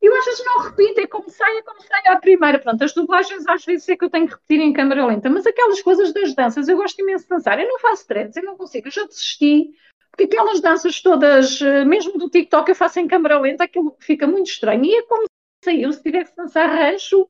Eu 0.02 0.16
às 0.18 0.26
vezes 0.26 0.46
não 0.46 0.62
repito, 0.62 1.02
é 1.02 1.08
como 1.08 1.30
sai, 1.30 1.58
é 1.58 1.62
como 1.62 1.82
sai 1.82 2.02
à 2.08 2.18
primeira. 2.18 2.60
Pronto, 2.60 2.82
as 2.84 2.94
dublagens 2.94 3.46
às 3.48 3.66
vezes 3.66 3.88
é 3.90 3.98
que 3.98 4.06
eu 4.06 4.10
tenho 4.10 4.28
que 4.28 4.34
repetir 4.34 4.60
em 4.62 4.72
câmera 4.72 5.06
lenta, 5.06 5.30
mas 5.30 5.46
aquelas 5.46 5.82
coisas 5.82 6.14
das 6.14 6.34
danças, 6.34 6.68
eu 6.70 6.78
gosto 6.78 7.00
imenso 7.00 7.26
de 7.26 7.30
dançar. 7.30 7.60
Eu 7.60 7.68
não 7.68 7.80
faço 7.80 8.08
threads, 8.08 8.38
eu 8.38 8.44
não 8.44 8.56
consigo, 8.56 8.88
eu 8.88 8.92
já 8.92 9.06
desisti. 9.06 9.72
Porque 10.12 10.24
aquelas 10.24 10.62
danças 10.62 11.02
todas, 11.02 11.62
eh, 11.62 11.86
mesmo 11.86 12.18
do 12.18 12.30
TikTok, 12.30 12.70
eu 12.70 12.76
faço 12.76 13.00
em 13.00 13.08
câmera 13.08 13.40
lenta, 13.40 13.66
aquilo 13.66 13.96
fica 14.00 14.26
muito 14.26 14.48
estranho. 14.48 14.84
E 14.86 14.96
é 14.96 15.02
como 15.04 15.26
se 15.64 15.82
eu, 15.82 15.92
se 15.92 16.02
tivesse 16.02 16.36
dançar 16.36 16.70
rancho, 16.70 17.28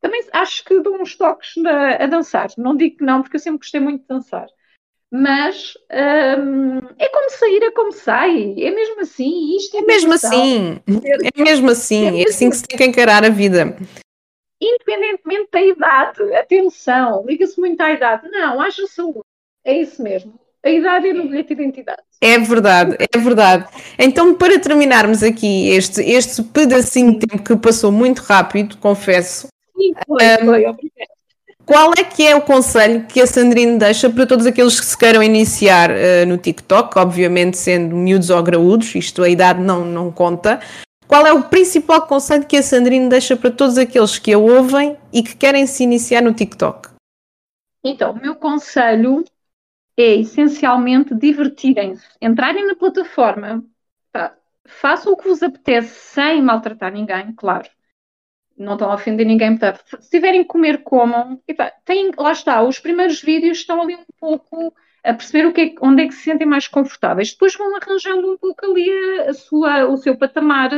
também 0.00 0.24
acho 0.32 0.64
que 0.64 0.80
dou 0.80 1.00
uns 1.00 1.16
toques 1.16 1.56
na, 1.56 1.96
a 1.96 2.06
dançar. 2.06 2.48
Não 2.56 2.76
digo 2.76 2.98
que 2.98 3.04
não, 3.04 3.22
porque 3.22 3.36
eu 3.36 3.40
sempre 3.40 3.58
gostei 3.58 3.80
muito 3.80 4.02
de 4.02 4.08
dançar 4.08 4.46
mas 5.12 5.74
hum, 5.92 6.78
é 6.98 7.06
como 7.10 7.30
sair, 7.30 7.62
é 7.62 7.70
como 7.70 7.92
sai, 7.92 8.54
é 8.56 8.70
mesmo 8.70 9.02
assim, 9.02 9.56
isto 9.58 9.76
é, 9.76 9.80
é 9.80 9.82
mesmo 9.82 10.14
assim, 10.14 10.80
é 10.88 11.42
mesmo 11.42 11.70
assim, 11.70 12.22
é 12.22 12.28
assim 12.28 12.48
que 12.48 12.56
se 12.56 12.62
tem 12.62 12.78
que 12.78 12.84
encarar 12.86 13.22
a 13.22 13.28
vida. 13.28 13.76
Independentemente 14.58 15.48
da 15.52 15.60
idade, 15.60 16.34
atenção, 16.34 17.26
liga-se 17.26 17.60
muito 17.60 17.78
à 17.82 17.92
idade, 17.92 18.26
não, 18.30 18.58
haja 18.58 18.86
saúde, 18.86 19.20
é 19.66 19.76
isso 19.76 20.02
mesmo. 20.02 20.32
A 20.64 20.70
idade 20.70 21.08
é 21.08 21.12
no 21.12 21.24
bilhete 21.24 21.54
de 21.54 21.60
identidade. 21.60 22.02
É 22.20 22.38
verdade, 22.38 22.96
é 22.98 23.18
verdade. 23.18 23.68
Então, 23.98 24.34
para 24.34 24.58
terminarmos 24.60 25.22
aqui 25.22 25.68
este, 25.70 26.00
este 26.00 26.42
pedacinho 26.42 27.18
de 27.18 27.26
tempo 27.26 27.42
que 27.42 27.56
passou 27.56 27.92
muito 27.92 28.20
rápido, 28.20 28.78
confesso. 28.78 29.48
Sim, 29.76 29.92
foi, 30.06 30.24
um, 30.24 30.46
foi, 30.46 30.66
obrigada. 30.66 31.11
Qual 31.64 31.92
é 31.96 32.02
que 32.02 32.26
é 32.26 32.34
o 32.34 32.42
conselho 32.42 33.06
que 33.06 33.20
a 33.20 33.26
Sandrine 33.26 33.78
deixa 33.78 34.10
para 34.10 34.26
todos 34.26 34.46
aqueles 34.46 34.80
que 34.80 34.86
se 34.86 34.98
queiram 34.98 35.22
iniciar 35.22 35.90
uh, 35.90 36.26
no 36.26 36.36
TikTok, 36.36 36.98
obviamente 36.98 37.56
sendo 37.56 37.94
miúdos 37.94 38.30
ou 38.30 38.42
graúdos, 38.42 38.94
isto 38.94 39.22
a 39.22 39.28
idade 39.28 39.60
não, 39.60 39.84
não 39.84 40.10
conta. 40.10 40.60
Qual 41.06 41.24
é 41.26 41.32
o 41.32 41.44
principal 41.44 42.06
conselho 42.06 42.46
que 42.46 42.56
a 42.56 42.62
Sandrine 42.62 43.08
deixa 43.08 43.36
para 43.36 43.50
todos 43.50 43.78
aqueles 43.78 44.18
que 44.18 44.32
a 44.32 44.38
ouvem 44.38 44.96
e 45.12 45.22
que 45.22 45.36
querem 45.36 45.66
se 45.66 45.84
iniciar 45.84 46.20
no 46.20 46.34
TikTok? 46.34 46.88
Então, 47.84 48.12
o 48.12 48.20
meu 48.20 48.34
conselho 48.34 49.24
é 49.96 50.16
essencialmente 50.16 51.14
divertirem-se, 51.14 52.06
entrarem 52.20 52.66
na 52.66 52.74
plataforma, 52.74 53.62
tá, 54.10 54.34
façam 54.64 55.12
o 55.12 55.16
que 55.16 55.28
vos 55.28 55.42
apetece 55.42 55.94
sem 56.14 56.42
maltratar 56.42 56.92
ninguém, 56.92 57.32
claro 57.34 57.68
não 58.56 58.74
estão 58.74 58.90
a 58.90 58.94
ofender 58.94 59.26
ninguém, 59.26 59.56
portanto, 59.56 59.82
se 60.00 60.10
tiverem 60.10 60.42
que 60.42 60.48
comer, 60.48 60.82
comam. 60.82 61.40
Tem, 61.84 62.10
lá 62.16 62.32
está, 62.32 62.62
os 62.62 62.78
primeiros 62.78 63.20
vídeos 63.20 63.58
estão 63.58 63.82
ali 63.82 63.94
um 63.94 64.04
pouco 64.18 64.74
a 65.04 65.12
perceber 65.12 65.46
o 65.46 65.52
que 65.52 65.60
é, 65.60 65.74
onde 65.80 66.02
é 66.02 66.06
que 66.06 66.14
se 66.14 66.22
sentem 66.22 66.46
mais 66.46 66.68
confortáveis. 66.68 67.32
Depois 67.32 67.56
vão 67.56 67.76
arranjando 67.76 68.32
um 68.32 68.38
pouco 68.38 68.64
ali 68.64 68.88
a, 68.90 69.30
a 69.30 69.34
sua, 69.34 69.86
o 69.86 69.96
seu 69.96 70.16
patamar. 70.16 70.70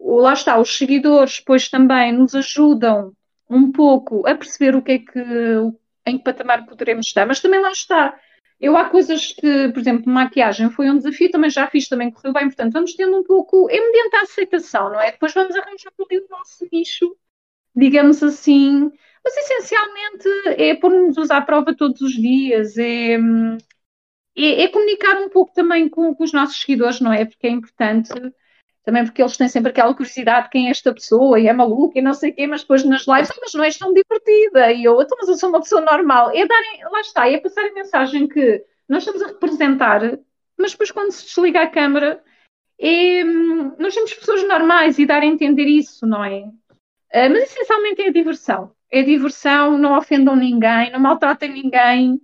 Lá 0.00 0.32
está, 0.32 0.58
os 0.58 0.76
seguidores 0.76 1.38
depois 1.38 1.68
também 1.68 2.12
nos 2.12 2.34
ajudam 2.34 3.12
um 3.48 3.70
pouco 3.70 4.26
a 4.26 4.34
perceber 4.34 4.74
o 4.74 4.82
que 4.82 4.92
é 4.92 4.98
que, 4.98 5.20
em 6.06 6.16
que 6.16 6.24
patamar 6.24 6.64
poderemos 6.64 7.06
estar, 7.06 7.26
mas 7.26 7.40
também 7.40 7.60
lá 7.60 7.70
está. 7.70 8.18
Eu 8.60 8.76
há 8.76 8.90
coisas 8.90 9.32
que, 9.32 9.68
por 9.70 9.78
exemplo, 9.80 10.12
maquiagem 10.12 10.70
foi 10.70 10.90
um 10.90 10.98
desafio, 10.98 11.30
também 11.30 11.48
já 11.48 11.66
fiz, 11.66 11.88
também 11.88 12.10
correu 12.10 12.32
bem, 12.32 12.46
portanto 12.46 12.72
vamos 12.72 12.94
tendo 12.94 13.16
um 13.18 13.24
pouco, 13.24 13.68
é 13.70 13.80
mediante 13.80 14.16
a 14.16 14.22
aceitação, 14.22 14.90
não 14.90 15.00
é? 15.00 15.12
Depois 15.12 15.32
vamos 15.32 15.56
arranjar 15.56 15.92
ali 15.98 16.18
o 16.18 16.28
nosso 16.28 16.66
nicho, 16.70 17.16
digamos 17.74 18.22
assim, 18.22 18.90
mas 19.24 19.36
essencialmente 19.36 20.28
é 20.58 20.74
pôr-nos 20.74 21.30
à 21.30 21.40
prova 21.40 21.74
todos 21.74 22.02
os 22.02 22.12
dias, 22.12 22.76
é, 22.76 23.14
é, 24.36 24.62
é 24.62 24.68
comunicar 24.68 25.16
um 25.22 25.28
pouco 25.30 25.52
também 25.54 25.88
com, 25.88 26.14
com, 26.14 26.24
os 26.24 26.32
nossos 26.32 26.60
seguidores, 26.60 27.00
não 27.00 27.12
é? 27.12 27.24
Porque 27.24 27.46
é 27.46 27.50
importante, 27.50 28.10
também 28.84 29.04
porque 29.04 29.22
eles 29.22 29.36
têm 29.36 29.48
sempre 29.48 29.70
aquela 29.70 29.94
curiosidade 29.94 30.44
de 30.44 30.50
quem 30.50 30.68
é 30.68 30.70
esta 30.70 30.92
pessoa 30.92 31.38
e 31.38 31.46
é 31.46 31.52
maluca 31.52 31.98
e 31.98 32.02
não 32.02 32.14
sei 32.14 32.30
o 32.30 32.34
quê, 32.34 32.46
mas 32.46 32.62
depois 32.62 32.84
nas 32.84 33.06
lives, 33.06 33.30
ah, 33.30 33.38
mas 33.40 33.54
não 33.54 33.64
és 33.64 33.76
tão 33.78 33.92
divertida, 33.92 34.72
e 34.72 34.84
eu, 34.84 35.00
então, 35.00 35.16
mas 35.20 35.28
eu 35.28 35.36
sou 35.36 35.50
uma 35.50 35.60
pessoa 35.60 35.80
normal. 35.80 36.30
É 36.30 36.46
darem, 36.46 36.84
lá 36.90 37.00
está, 37.00 37.28
é 37.28 37.38
passar 37.38 37.64
a 37.64 37.72
mensagem 37.72 38.26
que 38.26 38.64
nós 38.88 39.02
estamos 39.02 39.22
a 39.22 39.28
representar, 39.28 40.18
mas 40.58 40.72
depois 40.72 40.90
quando 40.90 41.12
se 41.12 41.26
desliga 41.26 41.62
a 41.62 41.70
câmara, 41.70 42.22
é, 42.78 43.22
nós 43.22 43.92
somos 43.92 44.14
pessoas 44.14 44.42
normais 44.48 44.98
e 44.98 45.04
dar 45.04 45.22
a 45.22 45.26
entender 45.26 45.66
isso, 45.66 46.06
não 46.06 46.24
é? 46.24 46.40
Uh, 47.12 47.28
mas 47.30 47.42
essencialmente 47.42 48.02
é 48.02 48.08
a 48.08 48.12
diversão. 48.12 48.74
É 48.90 49.00
a 49.00 49.04
diversão, 49.04 49.76
não 49.76 49.96
ofendam 49.96 50.34
ninguém, 50.34 50.90
não 50.90 50.98
maltratem 50.98 51.52
ninguém. 51.52 52.14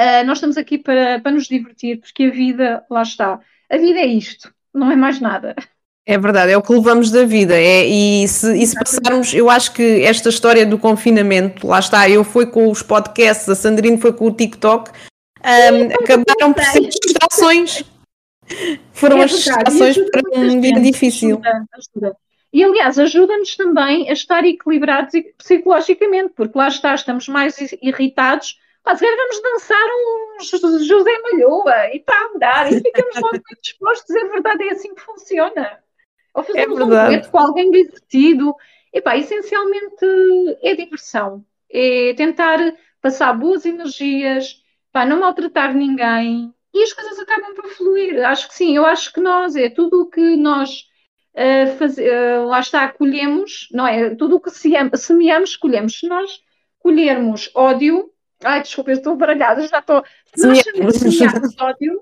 Uh, 0.00 0.24
nós 0.26 0.38
estamos 0.38 0.56
aqui 0.56 0.78
para, 0.78 1.20
para 1.20 1.32
nos 1.32 1.48
divertir, 1.48 1.98
porque 2.00 2.24
a 2.24 2.30
vida, 2.30 2.86
lá 2.88 3.02
está. 3.02 3.40
A 3.68 3.76
vida 3.76 3.98
é 3.98 4.06
isto, 4.06 4.54
não 4.78 4.90
é 4.90 4.96
mais 4.96 5.20
nada. 5.20 5.54
É 6.06 6.16
verdade, 6.16 6.52
é 6.52 6.56
o 6.56 6.62
que 6.62 6.72
levamos 6.72 7.10
da 7.10 7.24
vida. 7.26 7.54
É, 7.54 7.86
e, 7.86 8.26
se, 8.26 8.56
e 8.56 8.66
se 8.66 8.74
passarmos, 8.74 9.34
eu 9.34 9.50
acho 9.50 9.74
que 9.74 10.02
esta 10.02 10.30
história 10.30 10.64
do 10.64 10.78
confinamento, 10.78 11.66
lá 11.66 11.78
está, 11.78 12.08
eu 12.08 12.24
fui 12.24 12.46
com 12.46 12.70
os 12.70 12.82
podcasts, 12.82 13.46
a 13.46 13.54
Sandrine 13.54 14.00
foi 14.00 14.14
com 14.14 14.26
o 14.26 14.32
TikTok, 14.32 14.90
um, 15.44 16.02
acabaram 16.02 16.54
por 16.54 16.64
ser 16.64 16.80
distrações. 16.88 17.84
Foram 18.92 19.18
é 19.18 19.24
as 19.24 19.32
distrações 19.32 19.98
para 20.10 20.22
um 20.34 20.60
dia 20.60 20.80
difícil. 20.80 21.42
Ajuda, 21.44 21.66
ajuda. 21.74 22.16
E, 22.52 22.64
aliás, 22.64 22.98
ajuda-nos 22.98 23.54
também 23.56 24.08
a 24.08 24.12
estar 24.12 24.44
equilibrados 24.44 25.12
psicologicamente, 25.36 26.32
porque 26.34 26.56
lá 26.56 26.68
está, 26.68 26.94
estamos 26.94 27.28
mais 27.28 27.58
irritados. 27.82 28.58
Mas 28.84 29.02
agora 29.02 29.16
vamos 29.16 29.42
dançar 29.42 29.86
um 29.86 30.78
José 30.84 31.18
Malhoa 31.22 31.94
e 31.94 32.02
a 32.06 32.34
andar 32.34 32.72
e 32.72 32.80
ficamos 32.80 33.16
logo 33.16 33.32
muito 33.46 33.62
dispostos. 33.62 34.16
É 34.16 34.24
verdade, 34.24 34.68
é 34.68 34.72
assim 34.72 34.94
que 34.94 35.00
funciona. 35.00 35.78
Ou 36.34 36.42
fazemos 36.42 36.78
é 36.78 36.84
um 36.84 36.88
dueto 36.88 37.30
com 37.30 37.38
alguém 37.38 37.70
divertido. 37.70 38.54
Epá, 38.92 39.16
essencialmente 39.16 40.06
é 40.62 40.74
diversão. 40.74 41.44
É 41.70 42.14
tentar 42.14 42.58
passar 43.02 43.32
boas 43.34 43.66
energias, 43.66 44.62
pá, 44.90 45.04
não 45.04 45.20
maltratar 45.20 45.74
ninguém 45.74 46.54
e 46.72 46.82
as 46.82 46.92
coisas 46.92 47.18
acabam 47.18 47.54
por 47.54 47.68
fluir. 47.68 48.24
Acho 48.24 48.48
que 48.48 48.54
sim, 48.54 48.76
eu 48.76 48.84
acho 48.84 49.12
que 49.12 49.20
nós, 49.20 49.56
é 49.56 49.68
tudo 49.68 50.02
o 50.02 50.06
que 50.06 50.36
nós 50.36 50.84
uh, 51.34 51.76
faz, 51.76 51.96
uh, 51.98 52.46
lá 52.46 52.60
está, 52.60 52.88
colhemos, 52.88 53.68
não 53.72 53.86
é? 53.86 54.14
Tudo 54.14 54.36
o 54.36 54.40
que 54.40 54.50
semeamos, 54.50 55.56
colhemos. 55.56 55.98
Se 55.98 56.06
nós 56.08 56.40
colhermos 56.78 57.50
ódio, 57.54 58.10
ai, 58.44 58.62
desculpa, 58.62 58.90
eu 58.90 58.96
estou 58.96 59.16
baralhada, 59.16 59.66
já 59.66 59.78
estou. 59.78 60.02
Nós 60.36 60.62
semearmos 60.98 61.56
ódio, 61.58 62.00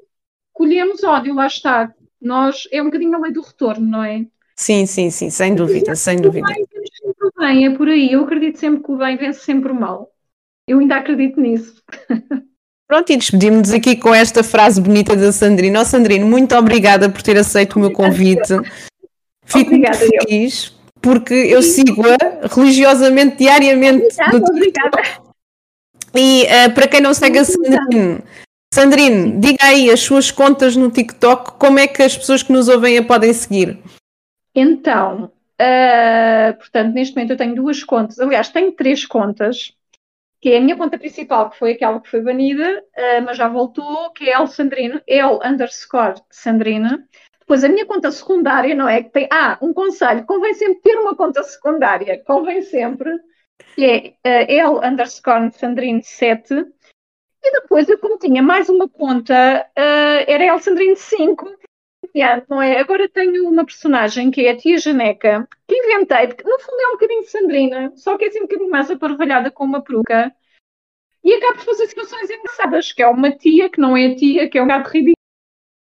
colhemos 0.53 1.03
ódio, 1.05 1.35
lá 1.35 1.47
está. 1.47 1.93
Nós, 2.21 2.69
é 2.73 2.81
um 2.81 2.87
bocadinho 2.87 3.15
a 3.15 3.21
lei 3.21 3.33
do 3.33 3.43
retorno, 3.43 3.87
não 3.87 4.05
é? 4.05 4.27
Sim, 4.57 4.87
sim, 4.87 5.11
sim, 5.11 5.29
sem 5.29 5.55
dúvida, 5.55 5.95
sem 5.95 6.17
dúvida. 6.17 6.47
O 7.23 7.41
bem, 7.41 7.67
é 7.67 7.71
por 7.77 7.89
aí. 7.89 8.13
Eu 8.13 8.25
acredito 8.25 8.59
sempre 8.59 8.83
que 8.83 8.91
o 8.91 8.97
bem 8.97 9.17
vence 9.17 9.41
sempre 9.41 9.71
o 9.71 9.75
mal. 9.75 10.11
Eu 10.67 10.79
ainda 10.79 10.97
acredito 10.97 11.41
nisso. 11.41 11.83
Pronto, 12.89 13.11
e 13.11 13.17
despedimos-nos 13.17 13.73
aqui 13.73 13.97
com 13.97 14.15
esta 14.15 14.43
frase 14.43 14.81
bonita 14.81 15.15
da 15.17 15.33
Sandrina. 15.33 15.81
Oh, 15.81 15.85
Sandrina, 15.85 16.25
muito 16.25 16.55
obrigada 16.55 17.11
por 17.11 17.21
ter 17.21 17.37
aceito 17.37 17.77
o 17.77 17.81
meu 17.81 17.93
convite. 17.93 18.55
Fico 19.45 19.71
obrigada, 19.71 19.99
muito 19.99 20.29
feliz 20.29 20.67
eu. 20.67 21.01
porque 21.03 21.35
eu 21.35 21.63
sigo-a 21.63 22.17
religiosamente, 22.55 23.39
diariamente. 23.39 24.07
Obrigada, 24.07 24.51
obrigada. 24.51 25.26
E 26.15 26.45
uh, 26.45 26.75
para 26.75 26.89
quem 26.89 27.01
não 27.01 27.13
segue 27.13 27.39
a 27.39 27.45
Sandrine, 27.45 28.23
Sandrine, 28.73 29.39
diga 29.41 29.65
aí 29.65 29.91
as 29.91 30.01
suas 30.01 30.31
contas 30.31 30.77
no 30.77 30.91
TikTok, 30.91 31.53
como 31.59 31.79
é 31.79 31.87
que 31.87 32.03
as 32.03 32.17
pessoas 32.17 32.43
que 32.43 32.53
nos 32.53 32.69
ouvem 32.69 32.99
a 32.99 33.03
podem 33.03 33.33
seguir? 33.33 33.79
Então, 34.55 35.31
uh, 35.61 36.57
portanto, 36.59 36.93
neste 36.95 37.15
momento 37.15 37.31
eu 37.31 37.37
tenho 37.37 37.55
duas 37.55 37.83
contas, 37.83 38.19
aliás, 38.19 38.49
tenho 38.49 38.73
três 38.73 39.05
contas 39.05 39.75
que 40.41 40.51
é 40.51 40.59
a 40.59 40.61
minha 40.61 40.77
conta 40.77 40.99
principal, 40.99 41.51
que 41.51 41.59
foi 41.59 41.73
aquela 41.73 42.01
que 42.01 42.11
foi 42.11 42.21
banida, 42.21 42.81
uh, 42.81 43.23
mas 43.25 43.37
já 43.37 43.49
voltou, 43.49 44.11
que 44.11 44.29
é 44.29 44.35
El 44.35 44.47
Sandrino, 44.47 45.01
El 45.07 45.41
underscore 45.45 46.21
Sandrina. 46.31 47.05
Depois 47.41 47.65
a 47.65 47.69
minha 47.69 47.87
conta 47.87 48.11
secundária, 48.11 48.75
não 48.75 48.89
é? 48.89 49.03
Que 49.03 49.11
tem, 49.11 49.29
ah, 49.33 49.57
um 49.63 49.73
conselho, 49.73 50.27
convém 50.27 50.53
sempre 50.55 50.83
ter 50.83 50.99
uma 50.99 51.17
conta 51.17 51.43
secundária, 51.43 52.23
convém 52.27 52.61
sempre, 52.61 53.11
que 53.77 53.85
é 53.85 54.09
uh, 54.27 54.51
El 54.51 54.91
underscore 54.91 55.53
Sandrino 55.53 56.03
7. 56.03 56.55
E 57.45 57.53
depois 57.53 57.89
eu, 57.89 57.99
como 57.99 58.19
tinha 58.19 58.43
mais 58.43 58.71
uma 58.71 58.89
conta, 58.89 59.71
uh, 59.79 60.25
era 60.27 60.45
El 60.45 60.59
Sandrino 60.59 60.97
5, 60.97 61.47
não 62.49 62.63
é? 62.63 62.81
Agora 62.81 63.07
tenho 63.09 63.47
uma 63.47 63.67
personagem 63.67 64.31
que 64.31 64.47
é 64.47 64.51
a 64.51 64.57
tia 64.57 64.79
Janeca, 64.79 65.47
que 65.69 65.77
inventei, 65.77 66.29
porque 66.29 66.49
no 66.49 66.59
fundo 66.59 66.81
é 66.81 66.89
um 66.89 66.93
bocadinho 66.93 67.25
Sandrina, 67.25 67.93
só 67.95 68.17
que 68.17 68.25
é 68.25 68.29
assim 68.29 68.39
um 68.39 68.47
bocadinho 68.47 68.71
mais 68.71 68.91
aparvalhada 68.91 69.51
com 69.51 69.65
uma 69.65 69.83
peruca. 69.83 70.35
E 71.23 71.35
acabo 71.35 71.57
por 71.57 71.65
fazer 71.67 71.87
situações 71.89 72.31
engraçadas, 72.31 72.93
que 72.93 73.03
é 73.03 73.07
uma 73.09 73.31
tia 73.31 73.69
que 73.69 73.81
não 73.81 73.95
é 73.97 74.15
tia, 74.15 74.49
que 74.49 74.57
é 74.57 74.63
um 74.63 74.69
gato 74.69 74.89
ridículo, 74.89 75.17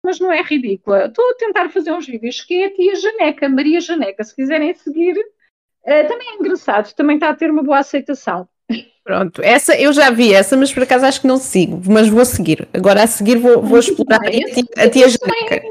mas 0.04 0.20
não 0.20 0.34
é 0.34 0.42
ridícula. 0.42 1.06
Estou 1.06 1.32
a 1.32 1.36
tentar 1.36 1.70
fazer 1.70 1.94
uns 1.94 2.06
vídeos 2.06 2.42
que 2.42 2.62
é 2.62 2.66
a 2.66 2.74
tia 2.74 2.96
Janeca, 2.96 3.48
Maria 3.48 3.80
Janeca. 3.80 4.24
Se 4.24 4.36
quiserem 4.36 4.74
seguir, 4.74 5.16
uh, 5.90 6.08
também 6.08 6.30
é 6.30 6.36
engraçado, 6.36 6.94
também 6.94 7.16
está 7.18 7.30
a 7.30 7.36
ter 7.36 7.50
uma 7.50 7.64
boa 7.64 7.80
aceitação. 7.80 8.48
Pronto, 9.04 9.42
essa 9.42 9.76
eu 9.76 9.92
já 9.92 10.12
vi 10.12 10.32
essa, 10.34 10.56
mas 10.56 10.72
por 10.72 10.84
acaso 10.84 11.04
acho 11.04 11.22
que 11.22 11.26
não 11.26 11.38
sigo, 11.38 11.82
mas 11.92 12.08
vou 12.08 12.24
seguir. 12.24 12.68
Agora 12.72 13.02
a 13.02 13.08
seguir 13.08 13.38
vou, 13.38 13.60
vou 13.60 13.80
explorar 13.80 14.20
bem, 14.20 14.44
a, 14.44 14.54
tia, 14.54 14.64
a 14.78 14.88
tia 14.90 15.10
Janeca. 15.10 15.68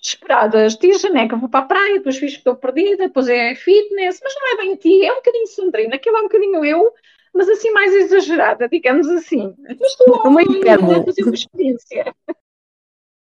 Esperadas, 0.00 0.74
tia 0.76 0.98
Janeca, 0.98 1.36
vou 1.36 1.50
para 1.50 1.60
a 1.60 1.68
praia, 1.68 1.94
depois 1.94 2.16
fiz 2.16 2.32
que 2.32 2.38
estou 2.38 2.56
perdida, 2.56 3.06
depois 3.06 3.28
é 3.28 3.54
fitness, 3.54 4.18
mas 4.22 4.34
não 4.34 4.52
é 4.54 4.56
bem 4.62 4.76
tia, 4.76 5.08
é 5.08 5.12
um 5.12 5.16
bocadinho 5.16 5.46
Sandrina, 5.46 5.94
aquilo 5.96 6.16
é 6.16 6.20
um 6.20 6.24
bocadinho 6.24 6.64
eu, 6.64 6.90
mas 7.34 7.50
assim 7.50 7.70
mais 7.70 7.92
exagerada, 7.92 8.66
digamos 8.66 9.08
assim. 9.08 9.54
Mas 9.58 9.78
estou 9.82 10.14
a 10.16 11.04
fazer 11.04 11.22
uma 11.22 11.34
experiência. 11.34 12.14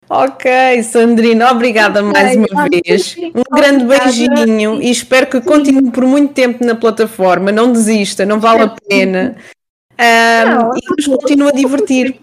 Ok, 0.10 0.84
Sandrina, 0.84 1.52
obrigada 1.52 2.04
okay, 2.04 2.12
mais 2.12 2.36
uma 2.36 2.68
vez. 2.70 3.16
Um 3.34 3.56
grande 3.56 3.86
beijinho 3.86 4.82
e 4.82 4.92
espero 4.92 5.28
que 5.28 5.42
continue 5.42 5.92
por 5.92 6.06
muito 6.06 6.34
tempo 6.34 6.64
na 6.66 6.76
plataforma. 6.76 7.52
Não 7.52 7.72
desista, 7.72 8.26
não 8.26 8.40
vale 8.40 8.64
a 8.64 8.68
pena. 8.68 9.36
Um, 10.00 10.50
não, 10.50 10.72
e 10.76 10.96
nos 10.96 11.08
continue 11.08 11.50
a 11.50 11.52
divertir. 11.52 12.20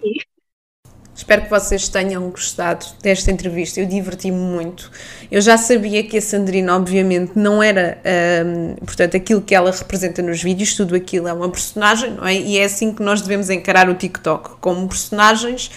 Espero 1.20 1.42
que 1.42 1.50
vocês 1.50 1.86
tenham 1.88 2.30
gostado 2.30 2.86
desta 3.02 3.30
entrevista. 3.30 3.78
Eu 3.78 3.86
diverti-me 3.86 4.38
muito. 4.38 4.90
Eu 5.30 5.40
já 5.42 5.58
sabia 5.58 6.02
que 6.02 6.16
a 6.16 6.22
Sandrina, 6.22 6.74
obviamente, 6.74 7.32
não 7.36 7.62
era, 7.62 8.00
um, 8.46 8.74
portanto, 8.76 9.18
aquilo 9.18 9.42
que 9.42 9.54
ela 9.54 9.70
representa 9.70 10.22
nos 10.22 10.42
vídeos, 10.42 10.74
tudo 10.74 10.96
aquilo 10.96 11.28
é 11.28 11.32
uma 11.32 11.50
personagem, 11.50 12.12
não 12.12 12.26
é? 12.26 12.34
E 12.34 12.56
é 12.56 12.64
assim 12.64 12.94
que 12.94 13.02
nós 13.02 13.20
devemos 13.20 13.50
encarar 13.50 13.90
o 13.90 13.94
TikTok, 13.94 14.56
como 14.60 14.88
personagens 14.88 15.70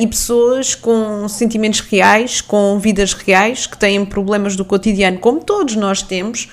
e 0.00 0.06
pessoas 0.06 0.74
com 0.74 1.28
sentimentos 1.28 1.80
reais, 1.80 2.40
com 2.40 2.78
vidas 2.78 3.12
reais, 3.12 3.66
que 3.66 3.78
têm 3.78 4.04
problemas 4.04 4.56
do 4.56 4.64
cotidiano, 4.64 5.18
como 5.18 5.40
todos 5.44 5.76
nós 5.76 6.02
temos. 6.02 6.48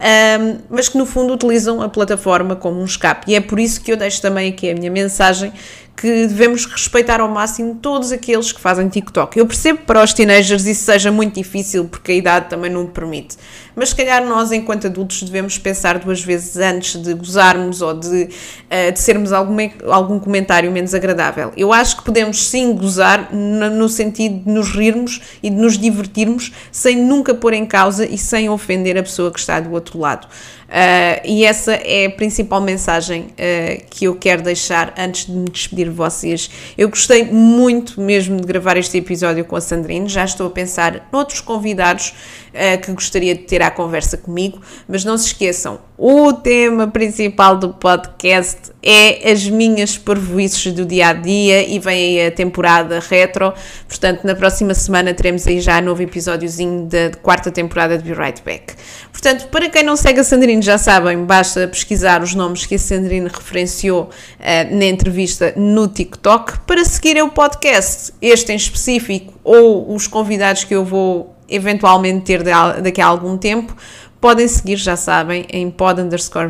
Um, 0.00 0.60
mas 0.70 0.88
que 0.88 0.96
no 0.96 1.04
fundo 1.04 1.34
utilizam 1.34 1.82
a 1.82 1.88
plataforma 1.88 2.56
como 2.56 2.80
um 2.80 2.84
escape. 2.86 3.30
E 3.30 3.34
é 3.34 3.40
por 3.40 3.60
isso 3.60 3.82
que 3.82 3.92
eu 3.92 3.98
deixo 3.98 4.22
também 4.22 4.48
aqui 4.48 4.70
a 4.70 4.74
minha 4.74 4.90
mensagem 4.90 5.52
que 6.00 6.26
devemos 6.26 6.64
respeitar 6.64 7.20
ao 7.20 7.28
máximo 7.28 7.74
todos 7.74 8.10
aqueles 8.10 8.52
que 8.52 8.60
fazem 8.60 8.88
TikTok. 8.88 9.38
Eu 9.38 9.46
percebo 9.46 9.80
que 9.80 9.84
para 9.84 10.02
os 10.02 10.14
teenagers 10.14 10.64
isso 10.64 10.84
seja 10.84 11.12
muito 11.12 11.34
difícil 11.34 11.84
porque 11.84 12.12
a 12.12 12.14
idade 12.14 12.48
também 12.48 12.70
não 12.70 12.86
permite, 12.86 13.36
mas 13.76 13.90
se 13.90 13.96
calhar 13.96 14.24
nós, 14.24 14.50
enquanto 14.50 14.86
adultos, 14.86 15.22
devemos 15.22 15.58
pensar 15.58 15.98
duas 15.98 16.22
vezes 16.22 16.56
antes 16.56 17.00
de 17.00 17.12
gozarmos 17.12 17.82
ou 17.82 17.92
de, 17.92 18.24
uh, 18.24 18.92
de 18.92 18.98
sermos 18.98 19.30
algum, 19.30 19.56
algum 19.90 20.18
comentário 20.18 20.72
menos 20.72 20.94
agradável. 20.94 21.52
Eu 21.54 21.70
acho 21.70 21.98
que 21.98 22.02
podemos 22.02 22.48
sim 22.48 22.74
gozar 22.74 23.28
no, 23.30 23.68
no 23.68 23.88
sentido 23.88 24.42
de 24.42 24.50
nos 24.50 24.70
rirmos 24.70 25.20
e 25.42 25.50
de 25.50 25.56
nos 25.56 25.76
divertirmos 25.76 26.50
sem 26.72 26.96
nunca 26.96 27.34
pôr 27.34 27.52
em 27.52 27.66
causa 27.66 28.06
e 28.06 28.16
sem 28.16 28.48
ofender 28.48 28.96
a 28.96 29.02
pessoa 29.02 29.30
que 29.30 29.38
está 29.38 29.60
do 29.60 29.70
outro 29.72 29.98
lado. 29.98 30.26
Uh, 30.70 31.20
e 31.24 31.44
essa 31.44 31.72
é 31.72 32.06
a 32.06 32.10
principal 32.10 32.60
mensagem 32.60 33.22
uh, 33.22 33.84
que 33.90 34.04
eu 34.04 34.14
quero 34.14 34.40
deixar 34.40 34.94
antes 34.96 35.26
de 35.26 35.32
me 35.32 35.50
despedir 35.50 35.88
de 35.88 35.94
vocês. 35.94 36.48
Eu 36.78 36.88
gostei 36.88 37.24
muito 37.24 38.00
mesmo 38.00 38.40
de 38.40 38.46
gravar 38.46 38.76
este 38.76 38.96
episódio 38.96 39.44
com 39.44 39.56
a 39.56 39.60
Sandrine, 39.60 40.08
já 40.08 40.24
estou 40.24 40.46
a 40.46 40.50
pensar 40.50 41.08
noutros 41.12 41.40
convidados 41.40 42.14
uh, 42.54 42.80
que 42.80 42.92
gostaria 42.92 43.34
de 43.34 43.42
ter 43.42 43.62
à 43.62 43.70
conversa 43.70 44.16
comigo, 44.16 44.60
mas 44.88 45.04
não 45.04 45.16
se 45.16 45.26
esqueçam, 45.26 45.78
o 46.02 46.32
tema 46.32 46.86
principal 46.86 47.58
do 47.58 47.74
podcast 47.74 48.72
é 48.82 49.30
as 49.30 49.46
minhas 49.46 49.98
parvoices 49.98 50.72
do 50.72 50.86
dia 50.86 51.08
a 51.08 51.12
dia 51.12 51.68
e 51.68 51.78
vem 51.78 52.18
aí 52.18 52.26
a 52.26 52.30
temporada 52.30 52.98
retro. 53.00 53.52
Portanto, 53.86 54.24
na 54.24 54.34
próxima 54.34 54.72
semana 54.72 55.12
teremos 55.12 55.46
aí 55.46 55.60
já 55.60 55.78
um 55.78 55.82
novo 55.82 56.02
episódiozinho 56.02 56.86
da 56.86 57.10
quarta 57.20 57.50
temporada 57.50 57.98
de 57.98 58.04
Be 58.04 58.14
Right 58.14 58.40
Back. 58.42 58.76
Portanto, 59.12 59.48
para 59.48 59.68
quem 59.68 59.82
não 59.82 59.94
segue 59.94 60.20
a 60.20 60.24
Sandrine, 60.24 60.62
já 60.62 60.78
sabem, 60.78 61.22
basta 61.22 61.68
pesquisar 61.68 62.22
os 62.22 62.34
nomes 62.34 62.64
que 62.64 62.76
a 62.76 62.78
Sandrine 62.78 63.28
referenciou 63.28 64.04
uh, 64.04 64.74
na 64.74 64.86
entrevista 64.86 65.52
no 65.54 65.86
TikTok 65.86 66.60
para 66.60 66.82
seguir 66.82 67.22
o 67.22 67.28
podcast, 67.28 68.14
este 68.22 68.52
em 68.52 68.56
específico, 68.56 69.34
ou 69.44 69.94
os 69.94 70.06
convidados 70.06 70.64
que 70.64 70.74
eu 70.74 70.82
vou 70.82 71.36
eventualmente 71.50 72.24
ter 72.24 72.42
daqui 72.42 73.00
a 73.00 73.06
algum 73.06 73.36
tempo 73.36 73.74
Podem 74.20 74.46
seguir, 74.46 74.76
já 74.76 74.96
sabem, 74.96 75.46
em 75.48 75.70
pod 75.70 75.98
underscore 76.02 76.46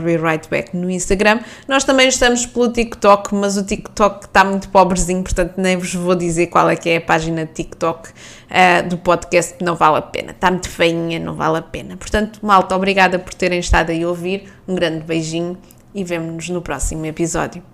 back 0.51 0.77
no 0.77 0.91
Instagram. 0.91 1.39
Nós 1.69 1.85
também 1.85 2.09
estamos 2.09 2.45
pelo 2.45 2.73
TikTok, 2.73 3.33
mas 3.33 3.57
o 3.57 3.65
TikTok 3.65 4.25
está 4.25 4.45
muito 4.45 4.69
pobrezinho, 4.71 5.23
portanto 5.23 5.55
nem 5.57 5.77
vos 5.77 5.95
vou 5.95 6.17
dizer 6.17 6.49
qual 6.49 6.69
é 6.69 6.75
que 6.75 6.89
é 6.89 6.97
a 6.97 7.01
página 7.01 7.47
TikTok 7.47 8.09
uh, 8.09 8.89
do 8.89 8.99
podcast, 8.99 9.55
não 9.63 9.77
vale 9.77 9.99
a 9.99 10.03
pena. 10.03 10.33
Está 10.33 10.51
muito 10.51 10.69
feinha, 10.69 11.21
não 11.21 11.35
vale 11.35 11.59
a 11.59 11.63
pena. 11.63 11.97
Portanto, 11.97 12.41
malta, 12.43 12.75
obrigada 12.75 13.21
por 13.21 13.33
terem 13.35 13.61
estado 13.61 13.91
aí 13.91 14.03
a 14.03 14.09
ouvir. 14.09 14.53
Um 14.67 14.75
grande 14.75 15.05
beijinho 15.05 15.57
e 15.95 16.03
vemo-nos 16.03 16.49
no 16.49 16.61
próximo 16.61 17.07
episódio. 17.07 17.70